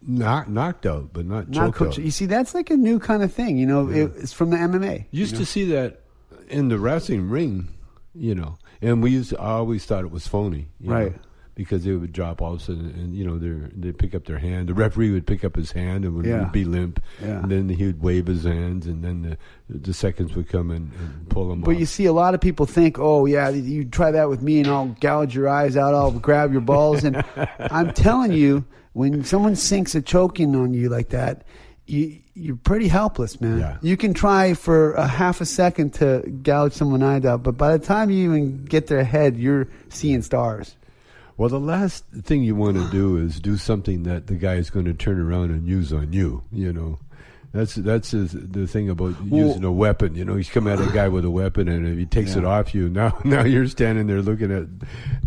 Not 0.00 0.48
knocked 0.48 0.86
out, 0.86 1.12
but 1.12 1.26
not, 1.26 1.48
Not 1.50 1.54
choked 1.66 1.76
coach. 1.76 1.98
out. 1.98 2.04
You 2.04 2.10
see, 2.10 2.24
that's 2.26 2.54
like 2.54 2.70
a 2.70 2.76
new 2.76 2.98
kind 2.98 3.22
of 3.22 3.32
thing. 3.32 3.58
You 3.58 3.66
know, 3.66 3.88
it, 3.90 4.12
it's 4.16 4.32
from 4.32 4.48
the 4.50 4.56
MMA. 4.56 5.06
Used 5.10 5.32
you 5.32 5.38
to 5.38 5.44
see 5.46 5.64
that 5.72 6.00
in 6.48 6.68
the 6.68 6.78
wrestling 6.78 7.28
ring, 7.28 7.68
you 8.14 8.34
know, 8.34 8.56
and 8.82 9.02
we 9.02 9.10
used. 9.10 9.30
To, 9.30 9.40
I 9.40 9.52
always 9.52 9.84
thought 9.84 10.04
it 10.04 10.10
was 10.10 10.26
phony, 10.26 10.68
you 10.80 10.90
Right. 10.90 11.12
know, 11.12 11.18
because 11.54 11.82
they 11.84 11.92
would 11.92 12.12
drop 12.12 12.40
all 12.40 12.54
of 12.54 12.60
a 12.60 12.62
sudden, 12.62 12.86
and 12.90 13.14
you 13.16 13.24
know, 13.24 13.36
they 13.38 13.68
they 13.76 13.92
pick 13.92 14.14
up 14.14 14.24
their 14.26 14.38
hand. 14.38 14.68
The 14.68 14.74
referee 14.74 15.10
would 15.10 15.26
pick 15.26 15.44
up 15.44 15.56
his 15.56 15.72
hand 15.72 16.04
and 16.04 16.14
would 16.14 16.24
Yeah. 16.26 16.44
be 16.52 16.64
limp, 16.64 17.00
Yeah. 17.20 17.40
and 17.42 17.50
then 17.50 17.68
he 17.68 17.86
would 17.86 18.00
wave 18.00 18.26
his 18.26 18.44
hands, 18.44 18.86
and 18.86 19.02
then 19.04 19.22
the 19.22 19.36
the 19.80 19.92
seconds 19.92 20.34
would 20.36 20.48
come 20.48 20.70
and, 20.70 20.90
and 21.00 21.28
pull 21.28 21.48
them 21.48 21.60
But 21.60 21.72
off. 21.74 21.80
you 21.80 21.86
see, 21.86 22.06
a 22.06 22.12
lot 22.12 22.34
of 22.34 22.40
people 22.40 22.64
think, 22.66 22.98
"Oh, 22.98 23.26
yeah, 23.26 23.48
you 23.50 23.84
try 23.84 24.10
that 24.12 24.28
with 24.28 24.40
me, 24.42 24.60
and 24.60 24.68
I'll 24.68 24.96
gouge 25.00 25.34
your 25.34 25.48
eyes 25.48 25.76
out. 25.76 25.94
I'll 25.94 26.12
grab 26.12 26.52
your 26.52 26.60
balls." 26.62 27.04
And 27.04 27.22
I'm 27.70 27.92
telling 27.92 28.32
you, 28.32 28.64
when 28.92 29.24
someone 29.24 29.54
sinks 29.56 29.94
a 29.94 30.00
choking 30.02 30.54
on 30.56 30.74
you 30.74 30.88
like 30.88 31.10
that, 31.10 31.44
you 31.88 32.18
you're 32.34 32.56
pretty 32.56 32.88
helpless, 32.88 33.40
man. 33.40 33.58
Yeah. 33.58 33.78
You 33.82 33.96
can 33.96 34.14
try 34.14 34.54
for 34.54 34.92
a 34.92 35.06
half 35.06 35.40
a 35.40 35.44
second 35.44 35.94
to 35.94 36.20
gouge 36.42 36.72
someone's 36.72 37.02
eyes 37.02 37.24
out, 37.24 37.42
but 37.42 37.56
by 37.56 37.76
the 37.76 37.84
time 37.84 38.10
you 38.10 38.24
even 38.30 38.64
get 38.64 38.86
their 38.86 39.02
head, 39.02 39.36
you're 39.36 39.68
seeing 39.88 40.22
stars. 40.22 40.76
Well, 41.36 41.48
the 41.48 41.60
last 41.60 42.04
thing 42.22 42.42
you 42.42 42.54
want 42.54 42.76
to 42.76 42.90
do 42.90 43.16
is 43.16 43.40
do 43.40 43.56
something 43.56 44.04
that 44.04 44.26
the 44.26 44.34
guy 44.34 44.54
is 44.54 44.70
going 44.70 44.86
to 44.86 44.94
turn 44.94 45.20
around 45.20 45.50
and 45.50 45.66
use 45.66 45.92
on 45.92 46.12
you. 46.12 46.42
You 46.52 46.72
know, 46.72 46.98
that's 47.52 47.74
that's 47.76 48.10
his, 48.10 48.32
the 48.32 48.66
thing 48.66 48.90
about 48.90 49.14
using 49.24 49.64
a 49.64 49.72
weapon. 49.72 50.14
You 50.14 50.24
know, 50.24 50.34
he's 50.34 50.50
come 50.50 50.66
at 50.66 50.80
a 50.80 50.86
guy 50.92 51.08
with 51.08 51.24
a 51.24 51.30
weapon, 51.30 51.68
and 51.68 51.86
if 51.86 51.96
he 51.98 52.04
takes 52.06 52.36
it 52.36 52.44
off 52.44 52.74
you, 52.74 52.88
now 52.90 53.18
now 53.24 53.42
you're 53.44 53.66
standing 53.66 54.06
there 54.06 54.20
looking 54.22 54.52
at 54.52 54.66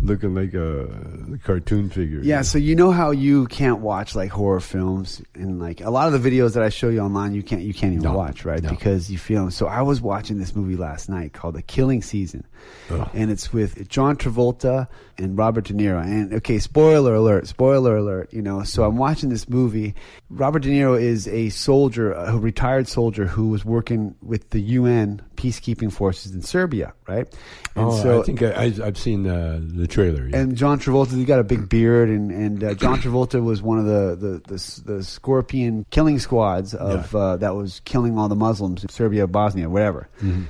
looking 0.00 0.34
like 0.34 0.54
a 0.54 1.38
cartoon 1.44 1.90
figure. 1.90 2.20
Yeah, 2.22 2.42
so 2.42 2.58
you 2.58 2.74
know 2.76 2.90
how 2.92 3.10
you 3.10 3.46
can't 3.46 3.80
watch 3.80 4.14
like 4.14 4.30
horror 4.30 4.60
films 4.60 5.22
and 5.34 5.58
like 5.60 5.80
a 5.80 5.90
lot 5.90 6.12
of 6.12 6.22
the 6.22 6.30
videos 6.30 6.54
that 6.54 6.62
I 6.62 6.68
show 6.68 6.88
you 6.88 7.00
online 7.00 7.34
you 7.34 7.42
can't 7.42 7.62
you 7.62 7.74
can't 7.74 7.92
even 7.92 8.04
No, 8.04 8.14
watch, 8.14 8.44
right? 8.44 8.62
no. 8.62 8.70
Because 8.70 9.10
you 9.10 9.18
feel 9.18 9.50
so 9.50 9.66
I 9.66 9.82
was 9.82 10.00
watching 10.00 10.38
this 10.38 10.54
movie 10.54 10.76
last 10.76 11.08
night 11.08 11.32
called 11.32 11.54
The 11.54 11.62
Killing 11.62 12.02
Season. 12.02 12.44
Ugh. 12.90 13.10
And 13.12 13.30
it's 13.30 13.52
with 13.52 13.88
John 13.88 14.16
Travolta 14.16 14.86
and 15.18 15.36
Robert 15.36 15.64
De 15.64 15.74
Niro. 15.74 16.00
And 16.02 16.34
okay, 16.34 16.58
spoiler 16.60 17.14
alert, 17.14 17.48
spoiler 17.48 17.96
alert, 17.96 18.32
you 18.32 18.40
know. 18.42 18.62
So 18.62 18.84
I'm 18.84 18.96
watching 18.96 19.30
this 19.30 19.48
movie. 19.48 19.94
Robert 20.30 20.60
De 20.60 20.68
Niro 20.68 21.00
is 21.00 21.26
a 21.26 21.48
soldier, 21.50 22.11
a 22.12 22.38
retired 22.38 22.88
soldier 22.88 23.26
who 23.26 23.48
was 23.48 23.64
working 23.64 24.14
with 24.22 24.50
the 24.50 24.60
UN 24.60 25.22
peacekeeping 25.36 25.92
forces 25.92 26.34
in 26.34 26.42
Serbia, 26.42 26.92
right? 27.08 27.26
And 27.74 27.84
oh, 27.86 28.20
I 28.20 28.22
think 28.22 28.42
I, 28.42 28.50
I, 28.52 28.64
I've 28.84 28.98
seen 28.98 29.26
uh, 29.26 29.60
the 29.62 29.86
trailer. 29.86 30.28
Yeah. 30.28 30.38
and 30.38 30.56
John 30.56 30.78
Travolta, 30.78 31.12
he 31.16 31.24
got 31.24 31.38
a 31.40 31.44
big 31.44 31.68
beard, 31.68 32.08
and 32.08 32.30
and 32.30 32.62
uh, 32.64 32.74
John 32.74 32.98
Travolta 33.00 33.42
was 33.42 33.62
one 33.62 33.78
of 33.78 33.84
the 33.86 34.16
the, 34.16 34.54
the, 34.54 34.92
the 34.96 35.02
Scorpion 35.04 35.84
killing 35.90 36.18
squads 36.18 36.74
of 36.74 37.12
Yeah. 37.12 37.18
uh, 37.20 37.36
that 37.38 37.54
was 37.56 37.80
killing 37.84 38.18
all 38.18 38.28
the 38.28 38.36
Muslims 38.36 38.82
in 38.82 38.88
Serbia, 38.88 39.26
Bosnia, 39.26 39.68
whatever. 39.68 40.08
Mm-hmm. 40.22 40.44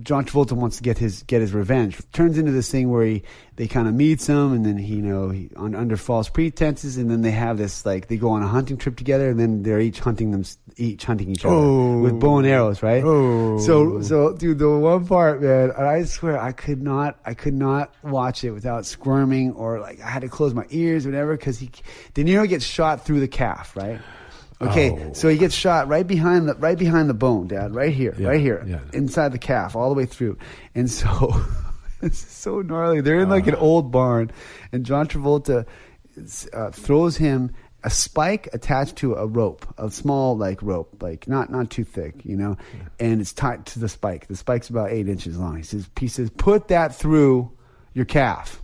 John 0.00 0.24
Travolta 0.24 0.52
wants 0.52 0.78
to 0.78 0.82
get 0.82 0.98
his 0.98 1.22
get 1.24 1.40
his 1.40 1.52
revenge. 1.52 1.98
Turns 2.12 2.38
into 2.38 2.52
this 2.52 2.70
thing 2.70 2.90
where 2.90 3.04
he 3.04 3.22
they 3.56 3.68
kind 3.68 3.86
of 3.86 3.94
meets 3.94 4.26
him, 4.26 4.52
and 4.52 4.66
then 4.66 4.76
he, 4.76 4.96
you 4.96 5.02
know 5.02 5.30
he 5.30 5.50
on, 5.56 5.74
under 5.74 5.96
false 5.96 6.28
pretenses, 6.28 6.96
and 6.96 7.10
then 7.10 7.22
they 7.22 7.30
have 7.30 7.56
this 7.58 7.86
like 7.86 8.08
they 8.08 8.16
go 8.16 8.30
on 8.30 8.42
a 8.42 8.48
hunting 8.48 8.76
trip 8.76 8.96
together, 8.96 9.28
and 9.30 9.38
then 9.38 9.62
they're 9.62 9.80
each 9.80 10.00
hunting 10.00 10.30
them 10.32 10.44
each 10.76 11.04
hunting 11.04 11.30
each 11.30 11.44
other 11.44 11.54
Oh. 11.54 12.00
with 12.00 12.18
bow 12.18 12.38
and 12.38 12.46
arrows, 12.46 12.82
right? 12.82 13.04
Oh. 13.04 13.58
So 13.60 14.02
so 14.02 14.32
dude, 14.32 14.58
the 14.58 14.68
one 14.70 15.06
part, 15.06 15.40
man, 15.42 15.70
and 15.70 15.86
I 15.86 16.04
swear 16.04 16.40
I 16.40 16.52
could 16.52 16.82
not 16.82 17.18
I 17.24 17.34
could 17.34 17.54
not 17.54 17.94
watch 18.02 18.42
it 18.44 18.50
without 18.50 18.86
squirming 18.86 19.52
or 19.52 19.78
like 19.80 20.00
I 20.00 20.08
had 20.08 20.22
to 20.22 20.28
close 20.28 20.54
my 20.54 20.66
ears, 20.70 21.06
or 21.06 21.10
whatever, 21.10 21.36
because 21.36 21.58
he 21.58 21.70
De 22.14 22.24
Niro 22.24 22.48
gets 22.48 22.64
shot 22.64 23.04
through 23.06 23.20
the 23.20 23.28
calf, 23.28 23.76
right? 23.76 24.00
Okay, 24.60 24.90
Oh. 24.92 25.12
so 25.12 25.28
he 25.28 25.36
gets 25.36 25.54
shot 25.54 25.88
right 25.88 26.06
behind 26.06 26.48
the 26.48 26.54
right 26.54 26.78
behind 26.78 27.08
the 27.10 27.14
bone, 27.14 27.48
Dad, 27.48 27.74
right 27.74 27.92
here, 27.92 28.14
Yeah, 28.18 28.28
right 28.28 28.40
here, 28.40 28.64
yeah. 28.66 28.80
inside 28.92 29.32
the 29.32 29.38
calf, 29.38 29.74
all 29.76 29.88
the 29.88 29.94
way 29.96 30.06
through, 30.06 30.38
and 30.74 30.90
so 30.90 31.34
it's 32.02 32.18
so 32.18 32.60
gnarly. 32.62 33.00
They're 33.00 33.20
in 33.20 33.28
like 33.28 33.46
an 33.46 33.56
old 33.56 33.90
barn, 33.90 34.30
and 34.72 34.84
John 34.86 35.06
Travolta 35.08 35.66
uh, 36.52 36.70
throws 36.70 37.16
him 37.16 37.50
a 37.82 37.90
spike 37.90 38.48
attached 38.54 38.96
to 38.96 39.14
a 39.14 39.26
rope, 39.26 39.66
a 39.76 39.90
small 39.90 40.36
like 40.38 40.62
rope, 40.62 41.02
like 41.02 41.28
not 41.28 41.50
not 41.50 41.68
too 41.68 41.84
thick, 41.84 42.24
you 42.24 42.36
know, 42.36 42.56
and 43.00 43.20
it's 43.20 43.32
tied 43.32 43.66
to 43.66 43.78
the 43.80 43.88
spike. 43.88 44.26
The 44.28 44.36
spike's 44.36 44.70
about 44.70 44.90
eight 44.92 45.08
inches 45.08 45.36
long. 45.38 45.56
He 45.56 45.62
says, 45.64 45.90
"He 45.98 46.08
says, 46.08 46.30
put 46.30 46.68
that 46.68 46.94
through 46.94 47.50
your 47.92 48.06
calf." 48.06 48.62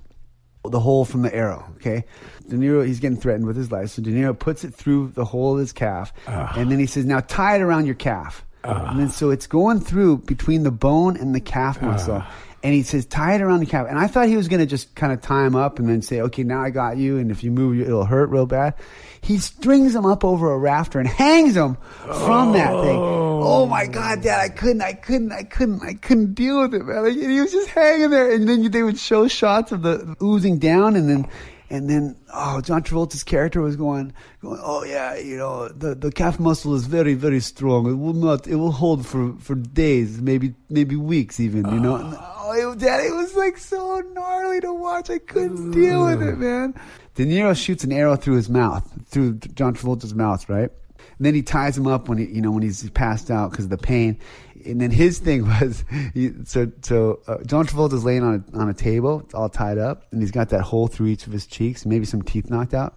The 0.64 0.80
hole 0.80 1.04
from 1.04 1.22
the 1.22 1.34
arrow. 1.34 1.64
Okay, 1.76 2.04
De 2.48 2.56
Niro 2.56 2.86
he's 2.86 3.00
getting 3.00 3.18
threatened 3.18 3.46
with 3.46 3.56
his 3.56 3.72
life, 3.72 3.90
so 3.90 4.02
De 4.02 4.10
Niro 4.10 4.38
puts 4.38 4.64
it 4.64 4.74
through 4.74 5.12
the 5.14 5.24
hole 5.24 5.54
of 5.54 5.60
his 5.60 5.72
calf, 5.72 6.12
and 6.26 6.70
then 6.70 6.78
he 6.78 6.86
says, 6.86 7.04
"Now 7.04 7.20
tie 7.20 7.56
it 7.56 7.62
around 7.62 7.86
your 7.86 7.94
calf." 7.94 8.44
And 8.62 9.00
then 9.00 9.08
so 9.08 9.30
it's 9.30 9.46
going 9.46 9.80
through 9.80 10.18
between 10.18 10.64
the 10.64 10.70
bone 10.70 11.16
and 11.16 11.34
the 11.34 11.40
calf 11.40 11.80
muscle. 11.80 12.22
And 12.62 12.74
he 12.74 12.82
says, 12.82 13.06
tie 13.06 13.36
it 13.36 13.40
around 13.40 13.60
the 13.60 13.66
calf. 13.66 13.86
And 13.88 13.98
I 13.98 14.06
thought 14.06 14.28
he 14.28 14.36
was 14.36 14.48
going 14.48 14.60
to 14.60 14.66
just 14.66 14.94
kind 14.94 15.12
of 15.12 15.22
tie 15.22 15.46
him 15.46 15.56
up 15.56 15.78
and 15.78 15.88
then 15.88 16.02
say, 16.02 16.20
okay, 16.20 16.42
now 16.42 16.62
I 16.62 16.68
got 16.68 16.98
you. 16.98 17.16
And 17.16 17.30
if 17.30 17.42
you 17.42 17.50
move, 17.50 17.80
it'll 17.80 18.04
hurt 18.04 18.28
real 18.28 18.44
bad. 18.44 18.74
He 19.22 19.38
strings 19.38 19.94
him 19.94 20.04
up 20.04 20.24
over 20.24 20.52
a 20.52 20.58
rafter 20.58 20.98
and 20.98 21.08
hangs 21.08 21.56
him 21.56 21.76
from 22.02 22.52
that 22.52 22.70
thing. 22.82 22.98
Oh 22.98 23.64
my 23.66 23.86
God, 23.86 24.22
Dad, 24.22 24.40
I 24.40 24.50
couldn't, 24.50 24.82
I 24.82 24.92
couldn't, 24.92 25.32
I 25.32 25.44
couldn't, 25.44 25.82
I 25.82 25.94
couldn't 25.94 26.34
deal 26.34 26.60
with 26.60 26.74
it, 26.74 26.84
man. 26.84 27.10
He 27.10 27.40
was 27.40 27.50
just 27.50 27.70
hanging 27.70 28.10
there. 28.10 28.30
And 28.30 28.46
then 28.46 28.70
they 28.70 28.82
would 28.82 28.98
show 28.98 29.26
shots 29.28 29.72
of 29.72 29.80
the 29.82 30.16
oozing 30.22 30.58
down 30.58 30.96
and 30.96 31.08
then, 31.08 31.28
and 31.70 31.88
then, 31.88 32.16
oh, 32.34 32.60
John 32.60 32.82
Travolta's 32.82 33.22
character 33.22 33.60
was 33.60 33.76
going, 33.76 34.12
going, 34.42 34.60
oh 34.60 34.82
yeah, 34.82 35.16
you 35.16 35.36
know, 35.36 35.68
the, 35.68 35.94
the 35.94 36.10
calf 36.10 36.40
muscle 36.40 36.74
is 36.74 36.84
very, 36.84 37.14
very 37.14 37.38
strong. 37.38 37.88
It 37.88 37.94
will 37.94 38.12
not, 38.12 38.48
it 38.48 38.56
will 38.56 38.72
hold 38.72 39.06
for, 39.06 39.34
for 39.38 39.54
days, 39.54 40.20
maybe, 40.20 40.54
maybe 40.68 40.96
weeks 40.96 41.38
even, 41.38 41.70
you 41.72 41.78
know. 41.78 41.94
And, 41.94 42.14
ah. 42.18 42.42
oh, 42.46 42.72
it, 42.72 42.78
Dad, 42.80 43.04
it 43.04 43.14
was 43.14 43.36
like 43.36 43.56
so 43.56 44.02
gnarly 44.12 44.60
to 44.62 44.74
watch. 44.74 45.10
I 45.10 45.18
couldn't 45.18 45.70
deal 45.70 46.06
with 46.06 46.20
it, 46.20 46.38
man. 46.38 46.74
De 47.14 47.24
Niro 47.24 47.56
shoots 47.56 47.84
an 47.84 47.92
arrow 47.92 48.16
through 48.16 48.36
his 48.36 48.48
mouth, 48.48 48.90
through 49.06 49.34
John 49.34 49.72
Travolta's 49.72 50.14
mouth, 50.14 50.48
right? 50.48 50.70
And 50.98 51.26
then 51.26 51.34
he 51.34 51.42
ties 51.42 51.78
him 51.78 51.86
up 51.86 52.08
when 52.08 52.18
he, 52.18 52.24
you 52.24 52.40
know, 52.40 52.50
when 52.50 52.62
he's 52.62 52.88
passed 52.90 53.30
out 53.30 53.52
because 53.52 53.66
of 53.66 53.70
the 53.70 53.78
pain. 53.78 54.18
And 54.66 54.80
then 54.80 54.90
his 54.90 55.18
thing 55.18 55.46
was, 55.60 55.84
he, 56.14 56.32
so 56.44 56.70
so 56.82 57.20
uh, 57.26 57.38
John 57.44 57.66
Travolta's 57.66 58.04
laying 58.04 58.22
on 58.22 58.44
a, 58.52 58.58
on 58.58 58.68
a 58.68 58.74
table, 58.74 59.26
all 59.34 59.48
tied 59.48 59.78
up, 59.78 60.04
and 60.12 60.20
he's 60.20 60.30
got 60.30 60.50
that 60.50 60.62
hole 60.62 60.88
through 60.88 61.08
each 61.08 61.26
of 61.26 61.32
his 61.32 61.46
cheeks, 61.46 61.86
maybe 61.86 62.04
some 62.04 62.22
teeth 62.22 62.50
knocked 62.50 62.74
out. 62.74 62.96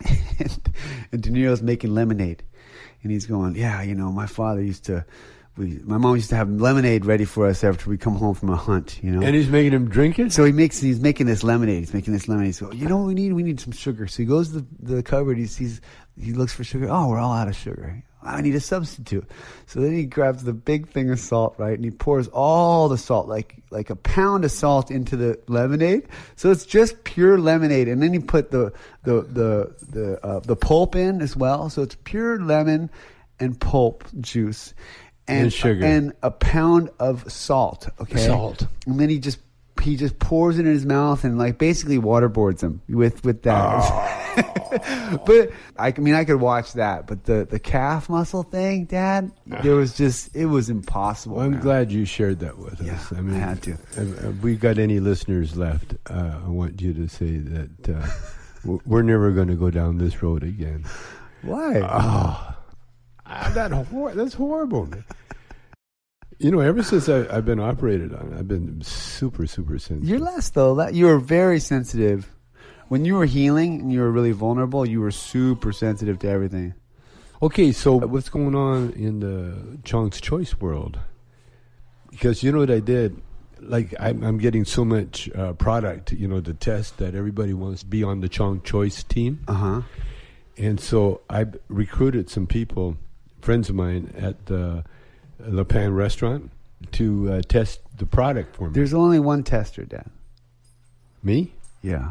and, 0.38 0.74
and 1.12 1.22
De 1.22 1.30
Niro's 1.30 1.62
making 1.62 1.94
lemonade, 1.94 2.42
and 3.02 3.10
he's 3.10 3.26
going, 3.26 3.56
"Yeah, 3.56 3.82
you 3.82 3.94
know, 3.94 4.12
my 4.12 4.26
father 4.26 4.62
used 4.62 4.84
to, 4.84 5.06
we, 5.56 5.80
my 5.84 5.96
mom 5.96 6.16
used 6.16 6.28
to 6.30 6.36
have 6.36 6.50
lemonade 6.50 7.06
ready 7.06 7.24
for 7.24 7.46
us 7.46 7.64
after 7.64 7.88
we 7.88 7.96
come 7.96 8.14
home 8.14 8.34
from 8.34 8.50
a 8.50 8.56
hunt, 8.56 9.02
you 9.02 9.10
know." 9.10 9.26
And 9.26 9.34
he's 9.34 9.48
making 9.48 9.72
him 9.72 9.88
drink 9.88 10.18
it? 10.18 10.32
So 10.32 10.44
he 10.44 10.52
makes 10.52 10.80
he's 10.80 11.00
making 11.00 11.26
this 11.26 11.42
lemonade. 11.42 11.78
He's 11.78 11.94
making 11.94 12.12
this 12.12 12.28
lemonade. 12.28 12.54
So 12.54 12.70
you 12.72 12.88
know 12.88 12.98
what 12.98 13.06
we 13.06 13.14
need? 13.14 13.32
We 13.32 13.42
need 13.42 13.58
some 13.58 13.72
sugar. 13.72 14.06
So 14.06 14.18
he 14.18 14.26
goes 14.26 14.50
to 14.50 14.60
the, 14.60 14.96
the 14.96 15.02
cupboard. 15.02 15.38
He 15.38 15.46
sees 15.46 15.80
he 16.20 16.32
looks 16.32 16.52
for 16.52 16.64
sugar. 16.64 16.88
Oh, 16.90 17.08
we're 17.08 17.18
all 17.18 17.32
out 17.32 17.48
of 17.48 17.56
sugar. 17.56 18.02
I 18.26 18.40
need 18.40 18.54
a 18.54 18.60
substitute. 18.60 19.24
So 19.66 19.80
then 19.80 19.92
he 19.92 20.04
grabs 20.04 20.44
the 20.44 20.52
big 20.52 20.88
thing 20.88 21.10
of 21.10 21.18
salt, 21.20 21.54
right, 21.58 21.74
and 21.74 21.84
he 21.84 21.90
pours 21.90 22.28
all 22.28 22.88
the 22.88 22.98
salt, 22.98 23.28
like 23.28 23.56
like 23.70 23.90
a 23.90 23.96
pound 23.96 24.44
of 24.44 24.50
salt 24.52 24.90
into 24.90 25.16
the 25.16 25.38
lemonade. 25.48 26.08
So 26.36 26.50
it's 26.50 26.66
just 26.66 27.04
pure 27.04 27.38
lemonade, 27.38 27.88
and 27.88 28.02
then 28.02 28.12
he 28.12 28.18
put 28.18 28.50
the 28.50 28.72
the 29.04 29.22
the 29.22 29.74
the 29.90 30.26
uh, 30.26 30.40
the 30.40 30.56
pulp 30.56 30.96
in 30.96 31.22
as 31.22 31.36
well. 31.36 31.70
So 31.70 31.82
it's 31.82 31.96
pure 32.04 32.40
lemon 32.40 32.90
and 33.40 33.58
pulp 33.60 34.04
juice. 34.20 34.74
And, 35.28 35.44
And 35.46 35.52
sugar. 35.52 35.84
and 35.84 36.12
a 36.22 36.30
pound 36.30 36.90
of 37.00 37.30
salt. 37.32 37.88
Okay, 38.00 38.24
Salt. 38.24 38.68
and 38.86 39.00
then 39.00 39.08
he 39.08 39.18
just 39.18 39.40
he 39.86 39.96
just 39.96 40.18
pours 40.18 40.58
it 40.58 40.66
in 40.66 40.72
his 40.72 40.84
mouth 40.84 41.24
and 41.24 41.38
like 41.38 41.58
basically 41.58 41.96
waterboards 41.98 42.60
him 42.60 42.82
with 42.88 43.24
with 43.24 43.42
that. 43.44 45.22
but 45.26 45.50
I 45.78 45.92
mean, 45.98 46.14
I 46.14 46.24
could 46.24 46.40
watch 46.40 46.72
that, 46.74 47.06
but 47.06 47.24
the 47.24 47.46
the 47.48 47.58
calf 47.58 48.08
muscle 48.08 48.42
thing, 48.42 48.84
Dad, 48.86 49.30
there 49.46 49.76
was 49.76 49.96
just 49.96 50.34
it 50.34 50.46
was 50.46 50.68
impossible. 50.68 51.36
Well, 51.36 51.46
I'm 51.46 51.52
man. 51.52 51.60
glad 51.60 51.92
you 51.92 52.04
shared 52.04 52.40
that 52.40 52.58
with 52.58 52.80
Yeah, 52.82 52.94
us. 52.96 53.12
I 53.12 53.20
mean, 53.20 53.36
I 53.36 53.38
had 53.38 53.62
to. 53.62 53.70
If, 53.72 54.24
if 54.24 54.42
we 54.42 54.56
got 54.56 54.78
any 54.78 54.98
listeners 55.00 55.56
left, 55.56 55.94
uh, 56.10 56.40
I 56.44 56.48
want 56.48 56.80
you 56.82 56.92
to 56.94 57.08
say 57.08 57.38
that 57.38 57.88
uh, 57.96 58.06
we're 58.84 59.02
never 59.02 59.30
going 59.30 59.48
to 59.48 59.54
go 59.54 59.70
down 59.70 59.98
this 59.98 60.22
road 60.22 60.42
again. 60.42 60.84
Why? 61.42 61.80
Ah, 61.82 62.56
that 63.54 63.70
hor- 63.72 64.14
that's 64.14 64.34
horrible. 64.34 64.88
You 66.38 66.50
know, 66.50 66.60
ever 66.60 66.82
since 66.82 67.08
I, 67.08 67.26
I've 67.34 67.46
been 67.46 67.60
operated 67.60 68.14
on, 68.14 68.34
I've 68.38 68.48
been 68.48 68.82
super, 68.82 69.46
super 69.46 69.78
sensitive. 69.78 70.08
You're 70.08 70.18
less 70.18 70.50
though. 70.50 70.74
That 70.74 70.94
you 70.94 71.06
were 71.06 71.18
very 71.18 71.60
sensitive 71.60 72.30
when 72.88 73.04
you 73.04 73.14
were 73.14 73.24
healing 73.24 73.80
and 73.80 73.92
you 73.92 74.00
were 74.00 74.10
really 74.10 74.32
vulnerable. 74.32 74.86
You 74.86 75.00
were 75.00 75.10
super 75.10 75.72
sensitive 75.72 76.18
to 76.20 76.28
everything. 76.28 76.74
Okay, 77.42 77.72
so 77.72 77.96
what's 77.96 78.28
going 78.28 78.54
on 78.54 78.92
in 78.92 79.20
the 79.20 79.78
Chong's 79.84 80.20
Choice 80.20 80.58
world? 80.60 80.98
Because 82.10 82.42
you 82.42 82.52
know 82.52 82.58
what 82.58 82.70
I 82.70 82.80
did? 82.80 83.20
Like, 83.60 83.94
I'm, 83.98 84.22
I'm 84.22 84.38
getting 84.38 84.64
so 84.64 84.84
much 84.84 85.30
uh, 85.34 85.54
product, 85.54 86.12
you 86.12 86.28
know, 86.28 86.40
to 86.40 86.54
test 86.54 86.98
that 86.98 87.14
everybody 87.14 87.54
wants 87.54 87.80
to 87.80 87.86
be 87.86 88.02
on 88.02 88.20
the 88.20 88.28
Chong 88.28 88.62
Choice 88.62 89.02
team. 89.02 89.40
Uh 89.48 89.54
huh. 89.54 89.82
And 90.58 90.80
so 90.80 91.22
I 91.28 91.46
recruited 91.68 92.30
some 92.30 92.46
people, 92.46 92.96
friends 93.40 93.68
of 93.68 93.74
mine, 93.74 94.14
at 94.16 94.46
the 94.46 94.84
Le 95.40 95.64
Pan 95.64 95.92
restaurant 95.94 96.50
to 96.92 97.32
uh, 97.32 97.42
test 97.42 97.80
the 97.96 98.06
product 98.06 98.56
for 98.56 98.68
me. 98.68 98.74
There's 98.74 98.94
only 98.94 99.18
one 99.18 99.42
tester, 99.42 99.84
Dad. 99.84 100.10
me? 101.22 101.52
Yeah. 101.82 102.10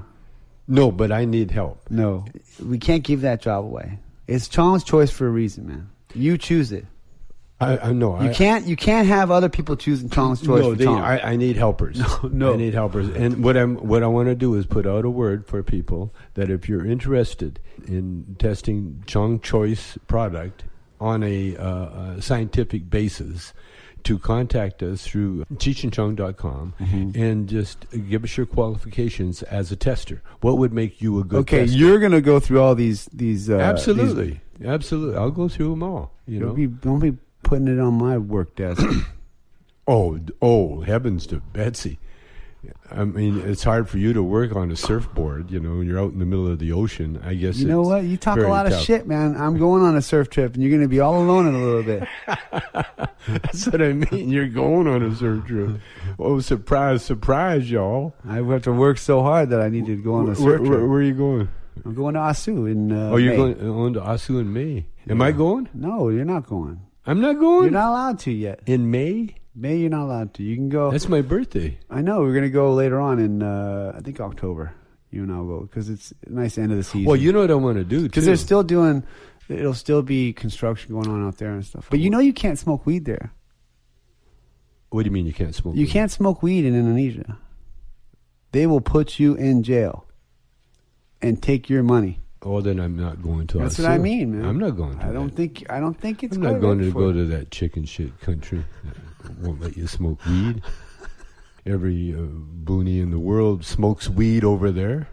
No, 0.68 0.92
but 0.92 1.12
I 1.12 1.26
need 1.26 1.52
help. 1.52 1.80
No, 1.90 2.26
we 2.64 2.80
can't 2.80 3.04
give 3.04 3.22
that 3.22 3.42
job 3.42 3.66
away. 3.66 4.00
It's 4.28 4.48
Chong's 4.48 4.84
choice 4.84 5.12
for 5.12 5.28
a 5.28 5.30
reason, 5.30 5.68
man. 5.68 5.90
You 6.16 6.38
choose 6.38 6.72
it. 6.72 6.86
I, 7.60 7.78
I 7.78 7.94
know. 7.94 8.20
You 8.22 8.30
I, 8.30 8.34
can't. 8.34 8.66
You 8.66 8.76
can't 8.76 9.08
have 9.08 9.32
other 9.32 9.48
people 9.48 9.76
choosing 9.76 10.10
Chong's 10.10 10.42
choice 10.42 10.64
No, 10.64 10.72
for 10.72 10.76
they, 10.76 10.86
Chong. 10.86 11.00
I, 11.02 11.32
I 11.32 11.36
need 11.36 11.56
helpers. 11.56 12.00
No, 12.24 12.30
no. 12.32 12.54
I 12.54 12.58
need 12.58 12.74
helpers. 12.74 13.08
And 13.10 13.44
what 13.44 13.56
I'm 13.56 13.76
what 13.76 14.02
I 14.04 14.08
want 14.08 14.28
to 14.28 14.36
do 14.36 14.56
is 14.56 14.66
put 14.66 14.86
out 14.88 15.06
a 15.06 15.10
word 15.10 15.46
for 15.48 15.62
people 15.64 16.14
that 16.34 16.50
if 16.50 16.68
you're 16.68 16.86
interested 16.86 17.60
in 17.88 18.36
testing 18.40 19.04
Chong 19.06 19.40
Choice 19.40 19.98
product 20.08 20.64
on 21.00 21.24
a, 21.24 21.56
uh, 21.58 22.20
scientific 22.22 22.90
basis, 22.90 23.54
to 24.04 24.20
contact 24.20 24.84
us 24.84 25.04
through 25.06 25.44
cheechandchong.com 25.56 26.74
Mm-hmm. 26.80 27.20
and 27.20 27.50
just 27.50 27.86
give 28.10 28.24
us 28.24 28.38
your 28.38 28.46
qualifications 28.46 29.42
as 29.44 29.72
a 29.72 29.76
tester. 29.76 30.22
What 30.42 30.58
would 30.60 30.72
make 30.74 31.02
you 31.02 31.20
a 31.20 31.24
good 31.24 31.40
okay, 31.40 31.62
tester? 31.66 31.78
you're 31.78 32.00
gonna 32.00 32.22
go 32.22 32.40
through 32.40 32.62
all 32.62 32.76
these. 32.76 33.06
These 33.12 33.50
uh, 33.50 33.58
Absolutely, 33.58 34.42
absolutely. 34.64 35.18
I'll 35.18 35.32
go 35.32 35.48
through 35.50 35.72
them 35.72 35.82
all. 35.84 36.12
You 36.28 36.40
know. 36.40 36.54
be 36.54 36.68
don't 36.68 37.00
be 37.00 37.18
putting 37.42 37.68
it 37.68 37.80
on 37.80 37.96
my 37.96 38.18
work 38.18 38.56
desk. 38.56 38.84
Oh, 39.88 40.20
oh, 40.42 40.82
heavens 40.82 41.28
to 41.28 41.40
Betsy. 41.54 42.00
I 42.92 43.04
mean, 43.04 43.40
it's 43.42 43.64
hard 43.64 43.90
for 43.90 43.98
you 43.98 44.14
to 44.14 44.24
work 44.24 44.56
on 44.56 44.72
a 44.72 44.76
surfboard, 44.76 45.52
you 45.52 45.60
know, 45.60 45.78
when 45.78 45.88
you're 45.88 46.00
out 46.00 46.14
in 46.14 46.20
the 46.20 46.26
middle 46.26 46.48
of 46.48 46.60
the 46.60 46.72
ocean. 46.72 47.22
I 47.24 47.34
guess 47.34 47.58
you 47.58 47.68
know 47.68 47.82
what? 47.82 48.04
You 48.04 48.18
talk 48.18 48.38
a 48.38 48.48
lot 48.48 48.72
of 48.72 48.80
shit, 48.82 49.08
man. 49.08 49.36
I'm 49.38 49.58
going 49.58 49.82
on 49.84 49.96
a 49.96 50.02
surf 50.02 50.30
trip, 50.30 50.54
and 50.54 50.64
you're 50.64 50.72
gonna 50.72 50.88
be 50.88 51.00
all 51.00 51.22
alone 51.22 51.48
in 51.48 51.56
a 51.56 51.64
little 51.64 51.84
bit. 51.84 52.08
That's 53.28 53.66
what 53.68 53.82
I 53.82 53.94
mean. 53.94 54.30
You're 54.30 54.48
going 54.48 54.88
on 54.88 55.04
a 55.04 55.16
surf 55.16 55.46
trip. 55.46 55.80
Oh, 56.20 56.40
surprise, 56.40 57.04
surprise, 57.04 57.70
y'all. 57.70 58.14
I 58.28 58.36
have 58.36 58.64
to 58.64 58.72
work 58.72 58.98
so 58.98 59.22
hard 59.22 59.50
that 59.50 59.62
I 59.62 59.70
need 59.70 59.88
to 59.88 59.96
go 59.96 60.16
on 60.16 60.30
a 60.30 60.36
surf 60.36 60.46
where, 60.46 60.58
trip. 60.58 60.70
where 60.70 61.00
are 61.00 61.02
you 61.02 61.14
going? 61.14 61.50
I'm 61.84 61.94
going 61.94 62.14
to 62.14 62.22
Asu 62.22 62.72
in. 62.72 62.92
Uh, 62.92 63.10
oh, 63.12 63.18
you're 63.18 63.32
May. 63.32 63.54
going 63.54 63.70
on 63.70 63.94
to 63.94 64.00
Asu 64.00 64.40
in 64.40 64.54
May. 64.54 64.86
Am 65.10 65.22
I 65.22 65.32
going? 65.32 65.70
No, 65.74 66.10
you're 66.10 66.26
not 66.26 66.48
going. 66.48 66.80
I'm 67.06 67.22
not 67.22 67.34
going. 67.34 67.64
You're 67.64 67.72
not 67.72 67.90
allowed 67.90 68.20
to 68.20 68.32
yet. 68.32 68.62
in 68.66 68.90
May. 68.90 69.36
May, 69.56 69.78
you're 69.78 69.90
not 69.90 70.04
allowed 70.04 70.34
to. 70.36 70.44
You 70.44 70.56
can 70.56 70.68
go. 70.68 70.92
That's 70.92 71.08
my 71.08 71.22
birthday. 71.22 71.80
I 71.90 72.02
know 72.02 72.20
we're 72.22 72.34
gonna 72.34 72.50
go 72.50 72.74
later 72.74 73.00
on 73.00 73.20
in 73.20 73.42
uh, 73.42 73.94
I 73.96 74.02
think 74.02 74.20
October. 74.20 74.74
You 75.12 75.24
and 75.24 75.32
I'll 75.32 75.46
go 75.46 75.62
because 75.62 75.88
it's 75.90 76.14
a 76.28 76.30
nice 76.30 76.58
end 76.58 76.74
of 76.74 76.78
the 76.78 76.84
season. 76.84 77.06
Well, 77.06 77.16
you 77.16 77.32
know 77.32 77.40
what 77.40 77.52
I 77.52 77.56
want 77.56 77.78
to 77.78 77.86
do 77.86 78.00
too. 78.00 78.04
because 78.04 78.26
they're 78.26 78.36
still 78.36 78.64
doing. 78.64 79.04
It'll 79.48 79.74
still 79.74 80.02
be 80.02 80.34
construction 80.34 80.94
going 80.94 81.08
on 81.08 81.26
out 81.26 81.38
there 81.38 81.52
and 81.52 81.66
stuff. 81.66 81.88
But 81.90 82.00
you 82.00 82.10
know 82.10 82.20
you 82.20 82.34
can't 82.34 82.60
smoke 82.60 82.86
weed 82.86 83.06
there. 83.06 83.32
what 84.90 85.04
do 85.04 85.08
you 85.08 85.12
mean 85.14 85.26
you 85.26 85.34
can't 85.34 85.56
smoke? 85.56 85.76
You 85.76 85.86
weed? 85.86 85.92
can't 85.92 86.12
smoke 86.12 86.44
weed 86.44 86.66
in 86.66 86.76
Indonesia. 86.76 87.38
They 88.52 88.68
will 88.68 88.82
put 88.82 89.20
you 89.20 89.36
in 89.36 89.64
jail 89.64 90.06
and 91.22 91.42
take 91.42 91.70
your 91.70 91.84
money. 91.84 92.20
Oh, 92.42 92.60
then 92.60 92.80
I'm 92.80 92.98
not 92.98 93.22
going 93.22 93.48
to. 93.48 93.60
That's 93.60 93.80
what 93.80 93.88
I 93.88 93.98
mean, 93.98 94.38
man. 94.38 94.50
I'm 94.50 94.60
not 94.60 94.72
going. 94.72 95.00
To 95.00 95.06
I 95.06 95.14
don't 95.14 95.28
that. 95.28 95.36
think. 95.36 95.66
I 95.70 95.80
don't 95.80 96.00
think 96.00 96.24
it's. 96.24 96.36
I'm 96.36 96.44
not 96.44 96.60
going 96.60 96.80
to 96.80 96.92
go 96.92 97.14
to 97.14 97.26
that 97.28 97.52
chicken 97.52 97.86
shit 97.86 98.20
country 98.20 98.66
won't 99.40 99.62
let 99.62 99.78
you 99.78 99.88
smoke 99.88 100.26
weed. 100.26 100.62
Every 101.66 102.14
uh, 102.14 102.22
boonie 102.22 103.00
in 103.00 103.12
the 103.12 103.20
world 103.20 103.66
smokes 103.66 104.08
weed 104.08 104.44
over 104.44 104.72
there. 104.72 105.10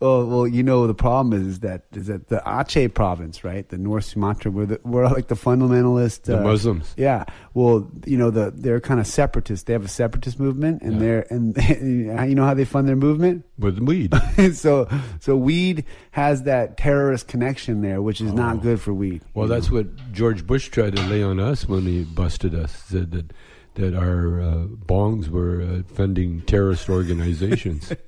Oh 0.00 0.26
well, 0.26 0.46
you 0.46 0.62
know 0.62 0.86
the 0.86 0.94
problem 0.94 1.32
is, 1.40 1.46
is 1.46 1.60
that 1.60 1.84
is 1.92 2.08
that 2.08 2.28
the 2.28 2.42
Aceh 2.44 2.92
province, 2.92 3.44
right, 3.44 3.66
the 3.68 3.78
North 3.78 4.04
Sumatra, 4.04 4.50
where 4.50 4.66
the, 4.66 4.80
where 4.82 5.08
like 5.08 5.28
the 5.28 5.36
fundamentalist, 5.36 6.22
The 6.22 6.40
uh, 6.40 6.42
Muslims. 6.42 6.92
Yeah, 6.96 7.24
well, 7.54 7.88
you 8.04 8.18
know 8.18 8.30
the 8.30 8.52
they're 8.54 8.80
kind 8.80 8.98
of 8.98 9.06
separatist. 9.06 9.66
They 9.66 9.72
have 9.72 9.84
a 9.84 9.88
separatist 9.88 10.38
movement, 10.40 10.82
and 10.82 10.94
Yeah. 10.94 10.98
they're 10.98 11.26
and 11.30 11.56
you 12.28 12.34
know 12.34 12.44
how 12.44 12.54
they 12.54 12.64
fund 12.64 12.88
their 12.88 12.96
movement. 12.96 13.44
With 13.58 13.78
weed. 13.78 14.12
so 14.54 14.88
so 15.20 15.36
weed 15.36 15.84
has 16.10 16.42
that 16.42 16.76
terrorist 16.76 17.28
connection 17.28 17.80
there, 17.80 18.02
which 18.02 18.20
is 18.20 18.32
not 18.32 18.62
good 18.62 18.80
for 18.80 18.92
weed. 18.92 19.22
Oh. 19.24 19.28
Well, 19.34 19.48
that's 19.48 19.70
what 19.70 19.86
George 20.12 20.46
Bush 20.46 20.68
tried 20.68 20.96
to 20.96 21.02
lay 21.04 21.22
on 21.22 21.38
us 21.38 21.68
when 21.68 21.82
he 21.82 22.02
busted 22.02 22.54
us. 22.54 22.72
Said 22.88 23.12
that 23.12 23.32
that 23.74 23.94
our 23.94 24.40
uh, 24.40 24.54
bongs 24.86 25.28
were 25.28 25.62
uh, 25.62 25.82
funding 25.94 26.42
terrorist 26.42 26.88
organizations. 26.90 27.92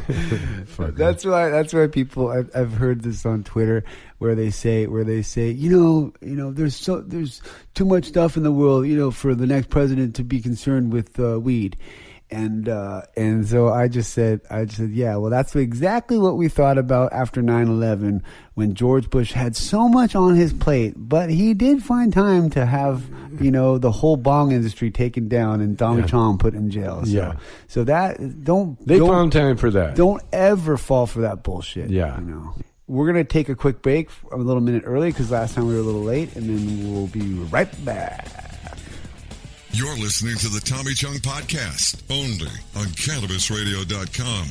That's 0.78 1.24
why. 1.24 1.48
That's 1.48 1.72
why 1.72 1.86
people. 1.86 2.28
I've, 2.28 2.50
I've 2.54 2.72
heard 2.72 3.02
this 3.02 3.26
on 3.26 3.44
Twitter 3.44 3.84
where 4.18 4.34
they 4.34 4.50
say, 4.50 4.86
where 4.86 5.04
they 5.04 5.22
say, 5.22 5.50
you 5.50 5.70
know, 5.70 6.12
you 6.20 6.34
know, 6.36 6.50
there's 6.50 6.76
so 6.76 7.00
there's 7.00 7.42
too 7.74 7.84
much 7.84 8.06
stuff 8.06 8.36
in 8.36 8.42
the 8.42 8.52
world, 8.52 8.86
you 8.86 8.96
know, 8.96 9.10
for 9.10 9.34
the 9.34 9.46
next 9.46 9.68
president 9.70 10.16
to 10.16 10.24
be 10.24 10.40
concerned 10.40 10.92
with 10.92 11.18
uh, 11.20 11.38
weed, 11.38 11.76
and 12.32 12.68
uh, 12.68 13.02
and 13.16 13.46
so 13.46 13.68
I 13.68 13.88
just 13.88 14.12
said, 14.12 14.40
I 14.50 14.64
just 14.64 14.78
said, 14.78 14.90
yeah, 14.90 15.16
well, 15.16 15.30
that's 15.30 15.54
exactly 15.54 16.18
what 16.18 16.36
we 16.36 16.48
thought 16.48 16.78
about 16.78 17.12
after 17.12 17.42
9/11 17.42 18.22
when 18.54 18.74
George 18.74 19.08
Bush 19.10 19.32
had 19.32 19.54
so 19.54 19.88
much 19.88 20.14
on 20.14 20.34
his 20.34 20.52
plate, 20.52 20.94
but 20.96 21.30
he 21.30 21.54
did 21.54 21.82
find 21.82 22.12
time 22.12 22.50
to 22.50 22.66
have, 22.66 23.02
you 23.40 23.50
know, 23.50 23.78
the 23.78 23.90
whole 23.92 24.16
bong 24.16 24.52
industry 24.52 24.90
taken 24.90 25.28
down 25.28 25.60
and 25.60 25.78
Tommy 25.78 26.00
Yeah. 26.00 26.06
Chong 26.06 26.38
put 26.38 26.54
in 26.54 26.70
jail. 26.70 27.02
So, 27.04 27.10
Yeah. 27.10 27.32
So 27.68 27.84
that 27.84 28.44
don't 28.44 28.76
They 28.86 28.98
don't, 28.98 29.08
found 29.08 29.32
time 29.32 29.56
for 29.56 29.70
that. 29.70 29.94
don't 29.94 30.22
ever 30.32 30.76
fall 30.76 31.06
for 31.06 31.20
that 31.22 31.42
bullshit. 31.42 31.90
Yeah. 31.90 32.18
You 32.20 32.26
know. 32.26 32.54
We're 32.88 33.06
gonna 33.06 33.24
take 33.24 33.48
a 33.48 33.54
quick 33.54 33.80
break, 33.80 34.10
a 34.32 34.36
little 34.36 34.60
minute 34.60 34.82
early 34.84 35.10
because 35.10 35.30
last 35.30 35.54
time 35.54 35.66
we 35.66 35.74
were 35.74 35.80
a 35.80 35.84
little 35.84 36.02
late, 36.02 36.34
and 36.36 36.44
then 36.50 36.92
we'll 36.92 37.06
be 37.06 37.22
right 37.50 37.84
back. 37.84 38.26
You're 39.72 39.96
listening 39.96 40.36
to 40.36 40.48
the 40.48 40.60
Tommy 40.60 40.92
Chong 40.92 41.14
Podcast, 41.16 42.02
only 42.10 42.50
on 42.76 42.86
CannabisRadio.com. 42.92 44.48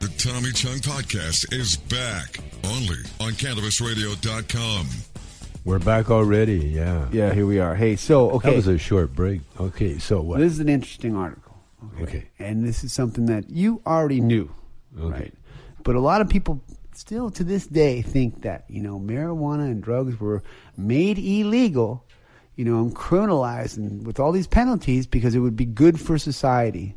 The 0.00 0.08
Tommy 0.18 0.52
Chong 0.52 0.78
Podcast 0.78 1.52
is 1.52 1.76
back, 1.76 2.40
only 2.64 2.96
on 3.20 3.32
CannabisRadio.com. 3.32 4.86
We're 5.64 5.78
back 5.78 6.10
already. 6.10 6.58
Yeah. 6.58 7.08
Yeah, 7.10 7.32
here 7.32 7.46
we 7.46 7.58
are. 7.58 7.74
Hey, 7.74 7.96
so 7.96 8.30
okay. 8.32 8.38
That 8.38 8.48
okay, 8.48 8.56
was 8.56 8.66
a 8.66 8.78
short 8.78 9.14
break. 9.14 9.40
Okay. 9.58 9.98
So 9.98 10.20
what? 10.20 10.40
this 10.40 10.52
is 10.52 10.60
an 10.60 10.68
interesting 10.68 11.16
article. 11.16 11.56
Okay. 12.02 12.28
and 12.38 12.62
this 12.62 12.84
is 12.84 12.92
something 12.92 13.24
that 13.26 13.48
you 13.48 13.80
already 13.86 14.20
knew, 14.20 14.50
Okay. 14.98 15.10
right? 15.10 15.34
But 15.82 15.96
a 15.96 16.00
lot 16.00 16.20
of 16.20 16.28
people 16.28 16.60
still 17.00 17.30
to 17.30 17.42
this 17.42 17.66
day 17.66 18.02
think 18.02 18.42
that 18.42 18.64
you 18.68 18.82
know 18.82 19.00
marijuana 19.00 19.64
and 19.64 19.82
drugs 19.82 20.20
were 20.20 20.42
made 20.76 21.18
illegal, 21.18 22.04
you 22.56 22.64
know, 22.64 22.78
and 22.82 22.94
criminalized 22.94 23.78
and 23.78 24.06
with 24.06 24.20
all 24.20 24.32
these 24.32 24.46
penalties 24.46 25.06
because 25.06 25.34
it 25.34 25.40
would 25.40 25.56
be 25.56 25.64
good 25.64 25.98
for 25.98 26.18
society. 26.18 26.94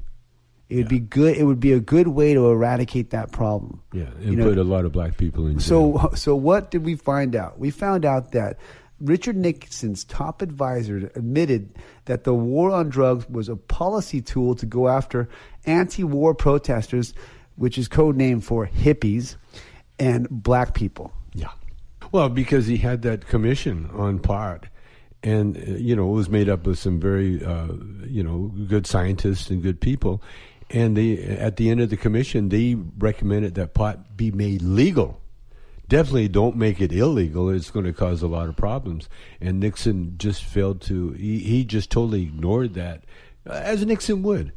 It 0.69 0.77
would 0.77 0.89
be 0.89 0.99
good. 0.99 1.37
It 1.37 1.43
would 1.43 1.59
be 1.59 1.71
a 1.71 1.79
good 1.79 2.09
way 2.09 2.33
to 2.33 2.49
eradicate 2.49 3.11
that 3.11 3.31
problem. 3.31 3.81
yeah. 3.93 4.09
And 4.19 4.31
You 4.31 4.35
know, 4.35 4.49
put 4.49 4.57
a 4.57 4.63
lot 4.63 4.85
of 4.85 4.91
black 4.91 5.17
people 5.17 5.47
in 5.47 5.59
jail. 5.59 5.99
so, 5.99 6.11
so 6.15 6.35
what 6.35 6.71
did 6.71 6.83
we 6.83 6.95
find 6.95 7.35
out? 7.35 7.59
We 7.59 7.69
found 7.69 8.05
out 8.05 8.31
that 8.31 8.57
Richard 8.99 9.35
Nixon's 9.35 10.03
top 10.03 10.41
advisor 10.41 11.11
admitted 11.15 11.75
that 12.05 12.23
the 12.23 12.33
war 12.33 12.71
on 12.71 12.89
drugs 12.89 13.29
was 13.29 13.49
a 13.49 13.55
policy 13.55 14.19
tool 14.19 14.55
to 14.55 14.65
go 14.65 14.87
after 14.87 15.29
anti-war 15.65 16.33
protesters, 16.33 17.13
which 17.55 17.77
is 17.77 17.87
code 17.87 18.17
name 18.17 18.41
for 18.41 18.65
hippies 18.65 19.35
and 19.99 20.27
black 20.29 20.73
people. 20.73 21.13
Yeah. 21.33 21.51
Well, 22.11 22.29
because 22.29 22.67
he 22.67 22.77
had 22.77 23.01
that 23.03 23.27
commission 23.27 23.89
on 23.93 24.19
pot, 24.19 24.67
and 25.23 25.57
uh, 25.57 25.61
you 25.77 25.95
know 25.95 26.09
it 26.09 26.13
was 26.13 26.29
made 26.29 26.49
up 26.49 26.67
of 26.67 26.77
some 26.77 26.99
very 26.99 27.43
uh, 27.43 27.73
you 28.05 28.23
know 28.23 28.51
good 28.67 28.85
scientists 28.85 29.49
and 29.49 29.63
good 29.63 29.79
people, 29.79 30.21
and 30.69 30.95
they 30.97 31.17
at 31.17 31.57
the 31.57 31.69
end 31.69 31.81
of 31.81 31.89
the 31.89 31.97
commission 31.97 32.49
they 32.49 32.75
recommended 32.75 33.55
that 33.55 33.73
pot 33.73 34.17
be 34.17 34.31
made 34.31 34.61
legal. 34.61 35.19
Definitely 35.89 36.29
don't 36.29 36.55
make 36.55 36.81
it 36.81 36.91
illegal. 36.91 37.49
It's 37.49 37.69
going 37.69 37.85
to 37.85 37.93
cause 37.93 38.21
a 38.21 38.27
lot 38.27 38.47
of 38.47 38.55
problems. 38.55 39.09
And 39.41 39.59
Nixon 39.59 40.15
just 40.17 40.43
failed 40.43 40.81
to. 40.83 41.11
He, 41.11 41.39
he 41.39 41.65
just 41.65 41.91
totally 41.91 42.23
ignored 42.23 42.73
that, 42.75 43.03
uh, 43.47 43.53
as 43.53 43.85
Nixon 43.85 44.23
would. 44.23 44.53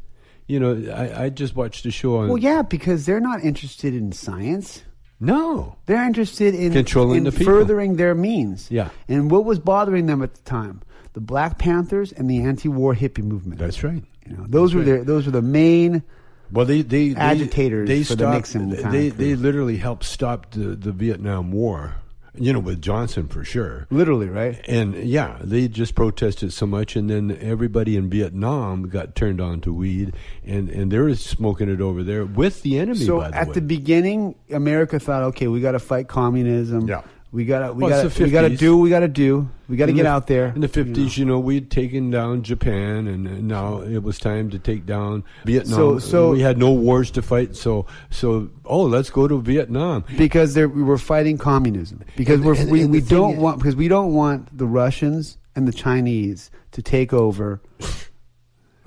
You 0.47 0.59
know, 0.61 0.91
I, 0.93 1.25
I 1.25 1.29
just 1.29 1.55
watched 1.55 1.85
a 1.85 1.91
show 1.91 2.17
on. 2.17 2.29
Well, 2.29 2.37
yeah, 2.37 2.61
because 2.61 3.05
they're 3.05 3.19
not 3.19 3.43
interested 3.43 3.93
in 3.93 4.13
science. 4.13 4.83
No. 5.19 5.75
They're 5.85 6.05
interested 6.05 6.53
in 6.53 6.73
Controlling 6.73 7.19
in 7.19 7.23
the 7.23 7.31
people. 7.31 7.53
furthering 7.53 7.95
their 7.95 8.13
means. 8.13 8.69
Yeah. 8.69 8.89
And 9.07 9.31
what 9.31 9.45
was 9.45 9.59
bothering 9.59 10.05
them 10.05 10.21
at 10.21 10.33
the 10.33 10.41
time? 10.43 10.81
The 11.13 11.21
Black 11.21 11.57
Panthers 11.57 12.11
and 12.11 12.29
the 12.29 12.41
anti-war 12.41 12.93
hippie 12.93 13.23
movement. 13.23 13.59
That's 13.59 13.83
right. 13.83 14.03
You 14.27 14.37
know, 14.37 14.45
those 14.47 14.73
were 14.75 14.81
right. 14.81 14.85
their 14.85 15.03
those 15.03 15.25
were 15.25 15.31
the 15.31 15.41
main 15.41 16.03
Well, 16.51 16.65
they 16.65 16.81
they, 16.81 17.09
they 17.09 17.19
Agitators 17.19 17.87
they 17.87 18.03
for 18.03 18.15
the 18.15 18.29
Nixon 18.29 18.75
time 18.79 18.91
They 18.91 19.09
they 19.09 19.35
literally 19.35 19.77
helped 19.77 20.03
stop 20.03 20.51
the 20.51 20.75
the 20.75 20.91
Vietnam 20.91 21.51
War. 21.51 21.95
You 22.37 22.53
know, 22.53 22.59
with 22.59 22.81
Johnson 22.81 23.27
for 23.27 23.43
sure. 23.43 23.87
literally, 23.89 24.27
right? 24.27 24.59
And 24.67 24.95
yeah, 24.95 25.37
they 25.41 25.67
just 25.67 25.95
protested 25.95 26.53
so 26.53 26.65
much, 26.65 26.95
and 26.95 27.09
then 27.09 27.37
everybody 27.41 27.95
in 27.95 28.09
Vietnam 28.09 28.89
got 28.89 29.15
turned 29.15 29.41
on 29.41 29.61
to 29.61 29.73
weed, 29.73 30.13
and 30.45 30.69
and 30.69 30.91
they 30.91 30.99
were 30.99 31.15
smoking 31.15 31.69
it 31.69 31.81
over 31.81 32.03
there 32.03 32.25
with 32.25 32.61
the 32.63 32.79
enemy. 32.79 33.05
So 33.05 33.19
by 33.19 33.29
the 33.31 33.37
at 33.37 33.47
way. 33.47 33.53
the 33.53 33.61
beginning, 33.61 34.35
America 34.51 34.99
thought, 34.99 35.23
okay, 35.23 35.47
we 35.47 35.61
got 35.61 35.73
to 35.73 35.79
fight 35.79 36.07
communism. 36.07 36.87
Yeah. 36.87 37.03
We 37.31 37.43
got 37.43 37.67
to 37.67 37.73
we 37.73 37.83
Well, 37.83 38.03
gotta, 38.09 38.23
we 38.23 38.29
got 38.31 38.41
to 38.47 38.55
do 38.55 38.77
what 38.77 38.83
we 38.83 38.89
got 38.89 39.01
to 39.01 39.07
do. 39.09 39.49
We 39.67 39.75
got 39.75 39.87
to 39.87 39.89
In 39.91 39.97
get 39.97 40.03
the- 40.03 40.09
out 40.09 40.27
there. 40.27 40.47
in 40.55 40.61
the 40.61 40.69
fifties. 40.69 41.17
You, 41.17 41.25
know, 41.25 41.39
we'd 41.39 41.69
taken 41.69 42.09
down 42.09 42.41
Japan, 42.41 43.05
and 43.05 43.27
uh, 43.27 43.31
now 43.41 43.81
it 43.81 44.01
was 44.01 44.17
time 44.17 44.49
to 44.51 44.59
take 44.59 44.85
down 44.85 45.25
Vietnam. 45.43 45.75
So- 45.75 45.99
so- 45.99 46.31
we 46.31 46.39
had 46.39 46.57
no 46.57 46.71
wars 46.71 47.11
to 47.11 47.21
fight, 47.21 47.55
so 47.57 47.85
so 48.09 48.49
oh, 48.65 48.83
let's 48.83 49.09
go 49.09 49.27
to 49.27 49.41
Vietnam. 49.41 50.05
because 50.17 50.55
we 50.55 50.65
were 50.67 50.97
fighting 50.97 51.37
communism 51.37 52.01
because 52.15 52.35
And- 52.37 52.45
we're, 52.45 52.55
and- 52.55 52.71
we, 52.71 52.85
we 52.85 53.01
don't 53.01 53.33
is- 53.33 53.39
want 53.39 53.57
because 53.59 53.75
we 53.75 53.89
don't 53.89 54.13
want 54.13 54.57
the 54.57 54.65
Russians 54.65 55.37
and 55.55 55.67
the 55.67 55.73
Chinese 55.73 56.49
to 56.71 56.81
take 56.81 57.11
over 57.11 57.59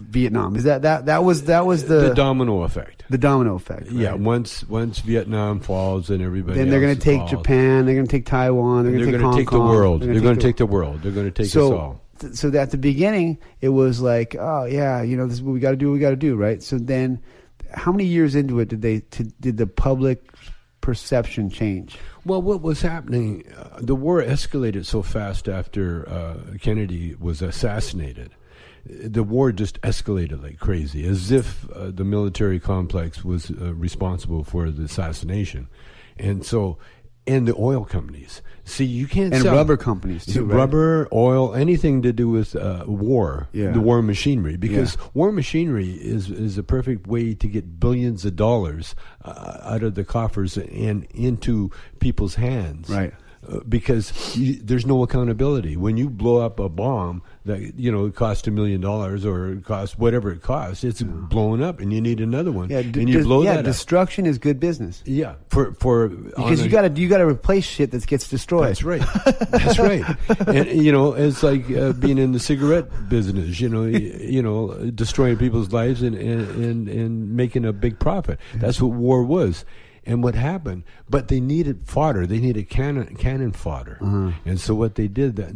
Vietnam. 0.01 0.57
Is 0.57 0.65
that 0.65 0.83
that 0.83 1.07
that 1.07 1.25
was 1.25 1.45
that 1.45 1.67
was 1.67 1.85
the 1.85 2.09
the 2.09 2.15
domino 2.15 2.63
effect. 2.63 3.05
the 3.11 3.19
domino 3.19 3.55
effect? 3.55 3.91
Yeah, 3.91 4.15
once 4.15 4.65
once 4.69 4.99
Vietnam 5.01 5.61
falls 5.61 6.11
and 6.11 6.23
everybody 6.23 6.59
Then 6.59 6.71
they're 6.71 6.81
going 6.81 6.97
to 6.97 7.01
take 7.01 7.27
Japan. 7.27 7.87
They're 7.87 7.95
going 7.95 8.07
to 8.07 8.11
take 8.13 8.27
Taiwan. 8.27 8.85
They're 8.85 8.93
going 8.93 9.13
to 9.13 9.19
take, 9.19 9.31
to 9.31 9.37
take 9.37 9.51
the 9.51 9.59
world. 9.61 10.03
They're 10.03 10.21
going 10.21 10.37
to 10.37 10.43
take 10.43 10.57
the 10.57 10.67
world. 10.67 11.03
They're 11.03 11.13
going 11.13 11.27
to 11.27 11.33
take 11.33 11.47
us 11.47 11.57
all. 11.57 12.01
th- 12.19 12.35
so 12.35 12.53
at 12.57 12.71
the 12.71 12.79
beginning, 12.79 13.39
it 13.61 13.71
was 13.71 14.01
like, 14.01 14.37
oh 14.39 14.65
yeah, 14.65 15.03
you 15.03 15.17
know, 15.17 15.27
this 15.27 15.35
is 15.35 15.43
what 15.43 15.53
we 15.53 15.61
got 15.61 15.71
to 15.71 15.77
do. 15.77 15.89
What 15.89 15.95
we 15.95 16.01
got 16.01 16.11
to 16.11 16.17
do, 16.17 16.37
right? 16.37 16.63
So 16.63 16.79
then, 16.79 17.23
how 17.73 17.93
many 17.93 18.05
years 18.05 18.35
into 18.35 18.61
it 18.61 18.69
did 18.69 18.83
they 18.83 19.01
t- 19.01 19.33
did 19.41 19.57
the 19.57 19.67
public 19.67 20.25
perception 20.81 21.51
change? 21.51 21.99
Well, 22.25 22.43
what 22.43 22.61
was 22.61 22.83
happening? 22.83 23.45
Uh, 23.57 23.79
the 23.81 23.95
war 23.95 24.23
escalated 24.23 24.85
so 24.85 25.03
fast 25.03 25.49
after 25.49 26.07
uh, 26.09 26.35
Kennedy 26.61 27.15
was 27.19 27.41
assassinated. 27.43 28.33
The 28.85 29.23
war 29.23 29.53
just 29.53 29.81
escalated 29.83 30.43
like 30.43 30.59
crazy, 30.59 31.05
as 31.07 31.31
if 31.31 31.69
uh, 31.71 31.91
the 31.91 32.05
military 32.05 32.59
complex 32.61 33.25
was 33.25 33.51
uh, 33.51 33.75
responsible 33.75 34.43
for 34.45 34.71
the 34.71 34.85
assassination, 34.85 35.69
and 36.19 36.45
so, 36.45 36.79
and 37.27 37.47
the 37.47 37.55
oil 37.57 37.85
companies. 37.85 38.41
See, 38.65 38.85
you 38.87 39.07
can't 39.07 39.35
And 39.35 39.43
sell- 39.43 39.55
rubber 39.55 39.77
companies, 39.77 40.25
too, 40.25 40.45
right? 40.45 40.57
Rubber, 40.57 41.09
oil, 41.13 41.55
anything 41.55 42.03
to 42.03 42.13
do 42.13 42.29
with 42.29 42.57
uh, 42.57 42.85
war, 42.87 43.49
Yeah. 43.53 43.73
the 43.73 43.81
war 43.81 44.01
machinery, 44.01 44.57
because 44.57 44.97
Yeah. 44.97 45.09
war 45.15 45.31
machinery 45.33 45.91
is 45.91 46.31
is 46.31 46.57
a 46.57 46.63
perfect 46.63 47.07
way 47.07 47.35
to 47.35 47.49
get 47.49 47.79
billions 47.81 48.25
of 48.25 48.37
dollars 48.37 48.95
uh, 49.25 49.59
out 49.63 49.83
of 49.83 49.95
the 49.95 50.05
coffers 50.05 50.57
and 50.57 51.05
into 51.13 51.71
people's 51.99 52.37
hands. 52.37 52.89
Right. 52.89 53.13
Uh, 53.49 53.61
because 53.67 54.37
you, 54.37 54.57
there's 54.63 54.85
no 54.85 55.03
accountability. 55.03 55.75
When 55.75 55.97
you 55.97 56.11
blow 56.11 56.45
up 56.45 56.61
a 56.61 56.69
bomb 56.69 57.23
that 57.47 57.75
you 57.75 57.91
know 57.91 58.05
it 58.05 58.15
costs 58.15 58.47
a 58.47 58.51
million 58.51 58.83
dollars 58.83 59.25
or 59.25 59.53
it 59.53 59.65
costs 59.65 59.97
whatever 59.97 60.31
it 60.31 60.43
costs, 60.43 60.85
it's 60.85 61.01
blown 61.01 61.63
up, 61.63 61.81
and 61.81 61.91
you 61.91 62.03
need 62.03 62.21
another 62.21 62.53
one, 62.53 62.69
Yeah, 62.69 62.83
d- 62.83 63.01
and 63.01 63.09
you 63.09 63.23
blow 63.25 63.43
yeah, 63.43 63.53
that 63.55 63.59
up. 63.61 63.65
destruction 63.65 64.27
is 64.27 64.37
good 64.37 64.61
business 64.61 65.03
Yeah, 65.07 65.37
for 65.49 65.73
for 65.73 66.09
because 66.11 66.63
you 66.63 66.69
got 66.71 66.83
to 66.95 67.01
you 67.01 67.09
got 67.09 67.17
to 67.19 67.27
replace 67.27 67.65
shit 67.65 67.93
that 67.93 68.07
gets 68.07 68.29
destroyed. 68.29 68.69
that's 68.69 68.83
right. 68.83 69.03
That's 69.51 69.79
right. 69.79 70.05
And 70.47 70.69
you 70.85 70.93
know, 70.93 71.15
it's 71.15 71.43
like 71.43 71.65
uh, 71.71 71.95
being 71.95 72.19
in 72.19 72.33
the 72.33 72.41
cigarette 72.41 73.09
business. 73.09 73.59
You 73.59 73.71
know, 73.71 73.85
you, 73.85 74.01
you 74.21 74.43
know, 74.43 74.75
destroying 74.91 75.39
people's 75.39 75.73
lives 75.73 76.03
and 76.03 76.15
and 76.15 76.43
and, 76.63 76.89
and 76.91 77.31
making 77.37 77.65
a 77.65 77.73
big 77.73 77.99
profit. 77.99 78.39
That's 78.57 78.83
what 78.83 78.93
war 78.93 79.25
was. 79.25 79.65
And 80.07 80.23
what 80.25 80.35
happened? 80.35 80.85
But 81.09 81.29
they 81.29 81.41
needed 81.41 81.83
fodder. 81.87 82.27
They 82.27 82.39
needed 82.39 82.69
cannon 82.71 83.15
cannon 83.17 83.53
fodder. 83.53 83.99
And 84.45 84.61
so 84.61 84.75
what 84.75 84.95
they 84.95 85.09
did 85.09 85.37
that. 85.37 85.55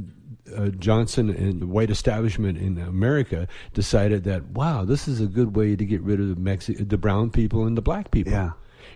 Uh, 0.55 0.69
Johnson 0.69 1.31
and 1.31 1.63
the 1.63 1.67
white 1.67 1.91
establishment 1.91 2.59
in 2.59 2.77
America 2.79 3.49
decided 3.73 4.25
that 4.25 4.49
wow, 4.51 4.85
this 4.85 5.09
is 5.09 5.19
a 5.19 5.27
good 5.27 5.57
way 5.57 5.75
to 5.75 5.85
get 5.87 6.03
rid 6.03 6.21
of 6.21 6.29
the 6.29 6.35
Mexi- 6.37 6.87
the 6.87 6.99
brown 6.99 7.31
people 7.31 7.65
and 7.67 7.77
the 7.79 7.83
black 7.83 8.11
people. 8.11 8.35
Yeah. 8.35 8.51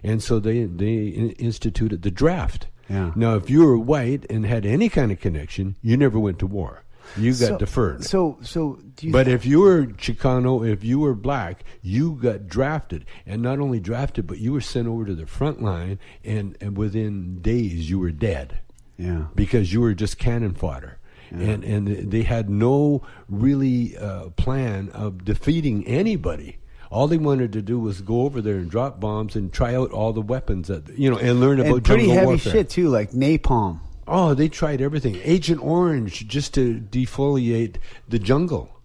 and 0.05 0.22
so 0.22 0.38
they 0.40 0.64
they 0.64 1.07
instituted 1.38 2.03
the 2.03 2.11
draft. 2.11 2.66
Yeah. 2.90 3.12
Now, 3.16 3.34
if 3.34 3.49
you 3.49 3.64
were 3.64 3.78
white 3.78 4.26
and 4.30 4.44
had 4.44 4.66
any 4.66 4.88
kind 4.90 5.11
of 5.11 5.20
connection, 5.20 5.76
you 5.82 5.96
never 5.96 6.18
went 6.18 6.38
to 6.40 6.46
war. 6.46 6.84
You 7.16 7.30
got 7.32 7.38
So- 7.48 7.59
deferred. 7.59 8.04
So 8.04 8.38
so 8.42 8.78
do 8.96 9.06
you 9.06 9.12
but 9.12 9.28
if 9.28 9.46
you 9.46 9.61
were 9.61 9.86
Chicano, 9.86 10.68
if 10.68 10.84
you 10.84 10.98
were 10.98 11.14
black, 11.14 11.64
you 11.82 12.18
got 12.20 12.46
drafted, 12.48 13.04
and 13.26 13.40
not 13.42 13.59
only 13.59 13.80
drafted, 13.80 14.26
but 14.26 14.38
you 14.38 14.52
were 14.52 14.61
sent 14.61 14.86
over 14.88 15.04
to 15.04 15.14
the 15.14 15.26
front 15.26 15.62
line, 15.62 15.98
and, 16.24 16.56
and 16.61 16.76
within 16.76 17.40
days 17.40 17.88
you 17.88 17.98
were 17.98 18.11
dead 18.11 18.61
yeah. 18.96 19.26
because 19.34 19.72
you 19.72 19.80
were 19.80 19.94
just 19.94 20.18
cannon 20.18 20.54
fodder. 20.54 20.98
and 21.30 21.62
and 21.62 22.11
they 22.11 22.22
had 22.22 22.48
no 22.48 23.02
really 23.28 23.96
uh, 23.98 24.30
plan 24.30 24.88
of 24.90 25.24
defeating 25.24 25.86
anybody. 25.86 26.56
All 26.90 27.06
they 27.06 27.18
wanted 27.18 27.52
to 27.52 27.61
do 27.61 27.78
was 27.78 28.00
go 28.00 28.22
over 28.22 28.40
there 28.40 28.56
and 28.56 28.70
drop 28.70 28.98
bombs 28.98 29.36
and 29.36 29.52
try 29.52 29.74
out 29.74 29.90
all 29.92 30.14
the 30.14 30.22
weapons 30.22 30.68
that 30.68 30.88
you 30.98 31.11
know 31.11 31.18
and 31.18 31.38
learn 31.38 31.61
about 31.61 31.74
and 31.74 31.84
pretty 31.84 32.04
jungle 32.04 32.14
heavy 32.16 32.26
warfare. 32.28 32.52
shit 32.52 32.70
too, 32.70 32.88
like 32.88 33.11
napalm. 33.11 33.80
Oh, 34.09 34.34
they 34.34 34.48
tried 34.48 34.80
everything. 34.80 35.20
Agent 35.22 35.62
Orange 35.62 36.26
just 36.26 36.54
to 36.54 36.80
defoliate 36.80 37.76
the 38.09 38.18
jungle, 38.18 38.80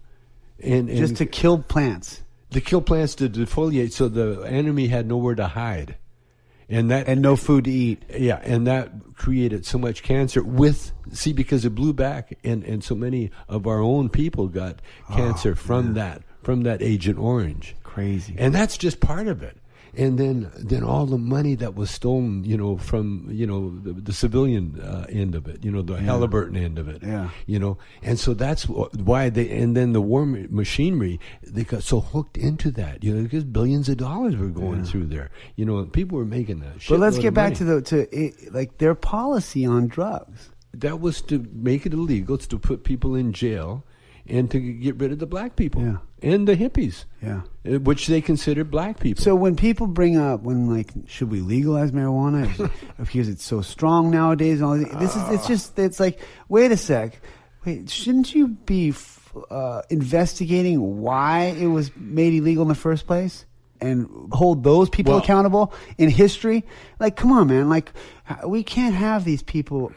and, 0.62 0.88
and 0.88 0.98
just 0.98 1.16
to 1.16 1.26
kill 1.26 1.58
plants 1.58 2.22
to 2.50 2.60
kill 2.60 2.80
plants 2.80 3.16
to 3.16 3.28
defoliate, 3.28 3.92
so 3.92 4.08
the 4.08 4.42
enemy 4.42 4.86
had 4.86 5.06
nowhere 5.08 5.34
to 5.34 5.48
hide, 5.48 5.96
and 6.68 6.90
that 6.90 7.08
and 7.08 7.20
no 7.20 7.36
food 7.36 7.64
to 7.64 7.70
eat. 7.70 8.02
yeah, 8.16 8.40
and 8.44 8.66
that 8.66 8.92
created 9.16 9.66
so 9.66 9.76
much 9.76 10.02
cancer. 10.02 10.42
With 10.42 10.92
see, 11.12 11.32
because 11.32 11.64
it 11.64 11.74
blew 11.74 11.92
back, 11.92 12.38
and 12.44 12.62
and 12.64 12.82
so 12.82 12.94
many 12.94 13.30
of 13.48 13.66
our 13.66 13.80
own 13.80 14.08
people 14.08 14.48
got 14.48 14.80
Oh, 15.10 15.14
cancer 15.16 15.54
from 15.56 15.94
that 15.94 16.22
from 16.42 16.62
that 16.62 16.80
Agent 16.82 17.18
Orange. 17.18 17.74
Crazy. 17.82 18.34
and 18.38 18.54
that's 18.54 18.76
just 18.76 19.00
part 19.00 19.26
of 19.28 19.42
it. 19.42 19.56
And 19.96 20.18
then, 20.18 20.50
then 20.56 20.82
all 20.82 21.06
the 21.06 21.18
money 21.18 21.54
that 21.56 21.74
was 21.74 21.90
stolen, 21.90 22.44
you 22.44 22.56
know, 22.56 22.76
from 22.76 23.28
you 23.30 23.46
know 23.46 23.70
the, 23.80 23.92
the 23.92 24.12
civilian 24.12 24.80
uh, 24.80 25.06
end 25.08 25.34
of 25.34 25.46
it, 25.48 25.64
you 25.64 25.70
know, 25.70 25.82
the 25.82 25.96
Halliburton 25.98 26.56
end 26.56 26.78
of 26.78 26.88
it, 26.88 27.02
Yeah. 27.02 27.30
you 27.46 27.58
know, 27.58 27.78
and 28.02 28.18
so 28.18 28.34
that's 28.34 28.64
why 28.68 29.30
they. 29.30 29.50
And 29.50 29.76
then 29.76 29.92
the 29.92 30.00
war 30.00 30.26
machinery, 30.26 31.20
they 31.42 31.64
got 31.64 31.82
so 31.82 32.00
hooked 32.00 32.36
into 32.36 32.70
that, 32.72 33.02
you 33.04 33.14
know, 33.14 33.22
because 33.22 33.44
billions 33.44 33.88
of 33.88 33.96
dollars 33.98 34.36
were 34.36 34.48
going 34.48 34.84
through 34.84 35.06
there, 35.06 35.30
you 35.56 35.64
know, 35.64 35.84
people 35.84 36.18
were 36.18 36.24
making 36.24 36.60
that. 36.60 36.80
Shit. 36.80 36.90
But 36.90 37.00
let's 37.00 37.18
get 37.18 37.34
back 37.34 37.52
money. 37.52 37.56
to 37.56 37.64
the 37.64 37.82
to 37.82 37.96
it, 38.24 38.52
like 38.52 38.78
their 38.78 38.94
policy 38.94 39.64
on 39.64 39.86
drugs. 39.88 40.50
that 40.72 41.00
was 41.00 41.22
to 41.22 41.46
make 41.52 41.86
it 41.86 41.92
illegal, 41.92 42.36
to 42.38 42.58
put 42.58 42.82
people 42.84 43.14
in 43.14 43.32
jail, 43.32 43.84
and 44.28 44.50
to 44.50 44.58
get 44.58 44.96
rid 44.96 45.12
of 45.12 45.18
the 45.18 45.26
black 45.26 45.54
people 45.56 45.82
Yeah. 45.82 45.96
and 46.22 46.48
the 46.48 46.56
hippies, 46.56 47.04
Yeah. 47.22 47.42
uh, 47.68 47.78
which 47.80 48.06
they 48.06 48.20
considered 48.20 48.70
black 48.70 48.98
people. 48.98 49.22
So 49.22 49.34
when 49.34 49.54
people 49.56 49.86
bring 49.86 50.16
up 50.16 50.42
when 50.42 50.68
like 50.68 50.90
should 51.06 51.30
we 51.30 51.40
legalize 51.40 51.92
marijuana 51.92 52.70
because 52.98 53.28
it's 53.32 53.44
so 53.44 53.60
strong 53.60 54.10
nowadays? 54.10 54.60
And 54.60 54.64
all 54.64 54.76
this, 54.78 54.88
this 54.98 55.16
is 55.16 55.28
it's 55.30 55.46
just 55.46 55.78
it's 55.78 56.00
like 56.00 56.20
wait 56.48 56.72
a 56.72 56.76
sec, 56.76 57.20
wait 57.66 57.90
shouldn't 57.90 58.34
you 58.34 58.48
be 58.48 58.94
uh, 59.50 59.82
investigating 59.90 61.00
why 61.02 61.54
it 61.58 61.66
was 61.66 61.90
made 61.96 62.32
illegal 62.34 62.62
in 62.62 62.68
the 62.68 62.74
first 62.74 63.06
place? 63.06 63.44
And 63.80 64.08
hold 64.32 64.62
those 64.64 64.88
people 64.88 65.12
Well- 65.14 65.22
accountable 65.22 65.74
in 65.98 66.08
history. 66.08 66.64
Like, 67.00 67.16
come 67.16 67.32
on, 67.32 67.48
man! 67.48 67.68
Like, 67.68 67.92
we 68.46 68.62
can't 68.62 68.94
have 68.94 69.24
these 69.26 69.42
people 69.42 69.92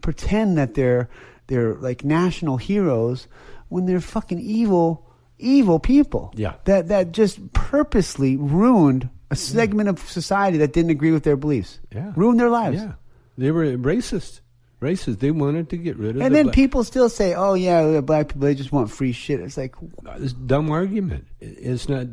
pretend 0.00 0.58
that 0.58 0.74
they're 0.74 1.08
they're 1.48 1.74
like 1.74 2.04
national 2.04 2.56
heroes 2.56 3.26
when 3.68 3.86
they're 3.86 4.00
fucking 4.00 4.38
evil, 4.40 5.06
evil 5.38 5.78
people. 5.78 6.32
Yeah. 6.36 6.54
That 6.64 6.88
that 6.88 7.12
just 7.12 7.52
purposely 7.52 8.36
ruined 8.36 9.08
a 9.30 9.36
segment 9.36 9.88
of 9.88 9.98
society 10.08 10.58
that 10.58 10.72
didn't 10.72 10.90
agree 10.90 11.10
with 11.12 11.24
their 11.24 11.36
beliefs. 11.36 11.80
Yeah. 11.92 12.12
Ruined 12.16 12.38
their 12.40 12.50
lives. 12.50 12.76
Yeah, 12.78 12.92
they 13.36 13.50
were 13.50 13.64
racist. 13.76 14.40
Racist. 14.80 15.20
They 15.20 15.30
wanted 15.30 15.70
to 15.70 15.78
get 15.78 15.96
rid 15.96 16.16
of. 16.16 16.22
And 16.22 16.32
the 16.32 16.36
then 16.36 16.44
black- 16.46 16.54
people 16.54 16.84
still 16.84 17.08
say, 17.08 17.34
"Oh 17.34 17.54
yeah, 17.54 18.00
black 18.02 18.28
people 18.28 18.42
they 18.42 18.54
just 18.54 18.72
want 18.72 18.90
free 18.90 19.12
shit." 19.12 19.40
It's 19.40 19.56
like, 19.56 19.74
uh, 20.06 20.12
It's 20.18 20.32
a 20.32 20.36
dumb 20.36 20.70
argument. 20.70 21.26
It's 21.40 21.88
not 21.88 22.06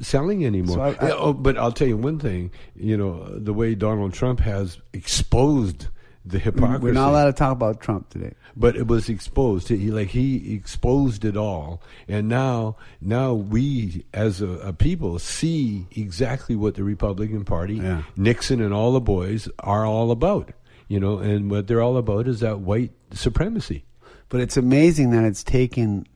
selling 0.00 0.46
anymore. 0.46 0.76
So 0.76 0.80
I- 0.82 1.08
I- 1.08 1.16
oh, 1.16 1.34
but 1.34 1.58
I'll 1.58 1.72
tell 1.72 1.86
you 1.86 1.98
one 1.98 2.18
thing. 2.18 2.50
You 2.74 2.96
know 2.96 3.38
the 3.38 3.52
way 3.52 3.74
Donald 3.74 4.14
Trump 4.14 4.40
has 4.40 4.78
exposed 4.94 5.88
the 6.30 6.38
hypocrisy. 6.38 6.82
we're 6.82 6.92
not 6.92 7.10
allowed 7.10 7.26
to 7.26 7.32
talk 7.32 7.52
about 7.52 7.80
Trump 7.80 8.08
today. 8.10 8.32
but 8.56 8.76
it 8.76 8.86
was 8.86 9.08
exposed. 9.08 9.68
He 9.68 9.90
like 9.90 10.08
he 10.08 10.54
exposed 10.54 11.24
it 11.24 11.36
all, 11.36 11.82
and 12.08 12.28
now 12.28 12.76
now 13.00 13.32
we 13.34 14.04
as 14.14 14.40
a, 14.40 14.48
a 14.48 14.72
people 14.72 15.18
see 15.18 15.86
exactly 15.92 16.56
what 16.56 16.74
the 16.74 16.84
Republican 16.84 17.44
Party, 17.44 17.74
Yeah. 17.76 18.02
Nixon, 18.16 18.60
and 18.60 18.72
all 18.74 18.92
the 18.92 19.00
boys 19.00 19.48
are 19.60 19.84
all 19.86 20.10
about. 20.10 20.52
You 20.88 20.98
know, 20.98 21.18
and 21.18 21.50
what 21.50 21.68
they're 21.68 21.80
all 21.82 21.96
about 21.96 22.26
is 22.26 22.40
that 22.40 22.58
white 22.60 22.90
supremacy. 23.12 23.84
But 24.28 24.40
it's 24.40 24.56
amazing 24.56 25.10
that 25.10 25.24
it's 25.24 25.44
taken 25.44 26.06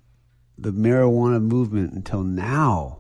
the 0.59 0.73
marijuana 0.73 1.41
movement 1.43 1.93
until 1.93 2.23
now 2.25 2.99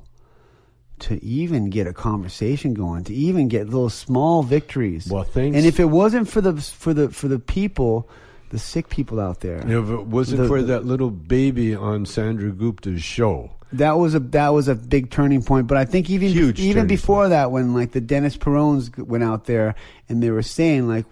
to 1.08 1.22
even 1.24 1.70
get 1.70 1.86
a 1.86 1.92
conversation 1.92 2.74
going, 2.74 3.04
to 3.04 3.14
even 3.14 3.48
get 3.48 3.66
little 3.66 3.90
small 3.90 4.42
victories. 4.42 5.06
Well, 5.08 5.24
thanks- 5.24 5.56
And 5.56 5.66
if 5.66 5.78
it 5.80 5.86
wasn't 5.90 6.28
for 6.28 6.40
the 6.40 6.54
for 6.60 6.94
the 6.94 7.08
for 7.10 7.28
the 7.28 7.38
people, 7.38 8.08
the 8.50 8.58
sick 8.58 8.88
people 8.88 9.20
out 9.20 9.40
there, 9.40 9.58
If 9.58 9.90
it 9.90 10.06
wasn't 10.06 10.42
The- 10.42 10.48
for 10.48 10.60
the- 10.60 10.68
that 10.68 10.84
little 10.86 11.10
baby 11.10 11.74
on 11.74 12.04
Sanjay 12.04 12.56
Gupta's 12.56 13.02
show, 13.02 13.50
that 13.72 13.98
was 13.98 14.14
a 14.14 14.20
that 14.20 14.50
was 14.54 14.68
a 14.68 14.74
big 14.74 15.10
turning 15.10 15.42
point. 15.42 15.66
But 15.66 15.76
I 15.78 15.84
think 15.84 16.08
even 16.10 16.28
Huge 16.30 16.60
even 16.60 16.86
before 16.86 17.28
that, 17.28 17.50
when 17.50 17.74
like 17.74 17.92
the 17.92 18.00
Dennis 18.00 18.36
Perons 18.36 18.96
went 18.98 19.24
out 19.24 19.44
there 19.46 19.74
and 20.08 20.22
they 20.22 20.30
were 20.30 20.42
saying 20.42 20.86
like, 20.88 21.06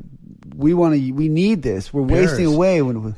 we 0.56 0.72
want 0.74 0.94
to, 0.94 1.12
we 1.12 1.28
need 1.28 1.62
this, 1.62 1.92
we're 1.92 2.02
wasting 2.02 2.46
away. 2.46 2.82
When, 2.82 3.14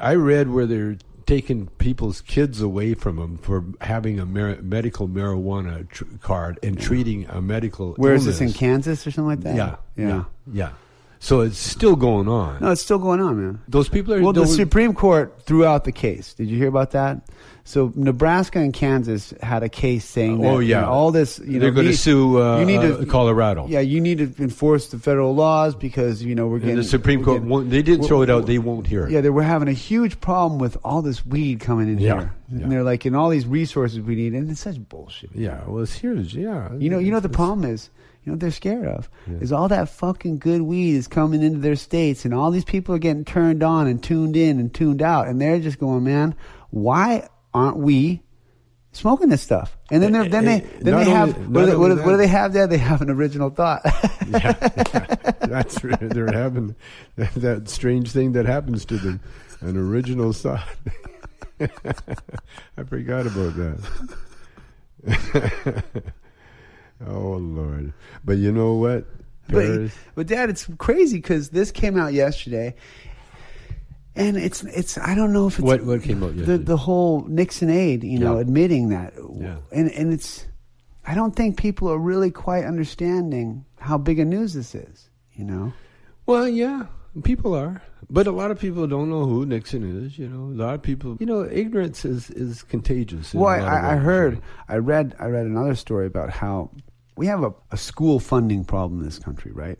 I 0.00 0.14
read 0.14 0.50
where 0.50 0.66
they're 0.66 0.96
taking 1.26 1.66
people's 1.78 2.20
kids 2.20 2.60
away 2.60 2.94
from 2.94 3.16
them 3.16 3.38
for 3.38 3.64
having 3.80 4.20
a 4.20 4.26
mar- 4.26 4.58
medical 4.62 5.08
marijuana 5.08 5.88
tr- 5.88 6.04
card 6.20 6.58
and 6.62 6.78
treating 6.80 7.26
a 7.28 7.40
medical. 7.40 7.94
where 7.94 8.14
is 8.14 8.24
this 8.24 8.40
in. 8.40 8.52
Kansas 8.52 9.06
or 9.06 9.10
something 9.10 9.28
like 9.28 9.40
that? 9.40 9.56
Yeah, 9.56 9.76
yeah. 9.96 10.08
yeah, 10.08 10.24
yeah. 10.52 10.70
So 11.24 11.40
it's 11.40 11.56
still 11.56 11.96
going 11.96 12.28
on. 12.28 12.60
No, 12.60 12.70
it's 12.72 12.82
still 12.82 12.98
going 12.98 13.18
on, 13.18 13.42
man. 13.42 13.58
Those 13.66 13.88
people 13.88 14.12
are. 14.12 14.20
Well, 14.20 14.34
the 14.34 14.46
Supreme 14.46 14.92
Court 14.92 15.40
threw 15.46 15.64
out 15.64 15.84
the 15.84 15.90
case. 15.92 16.34
Did 16.34 16.48
you 16.50 16.58
hear 16.58 16.68
about 16.68 16.90
that? 16.90 17.22
So 17.64 17.90
Nebraska 17.94 18.58
and 18.58 18.74
Kansas 18.74 19.32
had 19.42 19.62
a 19.62 19.70
case 19.70 20.04
saying 20.04 20.42
that 20.42 20.46
Oh, 20.52 20.58
yeah. 20.58 20.82
know, 20.82 20.90
all 20.90 21.12
this. 21.12 21.38
You 21.38 21.60
They're 21.60 21.70
gonna 21.70 21.88
you- 21.88 21.94
sue, 21.94 22.42
uh, 22.42 22.58
you 22.58 22.66
need 22.66 22.82
to 22.82 22.98
uh, 22.98 23.04
Colorado. 23.06 23.66
Yeah, 23.66 23.80
you 23.80 24.02
need 24.02 24.18
to 24.18 24.42
enforce 24.42 24.88
the 24.88 24.98
federal 24.98 25.34
laws 25.34 25.74
because 25.74 26.22
you 26.22 26.34
know 26.34 26.46
we're 26.46 26.58
getting 26.58 26.74
and 26.74 26.80
the 26.80 26.84
Supreme 26.84 27.24
Court. 27.24 27.42
getting- 27.42 27.70
they 27.70 27.80
didn't 27.80 28.06
throw 28.06 28.20
it 28.20 28.28
out. 28.28 28.44
They 28.44 28.58
won't 28.58 28.86
hear 28.86 29.06
it. 29.06 29.10
Yeah, 29.10 29.22
they 29.22 29.30
were 29.30 29.42
having 29.42 29.68
a 29.68 29.72
huge 29.72 30.20
problem 30.20 30.60
with 30.60 30.76
all 30.84 31.00
this 31.00 31.24
weed 31.24 31.58
coming 31.60 31.88
in 31.88 31.96
Yeah, 32.00 32.18
here, 32.18 32.32
yeah. 32.52 32.62
and 32.64 32.70
they're 32.70 32.82
like, 32.82 33.06
and 33.06 33.16
all 33.16 33.30
these 33.30 33.46
resources 33.46 33.98
we 34.02 34.14
need, 34.14 34.34
and 34.34 34.50
it's 34.50 34.60
such 34.60 34.78
bullshit. 34.90 35.30
Yeah, 35.34 35.62
well, 35.66 35.82
it's 35.82 35.94
huge. 35.94 36.34
Yeah, 36.36 36.68
You 36.78 36.90
know, 36.90 36.98
you 36.98 37.10
know 37.10 37.16
what 37.16 37.22
the 37.22 37.30
problem 37.30 37.64
is. 37.64 37.88
You 38.24 38.30
know 38.30 38.34
what 38.34 38.40
they're 38.40 38.50
scared 38.50 38.86
of 38.86 39.10
is 39.40 39.52
all 39.52 39.68
that 39.68 39.88
fucking 39.90 40.38
good 40.38 40.62
weed 40.62 40.94
is 40.94 41.06
coming 41.08 41.42
into 41.42 41.58
their 41.58 41.76
states, 41.76 42.24
and 42.24 42.32
all 42.32 42.50
these 42.50 42.64
people 42.64 42.94
are 42.94 42.98
getting 42.98 43.24
turned 43.24 43.62
on 43.62 43.86
and 43.86 44.02
tuned 44.02 44.34
in 44.36 44.58
and 44.58 44.72
tuned 44.72 45.02
out, 45.02 45.28
and 45.28 45.38
they're 45.40 45.60
just 45.60 45.78
going, 45.78 46.04
man, 46.04 46.34
why 46.70 47.28
aren't 47.52 47.76
we 47.76 48.22
smoking 48.92 49.28
this 49.28 49.42
stuff? 49.42 49.76
And 49.90 50.02
then 50.02 50.12
they're, 50.12 50.26
then 50.28 50.48
Eh, 50.48 50.58
they 50.60 50.64
eh, 50.64 50.68
then 50.80 50.96
they 51.04 51.10
have 51.10 51.36
only- 51.36 51.48
what, 51.48 51.60
do 51.60 51.66
they, 51.66 51.76
what, 51.76 51.90
only 51.90 52.02
what 52.02 52.10
do 52.12 52.16
that- 52.16 52.16
they 52.22 52.26
have 52.28 52.52
there? 52.54 52.66
They 52.66 52.78
have 52.78 53.02
an 53.02 53.10
original 53.10 53.50
thought. 53.50 53.82
yeah, 54.28 54.54
yeah. 54.62 55.06
that's. 55.40 55.78
They're 55.82 56.32
having 56.32 56.74
that, 57.16 57.34
that 57.34 57.68
strange 57.68 58.10
thing 58.10 58.32
that 58.32 58.46
happens 58.46 58.86
to 58.86 58.96
them, 58.96 59.20
an 59.60 59.76
original 59.76 60.32
thought. 60.32 60.66
I 61.60 62.84
forgot 62.88 63.26
about 63.26 63.54
that. 63.56 63.80
Oh 67.06 67.36
Lord! 67.36 67.92
But 68.24 68.38
you 68.38 68.52
know 68.52 68.74
what, 68.74 69.06
but, 69.48 69.62
Paris? 69.64 69.94
but 70.14 70.26
Dad, 70.26 70.50
it's 70.50 70.66
crazy 70.78 71.18
because 71.18 71.50
this 71.50 71.70
came 71.70 71.98
out 71.98 72.12
yesterday, 72.12 72.74
and 74.16 74.36
it's 74.36 74.62
it's 74.64 74.96
I 74.98 75.14
don't 75.14 75.32
know 75.32 75.46
if 75.48 75.54
it's 75.58 75.62
What- 75.62 75.84
what 75.84 76.02
came 76.02 76.22
out 76.22 76.32
the 76.32 76.38
yesterday? 76.38 76.64
the 76.64 76.76
whole 76.76 77.24
Nixon 77.28 77.70
aid, 77.70 78.04
you 78.04 78.18
know, 78.18 78.34
Yeah. 78.36 78.40
admitting 78.42 78.88
that, 78.90 79.14
Yeah. 79.38 79.56
and 79.72 79.90
and 79.90 80.12
it's 80.12 80.46
I 81.06 81.14
don't 81.14 81.36
think 81.36 81.56
people 81.58 81.88
are 81.90 81.98
really 81.98 82.30
quite 82.30 82.64
understanding 82.64 83.64
how 83.78 83.98
big 83.98 84.18
a 84.18 84.24
news 84.24 84.54
this 84.54 84.74
is, 84.74 85.10
you 85.34 85.44
know. 85.44 85.72
Well, 86.26 86.48
yeah, 86.48 86.86
people 87.22 87.54
are, 87.54 87.82
but 88.10 88.26
a 88.26 88.32
lot 88.32 88.50
of 88.50 88.58
people 88.58 88.86
don't 88.86 89.08
know 89.10 89.24
who 89.24 89.46
Nixon 89.46 90.04
is. 90.04 90.18
You 90.18 90.28
know, 90.28 90.52
a 90.52 90.56
lot 90.66 90.74
of 90.74 90.82
people. 90.82 91.16
You 91.20 91.26
know, 91.26 91.44
ignorance 91.44 92.04
is 92.04 92.30
is 92.30 92.62
contagious. 92.62 93.32
Well, 93.34 93.44
a 93.44 93.62
lot 93.62 93.78
of 93.78 93.84
I, 93.84 93.92
I 93.92 93.96
heard. 93.96 94.40
I 94.68 94.76
read, 94.76 95.14
I 95.18 95.26
read 95.26 95.46
another 95.46 95.74
story 95.74 96.06
about 96.06 96.30
how 96.30 96.70
we 97.16 97.26
have 97.26 97.42
a, 97.44 97.52
a 97.70 97.76
school 97.76 98.18
funding 98.20 98.64
problem 98.64 99.00
in 99.00 99.06
this 99.06 99.18
country, 99.18 99.52
right? 99.52 99.78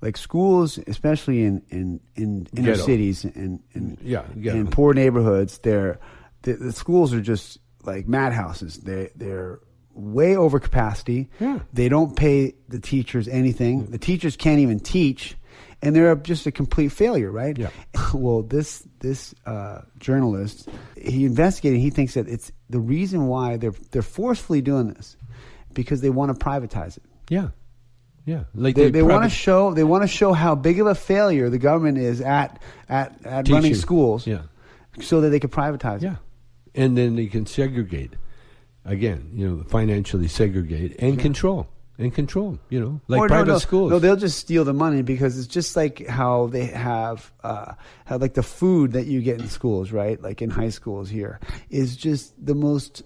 Like 0.00 0.16
schools, 0.16 0.78
especially 0.86 1.42
in 1.44 1.62
in, 1.70 2.00
in 2.16 2.46
inner 2.56 2.72
Ghetto. 2.72 2.84
cities 2.84 3.24
and 3.24 3.60
in, 3.72 3.96
Yeah, 4.02 4.24
ghetto. 4.40 4.58
in 4.58 4.66
poor 4.68 4.92
neighborhoods, 4.92 5.58
they're 5.58 5.98
the, 6.42 6.54
the 6.54 6.72
schools 6.72 7.14
are 7.14 7.22
just 7.22 7.58
like 7.84 8.06
madhouses. 8.08 8.78
They 8.78 9.10
they're 9.14 9.60
way 9.94 10.36
over 10.36 10.58
capacity. 10.58 11.30
Yeah. 11.40 11.60
They 11.72 11.88
don't 11.88 12.16
pay 12.16 12.54
the 12.68 12.80
teachers 12.80 13.28
anything. 13.28 13.86
The 13.86 13.98
teachers 13.98 14.36
can't 14.36 14.58
even 14.58 14.80
teach, 14.80 15.36
and 15.82 15.94
they're 15.94 16.14
just 16.16 16.46
a 16.46 16.52
complete 16.52 16.88
failure, 16.92 17.30
right? 17.30 17.56
Yeah. 17.56 17.70
well, 18.14 18.42
this 18.42 18.86
this 19.00 19.34
uh, 19.46 19.82
journalist 19.98 20.68
he 21.00 21.24
investigated. 21.26 21.80
He 21.80 21.90
thinks 21.90 22.14
that 22.14 22.28
it's 22.28 22.50
the 22.70 22.80
reason 22.80 23.26
why 23.26 23.56
they're 23.56 23.74
they're 23.90 24.02
forcefully 24.02 24.62
doing 24.62 24.88
this 24.88 25.16
because 25.72 26.00
they 26.00 26.10
want 26.10 26.38
to 26.38 26.44
privatize 26.44 26.96
it. 26.96 27.02
Yeah, 27.28 27.48
Yeah, 28.26 28.44
like 28.54 28.74
They, 28.76 28.90
they 28.90 29.02
want 29.02 29.24
to 29.24 29.30
show 29.30 29.74
they 29.74 29.84
want 29.84 30.02
to 30.02 30.08
show 30.08 30.32
how 30.32 30.54
big 30.54 30.80
of 30.80 30.86
a 30.86 30.94
failure 30.94 31.50
the 31.50 31.58
government 31.58 31.98
is 31.98 32.20
at 32.20 32.60
at, 32.88 33.24
at 33.26 33.48
running 33.48 33.74
schools, 33.74 34.26
Yeah, 34.26 34.42
so 35.00 35.20
that 35.22 35.30
they 35.30 35.40
could 35.40 35.50
privatize. 35.52 35.96
it. 35.96 36.02
yeah, 36.04 36.16
and 36.74 36.96
then 36.96 37.16
they 37.16 37.26
can 37.26 37.46
segregate 37.46 38.12
again. 38.84 39.30
You 39.34 39.48
know, 39.48 39.64
financially 39.64 40.28
segregate 40.28 40.96
and 40.98 41.18
control 41.18 41.66
and 41.98 42.14
control. 42.14 42.58
You 42.68 42.80
know, 42.80 43.00
like 43.08 43.20
Or 43.20 43.28
no, 43.28 43.34
private 43.34 43.52
no, 43.52 43.58
schools. 43.58 43.90
No, 43.90 43.98
they'll 43.98 44.16
just 44.16 44.38
steal 44.38 44.64
the 44.64 44.72
money 44.72 45.02
because 45.02 45.38
it's 45.38 45.46
just 45.46 45.76
like 45.76 46.06
how 46.06 46.46
they 46.48 46.66
have, 46.66 47.32
uh, 47.42 47.74
how 48.04 48.18
like 48.18 48.34
the 48.34 48.42
food 48.42 48.92
that 48.92 49.06
you 49.06 49.20
get 49.22 49.40
in 49.40 49.48
schools, 49.48 49.92
right? 49.92 50.20
Like 50.20 50.42
in 50.42 50.50
high 50.50 50.70
schools 50.70 51.08
here, 51.08 51.40
is 51.70 51.96
just 51.96 52.34
the 52.44 52.54
most 52.54 53.02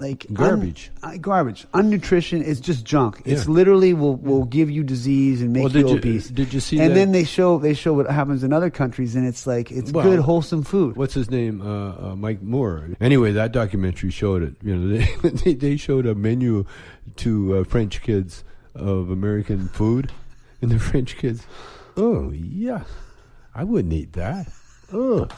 like 0.00 0.26
un- 0.30 0.34
Garbage. 0.34 0.90
uh, 1.02 1.16
garbage, 1.18 1.66
unnutrition. 1.74 2.40
It's 2.46 2.58
just 2.60 2.84
junk. 2.84 3.22
It's 3.24 3.46
literally 3.48 3.92
will 3.92 4.16
will 4.16 4.44
give 4.44 4.70
you 4.70 4.82
disease 4.82 5.42
and 5.42 5.52
make 5.52 5.64
Well, 5.64 5.72
you 5.72 5.82
did 5.82 5.90
you- 5.90 5.96
obese. 5.98 6.28
did 6.28 6.52
you 6.54 6.60
see 6.60 6.78
And 6.78 6.90
that- 6.90 6.94
then 6.94 7.12
they 7.12 7.24
show 7.24 7.58
they 7.58 7.74
show 7.74 7.92
what 7.92 8.10
happens 8.10 8.42
in 8.42 8.52
other 8.52 8.70
countries, 8.70 9.14
and 9.14 9.26
it's 9.26 9.46
like 9.46 9.70
it's 9.70 9.92
Well, 9.92 10.04
good 10.04 10.20
wholesome 10.20 10.62
food. 10.62 10.96
What's 10.96 11.14
his 11.14 11.30
name? 11.30 11.60
Uh, 11.60 12.12
uh, 12.12 12.16
Mike 12.16 12.42
Moore. 12.42 12.88
Anyway, 13.00 13.32
that 13.32 13.52
documentary 13.52 14.10
showed 14.10 14.42
it. 14.42 14.54
You 14.62 14.76
know, 14.76 14.98
they 15.32 15.52
they, 15.54 15.76
showed 15.76 16.06
a 16.06 16.14
menu 16.14 16.64
to 17.16 17.56
uh, 17.58 17.64
French 17.64 18.00
kids 18.02 18.42
of 18.74 19.10
American 19.10 19.68
food, 19.68 20.10
and 20.62 20.70
the 20.70 20.78
French 20.78 21.16
kids, 21.18 21.44
oh 21.96 22.30
yeah, 22.32 22.84
I 23.54 23.64
wouldn't 23.64 23.92
eat 23.92 24.12
that. 24.14 24.48
Ugh, 24.92 25.30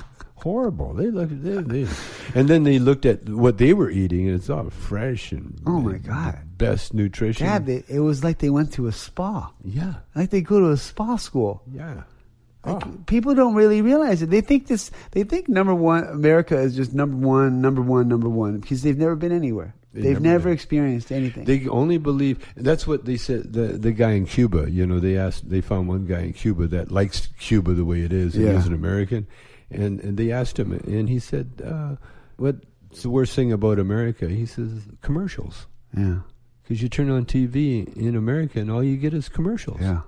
horrible. 0.42 0.94
They 0.94 1.06
look. 1.10 1.28
They, 1.30 1.62
they. 1.62 1.88
And 2.34 2.48
then 2.48 2.64
they 2.64 2.78
looked 2.78 3.06
at 3.06 3.28
what 3.28 3.58
they 3.58 3.72
were 3.72 3.90
eating, 3.90 4.26
and 4.28 4.36
it's 4.36 4.50
all 4.50 4.68
fresh 4.70 5.32
and 5.32 5.60
Oh, 5.66 5.80
my 5.80 5.98
God. 5.98 6.38
best 6.58 6.92
nutrition. 6.94 7.46
Dad, 7.46 7.66
they, 7.66 7.82
it 7.88 8.00
was 8.00 8.22
like 8.24 8.38
they 8.38 8.50
went 8.50 8.72
to 8.74 8.86
a 8.86 8.92
spa, 8.92 9.52
yeah, 9.64 9.94
like 10.14 10.30
they 10.30 10.40
go 10.40 10.60
to 10.60 10.70
a 10.70 10.76
spa 10.76 11.16
school. 11.16 11.62
yeah. 11.72 11.94
Like, 11.94 12.86
Oh. 12.86 12.92
People 13.06 13.34
don't 13.34 13.54
really 13.56 13.82
realize 13.82 14.22
it. 14.22 14.30
They 14.30 14.40
think 14.40 14.68
this. 14.68 14.92
They 15.10 15.24
think 15.24 15.48
number 15.48 15.74
one, 15.74 16.04
America 16.04 16.56
is 16.56 16.76
just 16.76 16.92
number 16.94 17.16
one, 17.16 17.60
number 17.60 17.82
one, 17.82 18.06
number 18.06 18.28
one 18.28 18.60
because 18.60 18.82
they've 18.84 18.96
never 18.96 19.16
been 19.16 19.32
anywhere. 19.32 19.74
They've 19.92 20.04
They've 20.04 20.20
never 20.20 20.38
never 20.38 20.50
experienced 20.52 21.10
anything. 21.10 21.44
They 21.44 21.66
only 21.66 21.98
believe 21.98 22.38
that's 22.56 22.86
what 22.86 23.04
they 23.04 23.16
said. 23.16 23.52
The 23.52 23.76
the 23.78 23.90
guy 23.90 24.12
in 24.12 24.26
Cuba, 24.26 24.70
you 24.70 24.86
know, 24.86 25.00
they 25.00 25.16
asked, 25.18 25.50
they 25.50 25.60
found 25.60 25.88
one 25.88 26.06
guy 26.06 26.20
in 26.20 26.34
Cuba 26.34 26.68
that 26.68 26.92
likes 26.92 27.26
Cuba 27.40 27.74
the 27.74 27.84
way 27.84 28.02
it 28.02 28.12
is. 28.12 28.36
and 28.36 28.44
Yeah. 28.44 28.52
He's 28.54 28.66
an 28.68 28.74
American, 28.74 29.26
and 29.74 30.00
and 30.00 30.16
they 30.16 30.30
asked 30.32 30.58
him, 30.58 30.72
and 30.72 31.08
he 31.08 31.18
said, 31.18 31.62
uh, 31.64 31.96
"What's 32.36 33.02
the 33.02 33.10
worst 33.10 33.34
thing 33.34 33.52
about 33.52 33.78
America?" 33.78 34.28
He 34.28 34.46
says, 34.46 34.70
"Commercials." 35.00 35.66
yeah, 35.96 36.20
Because 36.62 36.82
you 36.82 36.88
turn 36.88 37.10
on 37.10 37.24
TV 37.26 37.86
in 37.96 38.16
America, 38.16 38.60
and 38.60 38.70
all 38.70 38.82
you 38.84 38.96
get 38.96 39.12
is 39.14 39.28
commercials. 39.28 39.80
yeah. 39.80 40.00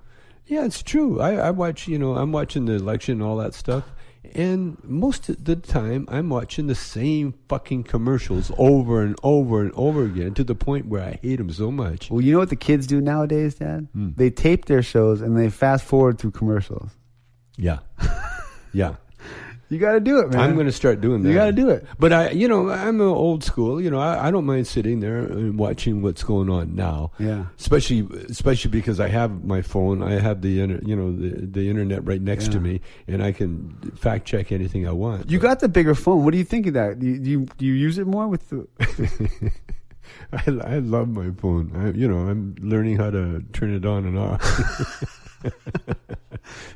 Yeah, 0.47 0.67
it's 0.67 0.83
true. 0.83 1.21
I, 1.23 1.37
I 1.37 1.51
watch, 1.53 1.89
you 1.89 1.99
know, 1.99 2.17
I'm 2.17 2.31
watching 2.31 2.67
the 2.67 2.75
election 2.75 3.13
and 3.15 3.23
all 3.23 3.39
that 3.39 3.55
stuff. 3.55 3.85
And 4.35 4.77
most 4.85 5.31
of 5.31 5.43
the 5.43 5.57
time, 5.57 6.07
I'm 6.11 6.29
watching 6.29 6.67
the 6.67 6.75
same 6.75 7.33
fucking 7.49 7.85
commercials 7.85 8.53
over 8.59 9.01
and 9.03 9.17
over 9.23 9.63
and 9.63 9.73
over 9.75 10.05
again 10.05 10.35
to 10.35 10.45
the 10.45 10.55
point 10.55 10.85
where 10.87 11.03
I 11.03 11.19
hate 11.23 11.37
them 11.37 11.51
so 11.51 11.71
much. 11.71 12.11
Well, 12.11 12.21
you 12.21 12.33
know 12.33 12.41
what 12.41 12.51
the 12.51 12.57
kids 12.57 12.87
do 12.87 13.01
nowadays, 13.01 13.55
Dad? 13.55 13.89
Hmm. 13.95 14.11
They 14.17 14.29
tape 14.29 14.67
their 14.67 14.83
shows 14.83 15.23
and 15.23 15.35
they 15.35 15.49
fast 15.49 15.83
forward 15.85 16.19
through 16.19 16.33
commercials. 16.33 16.91
Yeah. 17.57 17.79
Yeah. 18.75 18.97
You 19.69 19.79
got 19.79 19.93
to 19.93 20.01
do 20.01 20.19
it, 20.21 20.31
man. 20.31 20.41
I'm 20.41 20.55
going 20.55 20.67
to 20.67 20.73
start 20.73 21.01
doing 21.01 21.23
that. 21.23 21.29
You 21.29 21.35
gotta 21.35 21.53
do 21.53 21.69
it. 21.71 21.87
But 21.99 22.13
I, 22.13 22.31
you 22.31 22.49
know, 22.49 22.71
I'm 22.71 23.01
old 23.01 23.45
school. 23.45 23.81
You 23.81 23.91
know, 23.91 23.99
I, 23.99 24.29
I 24.29 24.31
don't 24.31 24.45
mind 24.45 24.67
sitting 24.67 25.01
there 25.01 25.19
and 25.19 25.59
watching 25.59 26.03
what's 26.03 26.23
going 26.23 26.51
on 26.51 26.75
now. 26.75 27.13
Yeah. 27.19 27.47
Especially, 27.59 28.07
especially 28.29 28.71
because 28.71 29.01
I 29.01 29.09
have 29.09 29.45
my 29.45 29.63
phone. 29.63 30.03
I 30.03 30.21
have 30.21 30.43
the, 30.43 30.61
inter, 30.61 30.81
you 30.85 30.95
know, 30.95 31.15
the 31.15 31.47
the 31.47 31.71
internet 31.71 32.05
right 32.05 32.21
next 32.21 32.53
to 32.53 32.61
me, 32.61 32.81
and 33.09 33.23
I 33.23 33.33
can 33.33 33.71
fact 33.97 34.27
check 34.27 34.53
anything 34.53 34.87
I 34.87 34.93
want. 34.93 35.31
You 35.31 35.39
But 35.39 35.49
got 35.49 35.61
the 35.61 35.69
bigger 35.69 35.95
phone. 35.95 36.25
What 36.25 36.33
do 36.33 36.39
you 36.39 36.45
think 36.45 36.67
of 36.67 36.75
that? 36.75 36.99
Do 36.99 37.07
you 37.07 37.19
do 37.19 37.31
you, 37.31 37.47
do 37.59 37.67
you 37.67 37.75
use 37.75 37.99
it 37.99 38.07
more 38.07 38.29
with 38.29 38.49
the? 38.51 38.69
I, 40.33 40.75
I 40.75 40.79
love 40.79 41.09
my 41.09 41.31
phone. 41.31 41.73
I, 41.75 41.97
you 41.97 42.07
know, 42.07 42.29
I'm 42.29 42.55
learning 42.61 42.99
how 42.99 43.11
to 43.11 43.43
turn 43.53 43.75
it 43.75 43.85
on 43.87 44.05
and 44.05 44.19
off. 44.19 44.43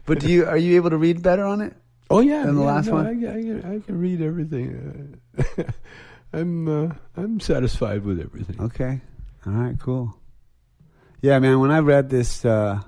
But 0.06 0.20
do 0.20 0.30
you 0.30 0.46
are 0.46 0.56
you 0.56 0.76
able 0.76 0.90
to 0.90 0.96
read 0.96 1.22
better 1.22 1.44
on 1.44 1.60
it? 1.60 1.74
Oh 2.10 2.20
yeah, 2.20 2.46
And 2.48 2.56
the 2.56 2.62
yeah, 2.62 2.66
last 2.66 2.86
no, 2.86 2.94
one? 2.94 3.06
I, 3.06 3.10
I, 3.10 3.14
can- 3.42 3.64
I 3.64 3.78
can 3.80 4.00
read 4.00 4.22
everything. 4.22 5.20
Uh, 5.38 5.62
I'm 6.32 6.68
uh, 6.68 6.94
I'm 7.16 7.38
satisfied 7.40 8.04
with 8.04 8.20
everything. 8.20 8.60
Okay. 8.60 9.00
All 9.46 9.52
right. 9.52 9.78
Cool. 9.78 10.14
Yeah, 11.20 11.38
man. 11.38 11.60
When 11.60 11.70
I 11.70 11.78
read 11.80 12.10
this, 12.10 12.44
uh, 12.44 12.80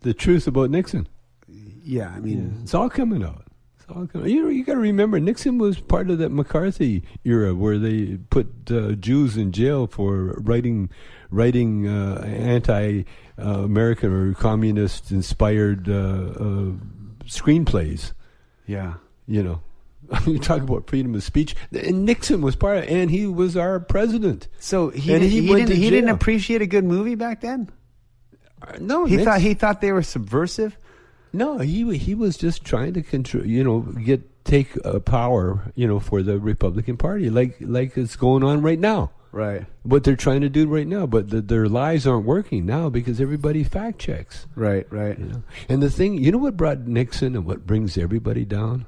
The 0.00 0.12
truth 0.14 0.46
about 0.46 0.70
Nixon. 0.70 1.08
yeah, 1.48 2.08
I 2.14 2.20
mean, 2.20 2.60
It's 2.62 2.74
all 2.74 2.90
coming 2.90 3.22
out. 3.24 3.44
It's 3.76 3.86
all 3.88 4.06
coming. 4.06 4.28
You 4.30 4.48
you 4.48 4.64
got 4.64 4.74
to 4.74 4.80
remember 4.80 5.18
Nixon 5.20 5.58
was 5.58 5.78
part 5.80 6.10
of 6.10 6.18
that 6.18 6.30
McCarthy 6.30 7.02
era 7.24 7.54
where 7.54 7.78
they 7.78 8.18
put 8.30 8.48
uh, 8.70 8.92
Jews 8.92 9.36
in 9.36 9.52
jail 9.52 9.86
for 9.86 10.34
writing 10.38 10.90
writing 11.30 11.86
uh, 11.88 12.22
anti-American 12.24 14.12
or 14.12 14.34
communist-inspired 14.34 15.88
uh, 15.88 15.92
uh, 15.92 16.72
screenplays. 17.26 18.12
yeah. 18.66 18.94
You 19.28 19.42
know, 19.42 19.60
you 20.26 20.38
talk 20.38 20.62
about 20.62 20.88
freedom 20.88 21.14
of 21.16 21.22
speech, 21.24 21.56
and 21.72 22.04
Nixon 22.04 22.40
was 22.42 22.54
part 22.54 22.78
of, 22.78 22.84
and 22.84 23.10
he 23.10 23.26
was 23.26 23.56
our 23.56 23.80
president. 23.80 24.46
So 24.60 24.90
he 24.90 25.08
didn't, 25.10 25.30
he 25.30 25.40
he, 25.42 25.54
didn't 25.54 25.76
he 25.76 25.90
didn't 25.90 26.10
appreciate 26.10 26.62
a 26.62 26.66
good 26.66 26.84
movie 26.84 27.16
back 27.16 27.40
then. 27.40 27.70
Uh, 28.62 28.76
No, 28.80 29.04
He 29.04 29.16
Nix- 29.16 29.24
thought 29.26 29.40
he 29.40 29.54
thought 29.54 29.80
they 29.80 29.90
were 29.90 30.04
subversive. 30.04 30.78
No, 31.32 31.58
he 31.58 31.98
he 31.98 32.14
was 32.14 32.36
just 32.36 32.64
trying 32.64 32.94
to 32.94 33.02
control, 33.02 33.44
you 33.44 33.64
know, 33.64 33.80
get 33.80 34.44
take 34.44 34.68
uh, 34.86 35.00
power, 35.00 35.72
you 35.74 35.88
know, 35.88 35.98
for 35.98 36.22
the 36.22 36.38
Republican 36.38 36.96
Party, 36.96 37.28
like 37.28 37.56
like 37.60 37.96
it's 37.98 38.14
going 38.14 38.44
on 38.44 38.62
right 38.62 38.78
now. 38.78 39.10
Right. 39.36 39.66
What 39.82 40.04
they're 40.04 40.16
trying 40.16 40.40
to 40.40 40.48
do 40.48 40.66
right 40.66 40.86
now, 40.86 41.06
but 41.06 41.28
the, 41.28 41.42
their 41.42 41.68
lies 41.68 42.06
aren't 42.06 42.24
working 42.24 42.64
now 42.64 42.88
because 42.88 43.20
everybody 43.20 43.64
fact 43.64 43.98
checks. 43.98 44.46
Right. 44.54 44.86
Right. 44.90 45.18
You 45.18 45.26
know, 45.26 45.42
and 45.68 45.82
the 45.82 45.90
thing, 45.90 46.22
you 46.22 46.32
know, 46.32 46.38
what 46.38 46.56
brought 46.56 46.80
Nixon 46.80 47.34
and 47.36 47.44
what 47.44 47.66
brings 47.66 47.98
everybody 47.98 48.44
down? 48.44 48.86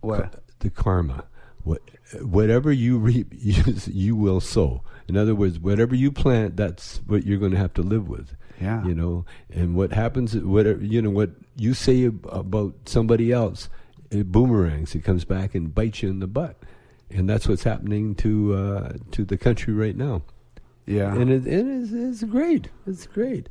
What? 0.00 0.42
the 0.60 0.70
karma. 0.70 1.24
What 1.62 1.82
whatever 2.22 2.72
you 2.72 2.98
reap, 2.98 3.28
you, 3.32 3.62
you 3.86 4.16
will 4.16 4.40
sow. 4.40 4.82
In 5.06 5.16
other 5.16 5.34
words, 5.34 5.58
whatever 5.58 5.94
you 5.94 6.12
plant, 6.12 6.56
that's 6.56 7.00
what 7.06 7.24
you're 7.24 7.38
going 7.38 7.52
to 7.52 7.58
have 7.58 7.74
to 7.74 7.82
live 7.82 8.08
with. 8.08 8.34
Yeah. 8.60 8.84
You 8.84 8.94
know, 8.94 9.24
and 9.50 9.74
what 9.74 9.92
happens, 9.92 10.36
whatever 10.36 10.82
you 10.82 11.00
know, 11.00 11.10
what 11.10 11.30
you 11.56 11.74
say 11.74 12.04
about 12.04 12.74
somebody 12.86 13.32
else, 13.32 13.68
it 14.10 14.32
boomerangs. 14.32 14.94
It 14.94 15.04
comes 15.04 15.24
back 15.24 15.54
and 15.54 15.74
bites 15.74 16.02
you 16.02 16.10
in 16.10 16.18
the 16.18 16.26
butt, 16.26 16.56
and 17.10 17.28
that's 17.28 17.48
what's 17.48 17.64
happening 17.64 18.14
to 18.16 18.54
uh, 18.54 18.92
to 19.12 19.24
the 19.24 19.36
country 19.38 19.74
right 19.74 19.96
now. 19.96 20.22
Yeah. 20.86 21.14
And 21.14 21.30
it, 21.30 21.46
it 21.46 21.66
is 21.66 21.92
it's 21.92 22.24
great. 22.24 22.68
It's 22.86 23.06
great. 23.06 23.48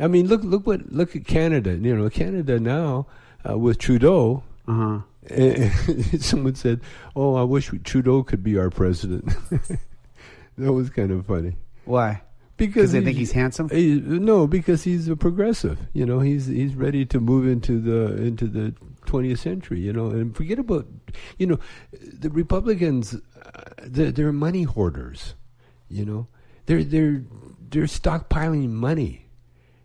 I 0.00 0.06
mean, 0.06 0.28
look 0.28 0.42
look 0.44 0.66
what 0.66 0.90
look 0.92 1.16
at 1.16 1.26
Canada. 1.26 1.74
You 1.74 1.96
know, 1.96 2.08
Canada 2.10 2.58
now 2.58 3.06
uh, 3.48 3.58
with 3.58 3.78
Trudeau. 3.78 4.42
uh 4.68 4.72
huh. 4.72 5.00
Someone 6.18 6.54
said, 6.54 6.80
"Oh, 7.14 7.34
I 7.34 7.42
wish 7.42 7.70
Trudeau 7.84 8.22
could 8.22 8.42
be 8.42 8.58
our 8.58 8.70
president." 8.70 9.26
that 10.58 10.72
was 10.72 10.90
kind 10.90 11.10
of 11.10 11.26
funny 11.26 11.56
Why? 11.84 12.22
because 12.56 12.92
they 12.92 13.02
think 13.02 13.16
he's 13.18 13.32
handsome? 13.32 13.68
he- 13.68 14.00
no, 14.00 14.46
because 14.46 14.84
he's 14.84 15.08
a 15.08 15.16
progressive. 15.16 15.78
You 15.92 16.06
know, 16.06 16.20
he's 16.20 16.46
he's 16.46 16.74
ready 16.74 17.04
to 17.06 17.20
move 17.20 17.46
into 17.46 17.80
the 17.80 18.16
into 18.22 18.46
the 18.46 18.74
20th 19.10 19.38
century. 19.38 19.80
You 19.80 19.92
know, 19.92 20.10
and 20.10 20.36
forget 20.36 20.58
about 20.58 20.86
you 21.38 21.46
know 21.46 21.58
the 21.92 22.30
Republicans. 22.30 23.14
Uh, 23.14 23.62
they're, 23.82 24.12
they're 24.12 24.32
money 24.32 24.64
hoarders. 24.64 25.34
You 25.88 26.04
know, 26.04 26.28
they're 26.66 26.84
they're 26.84 27.24
they're 27.70 27.84
stockpiling 27.84 28.70
money. 28.70 29.26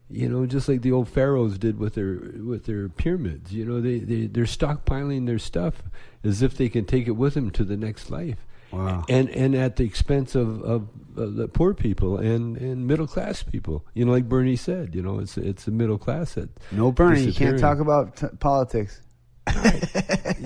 You 0.10 0.30
know, 0.30 0.46
just 0.46 0.70
like 0.70 0.84
the 0.84 0.92
old 0.92 1.10
pharaohs 1.10 1.58
did 1.58 1.80
with 1.80 1.96
their 1.96 2.20
with 2.44 2.66
their 2.66 2.90
pyramids. 2.90 3.52
You 3.52 3.66
know, 3.66 3.82
they 3.82 4.00
they 4.00 4.28
they're 4.28 4.46
stockpiling 4.46 5.26
their 5.26 5.40
stuff 5.40 5.82
as 6.24 6.42
if 6.42 6.56
they 6.56 6.70
can 6.70 6.86
take 6.86 7.08
it 7.08 7.12
with 7.12 7.34
them 7.34 7.50
to 7.52 7.64
the 7.64 7.76
next 7.76 8.12
life. 8.12 8.46
Wow. 8.72 9.06
And 9.10 9.30
and 9.30 9.56
at 9.56 9.78
the 9.78 9.84
expense 9.84 10.36
of, 10.36 10.62
of, 10.64 10.88
of 11.16 11.36
the 11.36 11.48
poor 11.48 11.74
people 11.74 12.18
and, 12.18 12.58
and 12.58 12.86
middle 12.86 13.08
class 13.08 13.42
people. 13.42 13.86
You 13.94 14.06
know, 14.06 14.12
like 14.12 14.28
Bernie 14.30 14.56
said. 14.56 14.94
You 14.94 15.02
know, 15.02 15.20
it's 15.20 15.38
it's 15.38 15.66
the 15.66 15.72
middle 15.72 15.98
class 15.98 16.34
that 16.34 16.50
No, 16.72 16.92
Bernie, 16.92 17.22
you 17.22 17.34
can't 17.34 17.58
talk 17.58 17.80
about 17.80 18.18
t- 18.18 18.28
politics. 18.40 19.02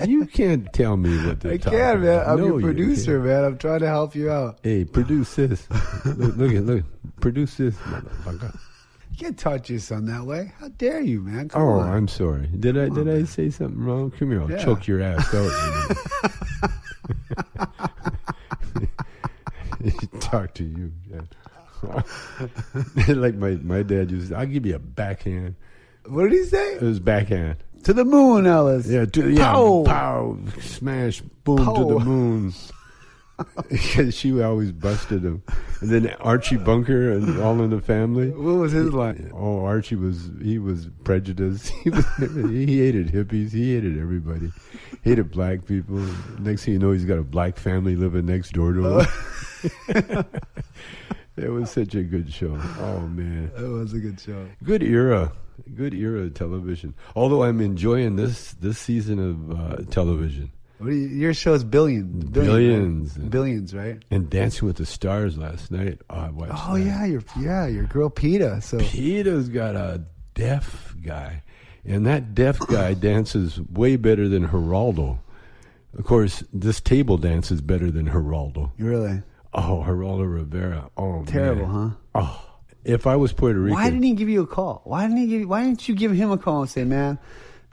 You 0.06 0.26
can't 0.26 0.72
tell 0.72 0.96
me 0.96 1.16
what 1.26 1.40
to 1.40 1.48
do. 1.48 1.54
I 1.54 1.56
talk 1.56 1.72
can, 1.72 2.00
man. 2.02 2.22
I'm 2.26 2.38
No, 2.38 2.46
your 2.46 2.60
producer, 2.60 3.14
can't. 3.14 3.24
man. 3.26 3.44
I'm 3.44 3.58
trying 3.58 3.80
to 3.80 3.86
help 3.88 4.14
you 4.14 4.30
out. 4.30 4.58
Hey, 4.62 4.84
produce 4.84 5.34
this. 5.36 5.66
look, 6.04 6.36
look 6.36 6.52
at 6.54 6.64
look. 6.64 6.84
Produce 7.20 7.56
this, 7.56 7.74
motherfucker. 7.76 8.54
You 9.12 9.16
can't 9.18 9.38
talk 9.38 9.64
to 9.64 9.72
your 9.74 9.80
son 9.80 10.06
that 10.06 10.24
way. 10.24 10.52
How 10.58 10.68
dare 10.68 11.00
you, 11.00 11.20
man? 11.20 11.48
Come 11.48 11.62
Oh, 11.62 11.80
on. 11.80 11.88
I'm 11.90 12.08
sorry. 12.08 12.46
Did 12.46 12.78
I 12.78 12.88
did 12.88 13.08
I 13.08 13.24
say 13.24 13.50
something 13.50 13.82
wrong? 13.82 14.10
Come 14.12 14.30
here, 14.30 14.42
I'll 14.42 14.50
Yeah. 14.50 14.64
choke 14.64 14.86
your 14.86 15.02
ass 15.02 15.34
out. 15.34 15.50
talk 20.20 20.54
to 20.54 20.64
you. 20.64 20.92
Dad. 21.10 21.28
like 23.16 23.34
my, 23.36 23.52
my 23.62 23.82
dad 23.82 24.10
used, 24.10 24.32
I'll 24.32 24.46
give 24.46 24.66
you 24.66 24.76
a 24.76 24.78
backhand. 24.78 25.54
What 26.06 26.24
did 26.24 26.32
he 26.32 26.44
say? 26.44 26.74
It 26.74 26.82
was 26.82 27.00
backhand. 27.00 27.56
To 27.84 27.92
the 27.94 28.04
moon, 28.04 28.46
Alice. 28.46 28.86
Yeah, 28.86 29.06
to, 29.06 29.30
yeah, 29.30 29.52
Pow. 29.52 29.82
pow, 29.86 30.38
smash, 30.60 31.20
boom 31.44 31.58
to 31.58 31.84
the 31.94 31.98
moon. 32.00 32.52
Because 33.70 34.14
she 34.14 34.38
always 34.42 34.70
busted 34.70 35.24
him. 35.24 35.42
And 35.80 35.88
then 35.88 36.10
Archie 36.20 36.58
Bunker 36.58 37.10
and 37.12 37.40
All 37.40 37.58
in 37.62 37.70
the 37.70 37.80
Family. 37.80 38.28
What 38.32 38.56
was 38.56 38.72
his 38.72 38.92
line? 38.92 39.30
Oh, 39.34 39.64
Archie 39.64 39.94
was 39.96 40.28
he 40.42 40.58
was 40.58 40.90
prejudiced. 41.04 41.70
He 41.82 41.88
was 41.88 42.04
he 42.18 42.80
hated 42.80 43.06
hippies. 43.10 43.52
He 43.52 43.72
hated 43.72 43.98
everybody. 43.98 44.52
Hated 45.04 45.30
black 45.30 45.64
people. 45.64 46.06
Next 46.38 46.66
thing 46.66 46.74
you 46.74 46.80
know, 46.80 46.92
he's 46.92 47.06
got 47.06 47.16
a 47.16 47.22
black 47.22 47.56
family 47.56 47.96
living 47.96 48.26
next 48.26 48.52
door 48.52 48.74
to 48.74 48.98
him. 48.98 49.06
Oh. 49.88 50.24
it 51.38 51.48
was 51.48 51.70
such 51.70 51.94
a 51.94 52.02
good 52.02 52.30
show. 52.30 52.58
Oh 52.78 53.00
man, 53.06 53.50
That 53.56 53.70
was 53.70 53.94
a 53.94 54.00
good 54.00 54.20
show. 54.20 54.46
good 54.62 54.82
era. 54.82 55.32
Good 55.74 55.94
era 55.94 56.20
of 56.22 56.34
television. 56.34 56.94
Although 57.14 57.42
I'm 57.44 57.60
enjoying 57.60 58.16
this 58.16 58.52
this 58.54 58.78
season 58.78 59.18
of 59.18 59.60
uh, 59.60 59.76
television 59.90 60.50
What 60.78 60.88
you, 60.90 60.94
your 60.94 61.34
show's 61.34 61.64
billions. 61.64 62.24
Billions. 62.24 63.18
right? 63.18 63.30
Billions, 63.30 63.74
right? 63.74 64.02
and 64.10 64.28
Dancing 64.30 64.66
with 64.66 64.76
the 64.76 64.86
Stars 64.86 65.36
last 65.38 65.70
night. 65.70 66.00
Oh, 66.10 66.16
I 66.16 66.30
watched. 66.30 66.52
Oh 66.68 66.74
that. 66.78 66.84
yeah, 66.84 67.04
your 67.06 67.22
yeah, 67.38 67.66
your 67.66 67.84
girl 67.84 68.10
Peta. 68.10 68.60
So 68.62 68.78
Peta's 68.78 69.48
got 69.48 69.76
a 69.76 70.02
deaf 70.34 70.94
guy, 71.04 71.42
and 71.84 72.06
that 72.06 72.34
deaf 72.34 72.58
guy 72.68 72.94
dances 72.94 73.60
way 73.60 73.96
better 73.96 74.28
than 74.28 74.48
Geraldo. 74.48 75.18
Of 75.98 76.04
course, 76.04 76.44
this 76.52 76.80
table 76.80 77.16
dance 77.18 77.50
is 77.50 77.60
better 77.60 77.90
than 77.90 78.08
Geraldo. 78.08 78.70
really 78.78 79.22
Oh, 79.52 79.84
Geraldo 79.86 80.32
Rivera. 80.32 80.88
Oh, 80.96 81.24
terrible, 81.26 81.66
man. 81.66 81.96
huh? 82.14 82.22
Oh, 82.22 82.49
if 82.84 83.06
I 83.06 83.16
was 83.16 83.32
Puerto 83.32 83.58
Rican, 83.58 83.74
Why 83.74 83.90
didn't 83.90 84.02
he 84.02 84.12
give 84.12 84.28
you 84.28 84.42
a 84.42 84.46
call? 84.46 84.82
Why 84.84 85.02
didn't 85.02 85.18
he 85.18 85.26
give? 85.26 85.48
Why 85.48 85.64
didn't 85.64 85.88
you 85.88 85.94
give 85.94 86.12
him 86.12 86.30
a 86.30 86.38
call 86.38 86.62
and 86.62 86.70
say, 86.70 86.84
"Man, 86.84 87.18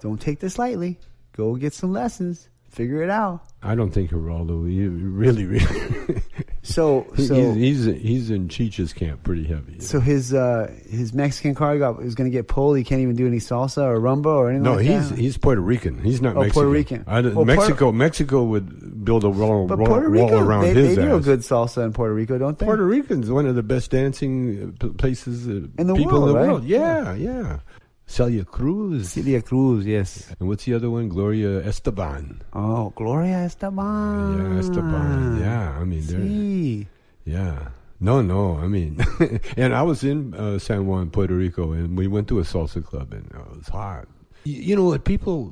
don't 0.01 0.19
take 0.19 0.39
this 0.39 0.59
lightly. 0.59 0.99
Go 1.33 1.55
get 1.55 1.73
some 1.73 1.91
lessons. 1.91 2.49
Figure 2.69 3.01
it 3.03 3.09
out." 3.09 3.41
I 3.63 3.75
don't 3.75 3.91
think 3.91 4.11
Geraldo. 4.11 4.63
Really, 4.63 5.45
really. 5.45 6.21
So 6.67 7.07
so 7.15 7.53
he's, 7.53 7.85
he's 7.85 8.01
he's 8.01 8.29
in 8.29 8.49
Cheech's 8.49 8.91
camp 8.91 9.23
pretty 9.23 9.45
heavy. 9.45 9.79
so 9.79 10.01
his 10.01 10.33
uh, 10.33 10.69
his 10.89 11.13
Mexican 11.13 11.55
car 11.55 11.77
got 11.77 11.97
was 11.97 12.13
going 12.13 12.29
to 12.29 12.35
get 12.37 12.47
pulled. 12.49 12.77
He 12.77 12.83
can't 12.83 12.99
even 13.01 13.15
do 13.15 13.25
any 13.25 13.37
salsa 13.37 13.83
or 13.83 13.99
rumba 13.99 14.25
or 14.25 14.49
anything. 14.49 14.63
no, 14.63 14.73
like 14.75 14.85
he's 14.85 15.09
that? 15.09 15.17
he's 15.17 15.37
Puerto 15.37 15.61
Rican. 15.61 15.99
He's 16.03 16.21
not 16.21 16.35
Oh, 16.35 16.41
Mexican. 16.41 16.53
Puerto 16.53 16.69
Rican. 16.69 17.03
I 17.07 17.21
Well, 17.21 17.31
Puerto- 17.33 17.45
Mexico 17.45 17.91
Mexico 17.93 18.43
would 18.43 19.05
build 19.05 19.23
a 19.23 19.29
wall, 19.29 19.65
But 19.67 19.79
wall, 19.79 19.87
Puerto 19.87 20.09
wall 20.11 20.33
around 20.39 20.63
they, 20.63 20.73
his 20.73 20.95
they 20.97 21.01
do 21.03 21.15
a 21.15 21.21
good 21.21 21.39
salsa 21.39 21.85
in 21.85 21.93
Puerto 21.93 22.13
Rico, 22.13 22.37
don't 22.37 22.59
they? 22.59 22.65
Puerto 22.65 22.83
Rican's 22.85 23.31
one 23.31 23.45
of 23.45 23.55
the 23.55 23.63
best 23.63 23.89
dancing 23.91 24.75
uh, 24.83 24.87
places, 24.97 25.47
uh, 25.47 25.51
In 25.77 25.87
the 25.87 25.95
people 25.95 26.19
world, 26.19 26.23
in 26.23 26.33
the 26.33 26.39
right? 26.39 26.47
world. 26.47 26.63
Yeah, 26.65 27.13
yeah. 27.15 27.59
Celia 28.07 28.45
Cruz. 28.45 29.09
Celia 29.11 29.41
Cruz, 29.41 29.85
yes. 29.85 30.33
And 30.39 30.47
what's 30.47 30.63
the 30.65 30.73
other 30.73 30.89
one? 30.89 31.09
Gloria 31.09 31.59
Esteban. 31.67 32.41
Oh, 32.53 32.91
Gloria 32.95 33.45
Esteban. 33.45 34.37
Yeah, 34.53 34.59
Esteban. 34.59 35.39
Yeah, 35.41 35.77
I 35.79 35.83
mean, 35.83 36.01
Sí. 36.01 36.87
yeah. 37.25 37.69
No, 37.99 38.21
no, 38.21 38.57
I 38.59 38.67
mean, 38.67 38.99
and 39.57 39.73
I 39.73 39.81
was 39.81 40.03
in 40.03 40.33
uh, 40.35 40.59
San 40.59 40.85
Juan, 40.85 41.09
Puerto 41.09 41.33
Rico, 41.33 41.71
and 41.73 41.97
we 41.97 42.05
went 42.07 42.27
to 42.29 42.39
a 42.39 42.43
salsa 42.43 42.83
club, 42.83 43.11
and 43.11 43.29
uh, 43.35 43.39
it 43.51 43.57
was 43.57 43.67
hot. 43.69 44.07
You, 44.43 44.61
you 44.61 44.75
know 44.75 44.83
what? 44.83 45.03
People, 45.03 45.51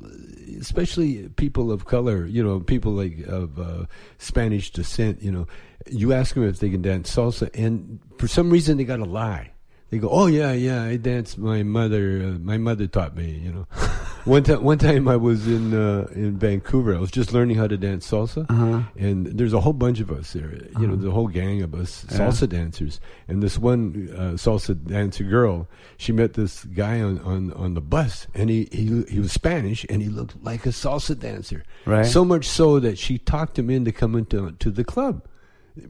especially 0.60 1.28
people 1.36 1.72
of 1.72 1.86
color, 1.86 2.24
you 2.24 2.42
know, 2.42 2.60
people 2.60 2.92
like 2.92 3.18
of 3.26 3.58
uh, 3.58 3.86
Spanish 4.18 4.70
descent, 4.70 5.22
you 5.22 5.32
know, 5.32 5.48
you 5.90 6.12
ask 6.12 6.34
them 6.36 6.44
if 6.48 6.60
they 6.60 6.70
can 6.70 6.82
dance 6.82 7.14
salsa, 7.14 7.50
and 7.52 7.98
for 8.16 8.28
some 8.28 8.48
reason 8.48 8.76
they 8.78 8.84
got 8.84 8.98
to 8.98 9.04
lie. 9.04 9.50
They 9.90 9.98
go, 9.98 10.08
"Oh 10.08 10.26
yeah, 10.26 10.52
yeah, 10.52 10.82
I 10.82 10.96
dance. 10.96 11.38
My 11.38 11.62
mother, 11.62 12.20
uh, 12.34 12.38
my 12.40 12.58
mother 12.58 12.88
taught 12.88 13.14
me." 13.16 13.30
You 13.30 13.52
know, 13.52 13.66
one 14.24 14.42
time, 14.42 14.64
one 14.64 14.78
time 14.78 15.06
I 15.06 15.14
was 15.14 15.46
in 15.46 15.72
uh, 15.74 16.08
in 16.12 16.36
Vancouver. 16.38 16.96
I 16.96 16.98
was 16.98 17.12
just 17.12 17.32
learning 17.32 17.56
how 17.56 17.68
to 17.68 17.76
dance 17.76 18.10
salsa, 18.10 18.50
Uh-huh. 18.50 18.82
and 18.96 19.26
there's 19.26 19.52
a 19.52 19.60
whole 19.60 19.72
bunch 19.72 20.00
of 20.00 20.10
us 20.10 20.32
there. 20.32 20.58
You 20.80 20.88
know, 20.88 20.96
the 20.96 21.12
whole 21.12 21.28
gang 21.28 21.62
of 21.62 21.72
us 21.72 22.04
salsa 22.08 22.48
dancers. 22.48 22.98
And 23.28 23.40
this 23.44 23.58
one 23.60 24.08
uh, 24.12 24.32
salsa 24.34 24.74
dancer 24.74 25.22
girl, 25.22 25.68
she 25.98 26.10
met 26.10 26.34
this 26.34 26.64
guy 26.64 27.00
on, 27.00 27.20
on, 27.20 27.52
on 27.52 27.74
the 27.74 27.80
bus, 27.80 28.26
and 28.34 28.50
he, 28.50 28.68
he 28.72 29.04
he 29.08 29.20
was 29.20 29.30
Spanish, 29.30 29.86
and 29.88 30.02
he 30.02 30.08
looked 30.08 30.34
like 30.42 30.66
a 30.66 30.70
salsa 30.70 31.16
dancer. 31.16 31.62
Right. 31.84 32.04
So 32.06 32.24
much 32.24 32.48
so 32.48 32.80
that 32.80 32.98
she 32.98 33.18
talked 33.18 33.56
him 33.56 33.70
into 33.70 33.92
coming 33.92 34.26
to 34.26 34.50
to 34.50 34.70
the 34.72 34.82
club 34.82 35.22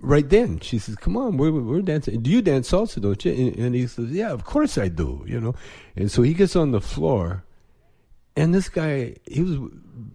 right 0.01 0.28
then. 0.28 0.61
She 0.61 0.78
says 0.78 0.97
come 0.97 1.16
on 1.16 1.37
we're, 1.37 1.53
we're 1.53 1.82
dancing. 1.82 2.20
Do 2.22 2.30
you 2.30 2.43
dance 2.43 2.70
salsa 2.70 3.01
don't 3.01 3.24
you? 3.24 3.32
And, 3.32 3.57
and 3.57 3.74
he 3.74 3.87
says 3.87 4.11
yeah 4.11 4.30
of 4.30 4.45
course 4.45 4.78
i 4.78 4.89
do 4.89 5.24
you 5.26 5.41
know? 5.41 5.55
And 5.95 6.11
so 6.11 6.22
he 6.22 6.34
gets 6.34 6.57
on 6.57 6.72
the 6.72 6.80
floor 6.80 7.45
and 8.37 8.55
this 8.55 8.68
guy 8.68 9.16
he 9.26 9.43
was 9.43 9.59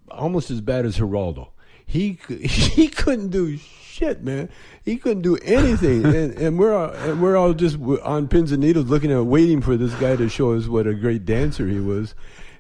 almost 0.10 0.52
as 0.52 0.62
bad 0.62 0.86
as 0.86 0.98
geraldo. 0.98 1.50
He 1.86 2.20
he 2.30 2.88
couldn't 2.88 3.30
do 3.30 3.58
shit 3.58 4.24
man. 4.24 4.50
He 4.84 4.98
couldn't 4.98 5.24
do 5.24 5.38
anything. 5.38 6.06
And, 6.12 6.38
and 6.38 6.60
we're 6.60 6.74
all, 6.74 6.90
and 6.92 7.22
we're 7.22 7.38
all 7.38 7.54
just 7.54 7.78
on 8.04 8.28
pins 8.28 8.52
and 8.52 8.62
needles 8.62 8.88
looking 8.88 9.12
at 9.12 9.26
waiting 9.26 9.62
for 9.62 9.78
this 9.78 9.94
guy 9.96 10.16
to 10.16 10.28
show 10.28 10.54
us 10.54 10.68
what 10.68 10.88
a 10.88 10.94
great 10.94 11.26
dancer 11.26 11.68
he 11.68 11.80
was. 11.80 12.16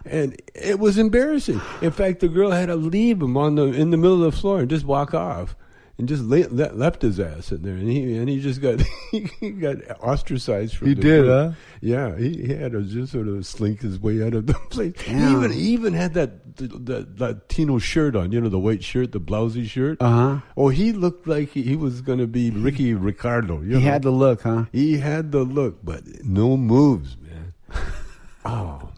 And 0.06 0.42
it 0.56 0.80
was 0.80 0.98
embarrassing. 0.98 1.62
In 1.82 1.92
fact 1.92 2.22
the 2.22 2.28
girl 2.28 2.52
had 2.52 2.68
to 2.68 2.76
leave 2.76 3.22
him 3.22 3.38
on 3.38 3.56
the 3.56 3.66
in 3.66 3.92
the 3.92 3.98
middle 3.98 4.24
of 4.24 4.34
the 4.34 4.38
floor 4.38 4.60
and 4.62 4.70
just 4.70 4.86
walk 4.86 5.14
off 5.14 5.56
and 5.98 6.08
just 6.08 6.24
le- 6.24 6.48
le- 6.50 6.74
left 6.74 7.02
his 7.02 7.20
ass 7.20 7.52
in 7.52 7.62
there, 7.62 7.76
and 7.76 7.88
he 7.90 8.18
and 8.18 8.28
he 8.30 8.40
just 8.42 8.62
got 8.62 8.82
he 9.12 9.52
got 9.52 9.78
ostracized 10.02 10.76
from. 10.76 10.88
He 10.88 10.96
did, 10.96 11.24
group. 11.24 11.28
huh? 11.28 11.52
Yeah, 11.82 12.16
he, 12.18 12.46
he 12.48 12.54
had 12.54 12.72
to 12.74 12.82
just 12.84 13.12
sort 13.12 13.28
of 13.28 13.46
slink 13.46 13.82
his 13.82 14.00
way 14.00 14.24
out 14.24 14.34
of 14.34 14.48
the 14.48 14.54
place. 14.70 15.00
He 15.02 15.12
even 15.14 15.52
he 15.52 15.60
even 15.74 15.94
had 15.94 16.14
that 16.16 16.56
the, 16.58 16.68
the 16.68 17.08
Latino 17.18 17.78
shirt 17.80 18.16
on, 18.16 18.32
you 18.32 18.42
know, 18.42 18.50
the 18.50 18.60
white 18.60 18.84
shirt, 18.84 19.12
the 19.12 19.20
blousy 19.20 19.66
shirt. 19.68 19.98
Uh-huh. 20.02 20.40
Oh, 20.58 20.70
he 20.70 20.92
looked 20.92 21.28
like 21.28 21.50
he, 21.50 21.62
he 21.64 21.76
was 21.76 22.02
going 22.02 22.20
to 22.20 22.28
be 22.28 22.50
Ricky 22.52 22.94
Ricardo. 22.94 23.62
You 23.62 23.78
He 23.78 23.84
know? 23.86 23.92
had 23.92 24.02
the 24.04 24.12
look, 24.12 24.42
huh? 24.44 24.66
he 24.72 24.98
had 24.98 25.32
the 25.32 25.44
look, 25.44 25.80
but 25.84 26.04
no 26.24 26.58
moves, 26.58 27.16
man. 27.18 27.54
Oh. 28.44 28.90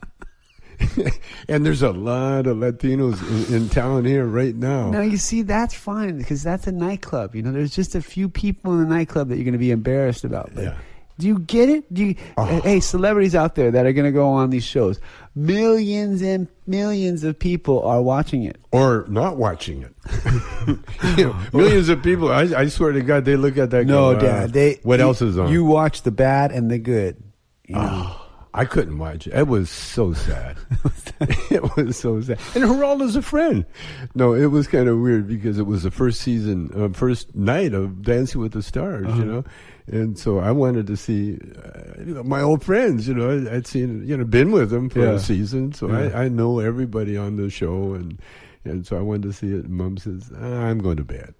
and 1.47 1.65
there's 1.65 1.81
a 1.81 1.91
lot 1.91 2.47
of 2.47 2.57
Latinos 2.57 3.49
in, 3.49 3.55
in 3.63 3.69
town 3.69 4.05
here 4.05 4.25
right 4.25 4.55
now. 4.55 4.89
Now 4.89 5.01
you 5.01 5.17
see, 5.17 5.41
that's 5.41 5.73
fine 5.73 6.17
because 6.17 6.43
that's 6.43 6.67
a 6.67 6.71
nightclub. 6.71 7.35
You 7.35 7.41
know, 7.41 7.51
there's 7.51 7.75
just 7.75 7.95
a 7.95 8.01
few 8.01 8.29
people 8.29 8.73
in 8.73 8.79
the 8.87 8.95
nightclub 8.95 9.29
that 9.29 9.35
you're 9.35 9.45
going 9.45 9.53
to 9.53 9.57
be 9.59 9.71
embarrassed 9.71 10.23
about. 10.23 10.51
But 10.53 10.63
Yeah. 10.63 10.77
Do 11.19 11.27
you 11.27 11.37
get 11.39 11.69
it? 11.69 11.93
Do 11.93 12.05
you, 12.05 12.15
Hey, 12.63 12.79
celebrities 12.79 13.35
out 13.35 13.53
there 13.53 13.69
that 13.69 13.85
are 13.85 13.93
going 13.93 14.05
to 14.05 14.11
go 14.11 14.29
on 14.29 14.49
these 14.49 14.63
shows, 14.63 14.99
millions 15.35 16.23
and 16.23 16.47
millions 16.65 17.23
of 17.23 17.37
people 17.37 17.83
are 17.83 18.01
watching 18.01 18.43
it. 18.45 18.57
or 18.71 19.05
not 19.07 19.37
watching 19.37 19.83
it. 19.83 19.93
you 21.17 21.25
know, 21.27 21.39
millions 21.53 21.89
of 21.89 22.01
people. 22.01 22.31
I, 22.31 22.41
I 22.61 22.67
swear 22.67 22.93
to 22.93 23.01
God, 23.01 23.25
they 23.25 23.35
look 23.35 23.57
at 23.59 23.69
that. 23.71 23.85
No, 23.85 24.13
go, 24.13 24.17
uh, 24.17 24.21
Dad. 24.21 24.53
They 24.53 24.79
what 24.81 24.99
you- 24.99 25.05
else 25.05 25.21
is 25.21 25.37
on? 25.37 25.51
You 25.51 25.63
watch 25.65 26.01
the 26.01 26.11
bad 26.11 26.51
and 26.51 26.71
the 26.71 26.79
good. 26.79 27.21
You 27.67 27.75
know? 27.75 27.89
Oh, 27.91 28.22
I 28.55 28.65
couldn't 28.65 28.99
watch 28.99 29.25
it. 29.27 29.33
It 29.33 29.47
was 29.47 29.69
so 29.69 30.13
sad. 30.13 30.57
it 31.49 31.75
was 31.75 31.97
so 31.97 32.21
sad. 32.21 32.37
And 32.53 32.63
Geraldo's 32.65 33.15
a 33.15 33.21
friend. 33.23 33.65
No, 34.13 34.33
it 34.33 34.45
was 34.47 34.67
kind 34.67 34.87
of 34.87 34.99
weird 34.99 35.27
because 35.27 35.57
it 35.57 35.65
was 35.65 35.81
the 35.83 35.89
first 35.91 36.21
season, 36.21 36.69
uh, 36.75 36.89
first 36.95 37.33
night 37.35 37.73
of 37.73 38.03
Dancing 38.03 38.41
with 38.41 38.51
the 38.53 38.61
Stars, 38.61 39.07
Uh-huh. 39.07 39.17
you 39.19 39.25
know. 39.25 39.43
And 39.87 40.17
so 40.19 40.39
I 40.39 40.51
wanted 40.51 40.87
to 40.87 40.95
see 40.95 41.39
uh, 41.65 42.23
my 42.23 42.41
old 42.41 42.63
friends. 42.63 43.07
You 43.07 43.15
know, 43.15 43.49
I'd 43.51 43.65
seen, 43.67 44.07
you 44.07 44.15
know, 44.15 44.23
been 44.23 44.51
with 44.51 44.69
them 44.69 44.87
for 44.89 44.99
Yeah. 44.99 45.11
a 45.13 45.19
season, 45.19 45.73
so 45.73 45.87
Yeah. 45.89 46.11
I, 46.17 46.25
I 46.25 46.27
know 46.29 46.59
everybody 46.59 47.17
on 47.17 47.35
the 47.37 47.49
show, 47.49 47.93
and 47.93 48.19
and 48.65 48.85
so 48.87 48.95
I 48.97 49.01
wanted 49.01 49.23
to 49.23 49.33
see 49.33 49.47
it. 49.47 49.65
And 49.65 49.71
Mom 49.71 49.97
says, 49.97 50.31
"Ah, 50.39 50.61
"I'm 50.67 50.77
going 50.79 50.95
to 50.97 51.03
bed." 51.03 51.33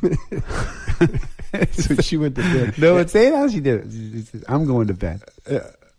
so 1.72 1.94
she 1.96 2.16
went 2.16 2.36
to 2.36 2.42
bed. 2.42 2.78
No, 2.78 2.96
it's 2.96 3.12
saying 3.12 3.34
how 3.34 3.48
she 3.48 3.60
did 3.60 3.92
it. 3.92 4.44
I'm 4.48 4.64
going 4.66 4.86
to 4.86 4.94
bed. 4.94 5.20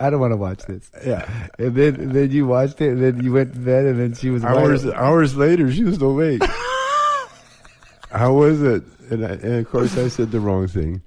I 0.02 0.10
don't 0.10 0.20
want 0.20 0.32
to 0.32 0.38
watch 0.38 0.64
this. 0.66 0.89
Yeah. 1.06 1.30
And 1.60 1.76
then, 1.76 1.95
and 1.95 2.12
then 2.12 2.32
you 2.32 2.47
watched 2.47 2.82
it, 2.82 2.89
and 2.89 3.04
then 3.04 3.24
you 3.24 3.34
went 3.34 3.54
to 3.54 3.60
bed, 3.60 3.86
and 3.86 3.99
then 3.99 4.14
she 4.14 4.30
was 4.30 4.43
hours 4.43 4.86
hours 4.86 5.36
later, 5.36 5.72
she 5.72 5.84
was 5.84 6.02
awake. 6.02 6.41
How 8.12 8.34
was 8.34 8.62
it? 8.62 8.84
And, 9.10 9.26
I, 9.26 9.30
and 9.30 9.56
of 9.56 9.70
course, 9.70 9.97
I 9.97 10.08
said 10.08 10.32
the 10.32 10.39
wrong 10.39 10.68
thing. 10.68 11.02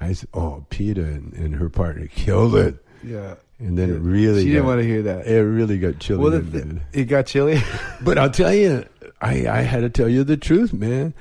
I 0.00 0.12
said, 0.12 0.28
"Oh, 0.32 0.64
Peta 0.70 1.02
and, 1.02 1.32
and 1.34 1.54
her 1.56 1.68
partner 1.68 2.06
killed 2.06 2.54
it." 2.54 2.84
Yeah. 3.02 3.34
And 3.58 3.78
then 3.78 3.90
it 3.90 3.98
really 4.00 4.42
She 4.42 4.50
didn't 4.50 4.66
want 4.66 4.80
to 4.80 4.86
hear 4.86 5.02
that. 5.02 5.26
It 5.26 5.42
really 5.42 5.78
got 5.78 5.98
chilly. 5.98 6.22
Well, 6.22 6.34
in 6.34 6.82
it 6.92 7.04
got 7.04 7.26
chilly. 7.26 7.58
but 8.02 8.18
I'll 8.18 8.30
tell 8.30 8.52
you, 8.52 8.84
I, 9.20 9.48
I 9.48 9.60
had 9.62 9.80
to 9.80 9.88
tell 9.88 10.08
you 10.08 10.24
the 10.24 10.36
truth, 10.36 10.74
man. 10.74 11.14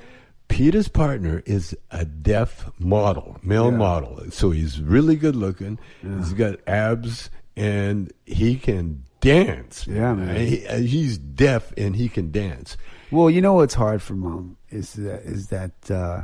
Peta's 0.47 0.87
partner 0.87 1.41
is 1.45 1.75
a 1.91 2.05
deaf 2.05 2.69
model, 2.79 3.37
male 3.43 3.71
Yeah. 3.71 3.77
model. 3.77 4.21
So 4.31 4.51
he's 4.51 4.79
really 4.81 5.15
good 5.15 5.35
looking. 5.35 5.79
He's 6.01 6.33
got 6.33 6.59
abs 6.67 7.29
and 7.57 8.11
he 8.25 8.55
can 8.57 9.03
dance. 9.21 9.87
Yeah, 9.87 10.13
man. 10.13 10.45
He- 10.45 10.65
uh, 10.67 10.77
he's 10.79 11.17
deaf 11.17 11.73
and 11.77 11.95
he 11.95 12.07
can 12.09 12.31
dance. 12.31 12.77
Well, 13.11 13.29
you 13.29 13.41
know 13.41 13.53
what's 13.53 13.73
hard 13.73 14.01
for 14.01 14.13
mom 14.13 14.57
is 14.69 14.93
that 14.93 15.21
is 15.23 15.47
that 15.47 15.89
uh, 15.91 16.23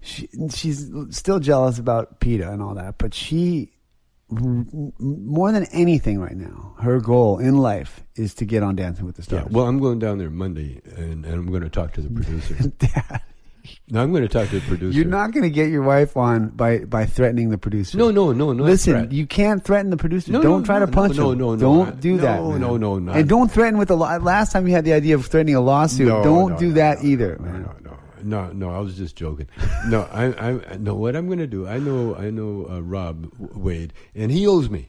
she, 0.00 0.28
she's 0.52 0.90
still 1.10 1.38
jealous 1.38 1.78
about 1.78 2.20
Peta 2.20 2.50
and 2.50 2.60
all 2.60 2.74
that, 2.74 2.98
but 2.98 3.14
she, 3.14 3.72
more 4.98 5.52
than 5.52 5.64
anything 5.72 6.18
right 6.20 6.36
now, 6.36 6.74
her 6.80 7.00
goal 7.00 7.38
in 7.38 7.58
life 7.58 8.02
is 8.16 8.34
to 8.34 8.44
get 8.44 8.62
on 8.62 8.76
Dancing 8.76 9.04
with 9.04 9.16
the 9.16 9.22
Stars. 9.22 9.44
Yeah. 9.46 9.56
Well, 9.56 9.66
I'm 9.66 9.78
going 9.78 9.98
down 9.98 10.18
there 10.18 10.30
Monday, 10.30 10.80
and, 10.96 11.24
and 11.24 11.34
I'm 11.34 11.46
going 11.46 11.62
to 11.62 11.68
talk 11.70 11.92
to 11.94 12.00
the 12.00 12.10
producer. 12.10 12.54
Dad, 12.78 13.20
no, 13.88 14.02
I'm 14.02 14.10
going 14.10 14.22
to 14.22 14.28
talk 14.28 14.48
to 14.48 14.58
the 14.58 14.66
producer. 14.66 14.96
you're 14.96 15.06
not 15.06 15.32
going 15.32 15.44
to 15.44 15.50
get 15.50 15.68
your 15.70 15.82
wife 15.82 16.16
on 16.16 16.48
by, 16.48 16.78
by 16.78 17.06
threatening 17.06 17.50
the 17.50 17.58
producer. 17.58 17.96
No, 17.98 18.10
no, 18.10 18.32
no, 18.32 18.52
no. 18.52 18.64
Listen, 18.64 19.10
you 19.10 19.26
can't 19.26 19.62
threaten 19.62 19.90
the 19.90 19.96
producer. 19.96 20.32
No, 20.32 20.42
don't 20.42 20.60
no, 20.60 20.66
try 20.66 20.78
no, 20.78 20.86
to 20.86 20.92
punch 20.92 21.16
no, 21.16 21.30
him. 21.32 21.38
no, 21.38 21.54
no, 21.54 21.60
Don't 21.60 21.88
I- 21.88 22.00
do 22.00 22.16
no, 22.16 22.22
that. 22.22 22.42
man. 22.42 22.60
no, 22.60 22.76
no, 22.76 22.98
not- 22.98 23.16
And 23.16 23.28
don't 23.28 23.50
threaten 23.50 23.78
with 23.78 23.88
the 23.88 23.96
law. 23.96 24.16
Last 24.16 24.52
time 24.52 24.66
you 24.66 24.72
had 24.74 24.84
the 24.84 24.94
idea 24.94 25.14
of 25.14 25.26
threatening 25.26 25.54
a 25.56 25.60
lawsuit. 25.60 26.08
No, 26.08 26.24
don't 26.24 26.52
no, 26.52 26.58
do 26.58 26.68
no, 26.68 26.74
that 26.74 27.02
no, 27.02 27.08
either, 27.08 27.36
no, 27.38 27.44
man. 27.44 27.68
No, 28.24 28.50
no. 28.52 28.70
I 28.70 28.78
was 28.78 28.96
just 28.96 29.16
joking. 29.16 29.48
no, 29.88 30.02
I, 30.12 30.26
I, 30.50 30.76
no. 30.78 30.94
What 30.94 31.16
I'm 31.16 31.26
going 31.26 31.38
to 31.38 31.46
do? 31.46 31.66
I 31.68 31.78
know, 31.78 32.14
I 32.16 32.30
know 32.30 32.66
uh, 32.70 32.80
Rob 32.82 33.30
Wade, 33.38 33.92
and 34.14 34.30
he 34.30 34.46
owes 34.46 34.68
me. 34.70 34.88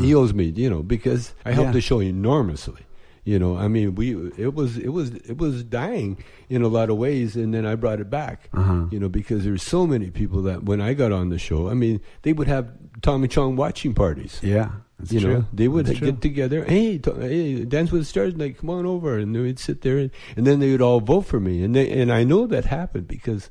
He 0.00 0.12
owes 0.12 0.34
me, 0.34 0.46
you 0.46 0.68
know, 0.68 0.82
because 0.82 1.34
I 1.44 1.52
helped 1.52 1.58
Uh-huh. 1.58 1.66
Yeah. 1.68 1.72
the 1.72 1.80
show 1.80 2.00
enormously. 2.00 2.82
You 3.24 3.38
know, 3.38 3.56
I 3.58 3.68
mean, 3.68 3.94
we 3.94 4.16
it 4.38 4.54
was 4.54 4.76
it 4.78 4.88
was 4.88 5.10
it 5.14 5.36
was 5.36 5.62
dying 5.62 6.16
in 6.48 6.62
a 6.62 6.68
lot 6.68 6.88
of 6.90 6.96
ways, 6.96 7.36
and 7.36 7.52
then 7.54 7.64
I 7.66 7.74
brought 7.76 8.00
it 8.00 8.08
back. 8.10 8.48
Uh-huh. 8.54 8.86
You 8.90 8.98
know, 8.98 9.08
because 9.10 9.44
there's 9.44 9.62
so 9.62 9.86
many 9.86 10.10
people 10.10 10.40
that 10.42 10.64
when 10.64 10.80
I 10.80 10.94
got 10.94 11.12
on 11.12 11.28
the 11.28 11.38
show, 11.38 11.68
I 11.68 11.74
mean, 11.74 12.00
they 12.22 12.32
would 12.32 12.48
have 12.48 12.72
Tommy 13.02 13.28
Chong 13.28 13.54
watching 13.54 13.92
parties. 13.94 14.40
Yeah, 14.42 14.70
that's 14.98 15.12
you 15.12 15.20
true. 15.20 15.32
know, 15.34 15.44
they 15.52 15.68
would 15.68 15.86
That's 15.86 16.00
get 16.00 16.06
true. 16.06 16.18
together. 16.20 16.64
Hey, 16.64 16.98
to, 16.98 17.14
hey, 17.14 17.64
dance 17.64 17.92
with 17.92 18.02
the 18.02 18.04
stars! 18.06 18.34
Like, 18.34 18.58
come 18.58 18.70
on 18.70 18.84
over, 18.86 19.16
and 19.18 19.34
they 19.34 19.40
would 19.40 19.58
sit 19.58 19.82
there, 19.82 19.98
and, 19.98 20.10
and 20.36 20.46
then 20.46 20.58
they 20.60 20.70
would 20.72 20.82
all 20.82 21.00
vote 21.00 21.22
for 21.26 21.38
me. 21.40 21.62
And 21.62 21.74
they, 21.74 21.88
and 21.90 22.12
I 22.12 22.24
know 22.24 22.46
that 22.48 22.64
happened 22.64 23.06
because, 23.06 23.48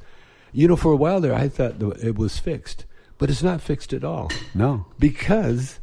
you 0.52 0.68
know, 0.68 0.76
for 0.76 0.92
a 0.92 0.98
while 0.98 1.22
there, 1.22 1.34
I 1.34 1.48
thought 1.48 1.82
it 2.04 2.18
was 2.18 2.38
fixed, 2.38 2.86
but 3.18 3.30
it's 3.30 3.44
not 3.44 3.62
fixed 3.62 3.94
at 3.94 4.04
all 4.04 4.30
No. 4.54 4.88
because 5.00 5.80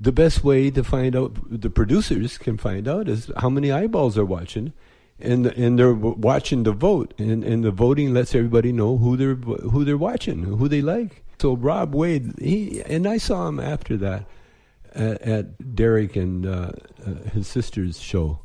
the 0.00 0.10
best 0.12 0.42
way 0.42 0.70
to 0.72 0.82
find 0.82 1.14
out 1.14 1.36
the 1.48 1.70
producers 1.70 2.36
can 2.36 2.56
find 2.58 2.88
out 2.88 3.08
is 3.08 3.30
how 3.36 3.48
many 3.48 3.70
eyeballs 3.70 4.18
are 4.18 4.24
watching 4.24 4.72
and 5.20 5.46
and 5.46 5.78
they're 5.78 5.94
w- 5.94 6.16
watching 6.18 6.64
the 6.64 6.72
vote 6.72 7.14
and 7.16 7.44
and 7.44 7.62
the 7.62 7.70
voting 7.70 8.12
lets 8.12 8.34
everybody 8.34 8.72
know 8.72 8.96
who 8.96 9.16
they're 9.16 9.36
who 9.36 9.84
they're 9.84 9.96
watching 9.96 10.42
who 10.42 10.66
they 10.66 10.82
like 10.82 11.22
so 11.40 11.54
Rob 11.54 11.94
Wade 11.94 12.32
he 12.40 12.82
and 12.82 13.06
I 13.06 13.18
saw 13.18 13.46
him 13.46 13.60
after 13.60 13.96
that 13.98 14.26
at, 14.94 15.20
at 15.22 15.74
Derek 15.74 16.16
and 16.16 16.46
uh, 16.46 16.72
uh, 17.06 17.14
his 17.32 17.46
sister's 17.48 18.00
show 18.00 18.40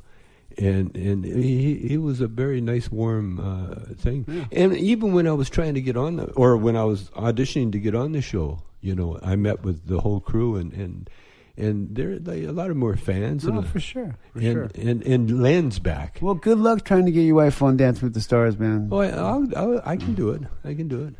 and 0.58 0.96
and 0.98 1.24
he 1.24 1.76
he 1.76 1.98
was 1.98 2.20
a 2.22 2.28
very 2.28 2.60
nice 2.60 2.92
warm 2.92 3.40
uh, 3.40 3.76
thing 3.96 4.26
and 4.52 4.76
even 4.76 5.14
when 5.14 5.28
I 5.28 5.32
was 5.34 5.50
trying 5.50 5.74
to 5.76 5.82
get 5.82 5.96
on 5.96 6.18
the 6.18 6.26
or 6.32 6.58
when 6.58 6.76
I 6.76 6.84
was 6.84 7.10
auditioning 7.12 7.72
to 7.74 7.80
get 7.80 7.96
on 7.96 8.12
the 8.12 8.22
show 8.22 8.60
you 8.82 8.96
know 8.96 9.20
I 9.22 9.36
met 9.36 9.64
with 9.64 9.88
the 9.88 10.00
whole 10.02 10.20
crew 10.20 10.56
and 10.56 10.74
and 10.74 11.10
and 11.56 11.96
there 11.96 12.18
like, 12.20 12.44
a 12.44 12.52
lot 12.52 12.72
of 12.72 12.78
more 12.78 12.96
fans 12.96 13.46
No, 13.46 13.60
and 13.60 13.68
for 13.68 13.80
sure. 13.80 14.16
For 14.34 14.40
and, 14.40 14.54
sure. 14.54 14.70
and 14.76 15.04
and 15.04 15.42
Len's 15.42 15.78
back 15.80 16.20
Well, 16.22 16.36
good 16.36 16.58
luck 16.58 16.84
trying 16.84 17.06
to 17.06 17.12
get 17.12 17.22
your 17.22 17.36
wife 17.36 17.62
on 17.62 17.78
Dance 17.78 18.02
with 18.02 18.14
the 18.14 18.22
Stars, 18.22 18.58
man. 18.58 18.90
oh 18.92 19.00
I, 19.00 19.10
I'll, 19.10 19.48
I'll, 19.56 19.82
I 19.86 19.98
can 19.98 20.14
do 20.14 20.30
it 20.32 20.42
I 20.66 20.74
can 20.74 20.88
do 20.88 21.04
it 21.06 21.14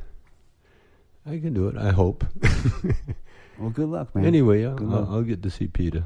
I 1.26 1.38
can 1.40 1.54
do 1.54 1.68
it 1.68 1.78
I 1.78 1.92
hope 1.92 2.26
Well, 3.60 3.70
good 3.70 3.90
luck, 3.90 4.16
man. 4.16 4.26
anyway 4.26 4.66
I'll, 4.66 4.78
luck. 4.78 5.08
I'll, 5.10 5.22
get 5.24 5.44
to 5.44 5.50
see 5.50 5.68
Peta 5.68 6.04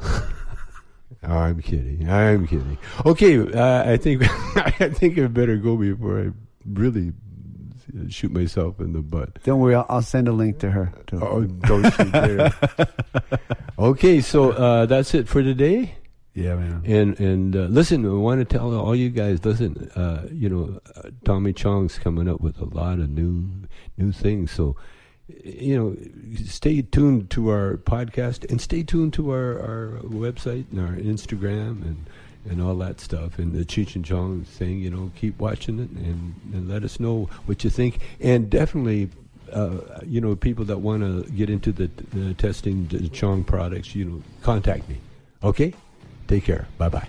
I'm 1.22 1.60
kidding. 1.62 2.08
I'm 2.10 2.46
kidding. 2.46 2.76
Okay, 3.06 3.38
uh, 3.38 3.90
I 3.90 3.96
think 3.96 4.22
I 4.56 4.90
think 4.90 5.18
I 5.18 5.26
better 5.28 5.56
go 5.56 5.76
before 5.76 6.20
I 6.20 6.30
really 6.66 7.12
shoot 8.08 8.32
myself 8.32 8.80
in 8.80 8.92
the 8.92 9.00
butt. 9.00 9.38
Don't 9.44 9.60
worry, 9.60 9.74
I'll, 9.74 9.86
I'll 9.88 10.02
send 10.02 10.28
a 10.28 10.32
link 10.32 10.58
to 10.58 10.70
her. 10.70 10.92
To 11.08 11.24
Oh, 11.24 11.44
don't 11.44 11.98
you 11.98 12.04
dare! 12.10 12.52
okay, 13.78 14.20
so 14.20 14.50
uh, 14.52 14.86
that's 14.86 15.14
it 15.14 15.28
for 15.28 15.42
today. 15.42 15.94
yeah, 16.34 16.56
man. 16.56 16.82
And 16.84 17.18
and 17.20 17.56
uh, 17.56 17.60
listen, 17.70 18.04
I 18.04 18.10
want 18.14 18.40
to 18.40 18.44
tell 18.58 18.74
all 18.74 18.96
you 18.96 19.10
guys. 19.10 19.44
Listen, 19.44 19.90
uh, 19.96 20.26
you 20.30 20.48
know, 20.48 20.80
uh, 20.96 21.10
Tommy 21.24 21.52
Chong's 21.52 21.98
coming 21.98 22.28
up 22.28 22.40
with 22.40 22.58
a 22.60 22.66
lot 22.66 22.98
of 22.98 23.08
new 23.08 23.48
new 23.96 24.12
things. 24.12 24.50
So, 24.50 24.76
you 25.28 25.76
know, 25.78 25.96
stay 26.44 26.82
tuned 26.82 27.30
to 27.30 27.48
our 27.48 27.76
podcast 27.78 28.48
and 28.50 28.60
stay 28.60 28.82
tuned 28.82 29.12
to 29.14 29.30
our, 29.30 29.58
our 29.58 30.00
website 30.02 30.66
and 30.70 30.80
our 30.80 30.94
Instagram 30.94 31.82
and 31.82 32.06
and 32.46 32.60
all 32.60 32.74
that 32.76 33.00
stuff 33.00 33.38
and 33.38 33.54
the 33.54 33.64
Cheech 33.64 33.96
and 33.96 34.04
Chong 34.04 34.44
thing. 34.44 34.78
You 34.80 34.90
know, 34.90 35.10
keep 35.16 35.38
watching 35.38 35.78
it 35.80 35.90
and 35.90 36.34
and 36.52 36.68
let 36.68 36.84
us 36.84 37.00
know 37.00 37.28
what 37.46 37.64
you 37.64 37.70
think. 37.70 38.00
And 38.20 38.50
definitely. 38.50 39.10
Uh, 39.52 40.00
you 40.04 40.20
know, 40.20 40.34
people 40.34 40.64
that 40.64 40.78
want 40.78 41.02
to 41.02 41.30
get 41.30 41.48
into 41.48 41.70
the, 41.70 41.88
the 42.12 42.34
testing 42.34 42.88
the 42.88 43.08
Chong 43.10 43.44
products, 43.44 43.94
you 43.94 44.04
know, 44.04 44.22
contact 44.42 44.88
me. 44.88 44.96
Okay? 45.44 45.74
Take 46.26 46.44
care. 46.44 46.66
Bye 46.76 46.88
bye. 46.88 47.08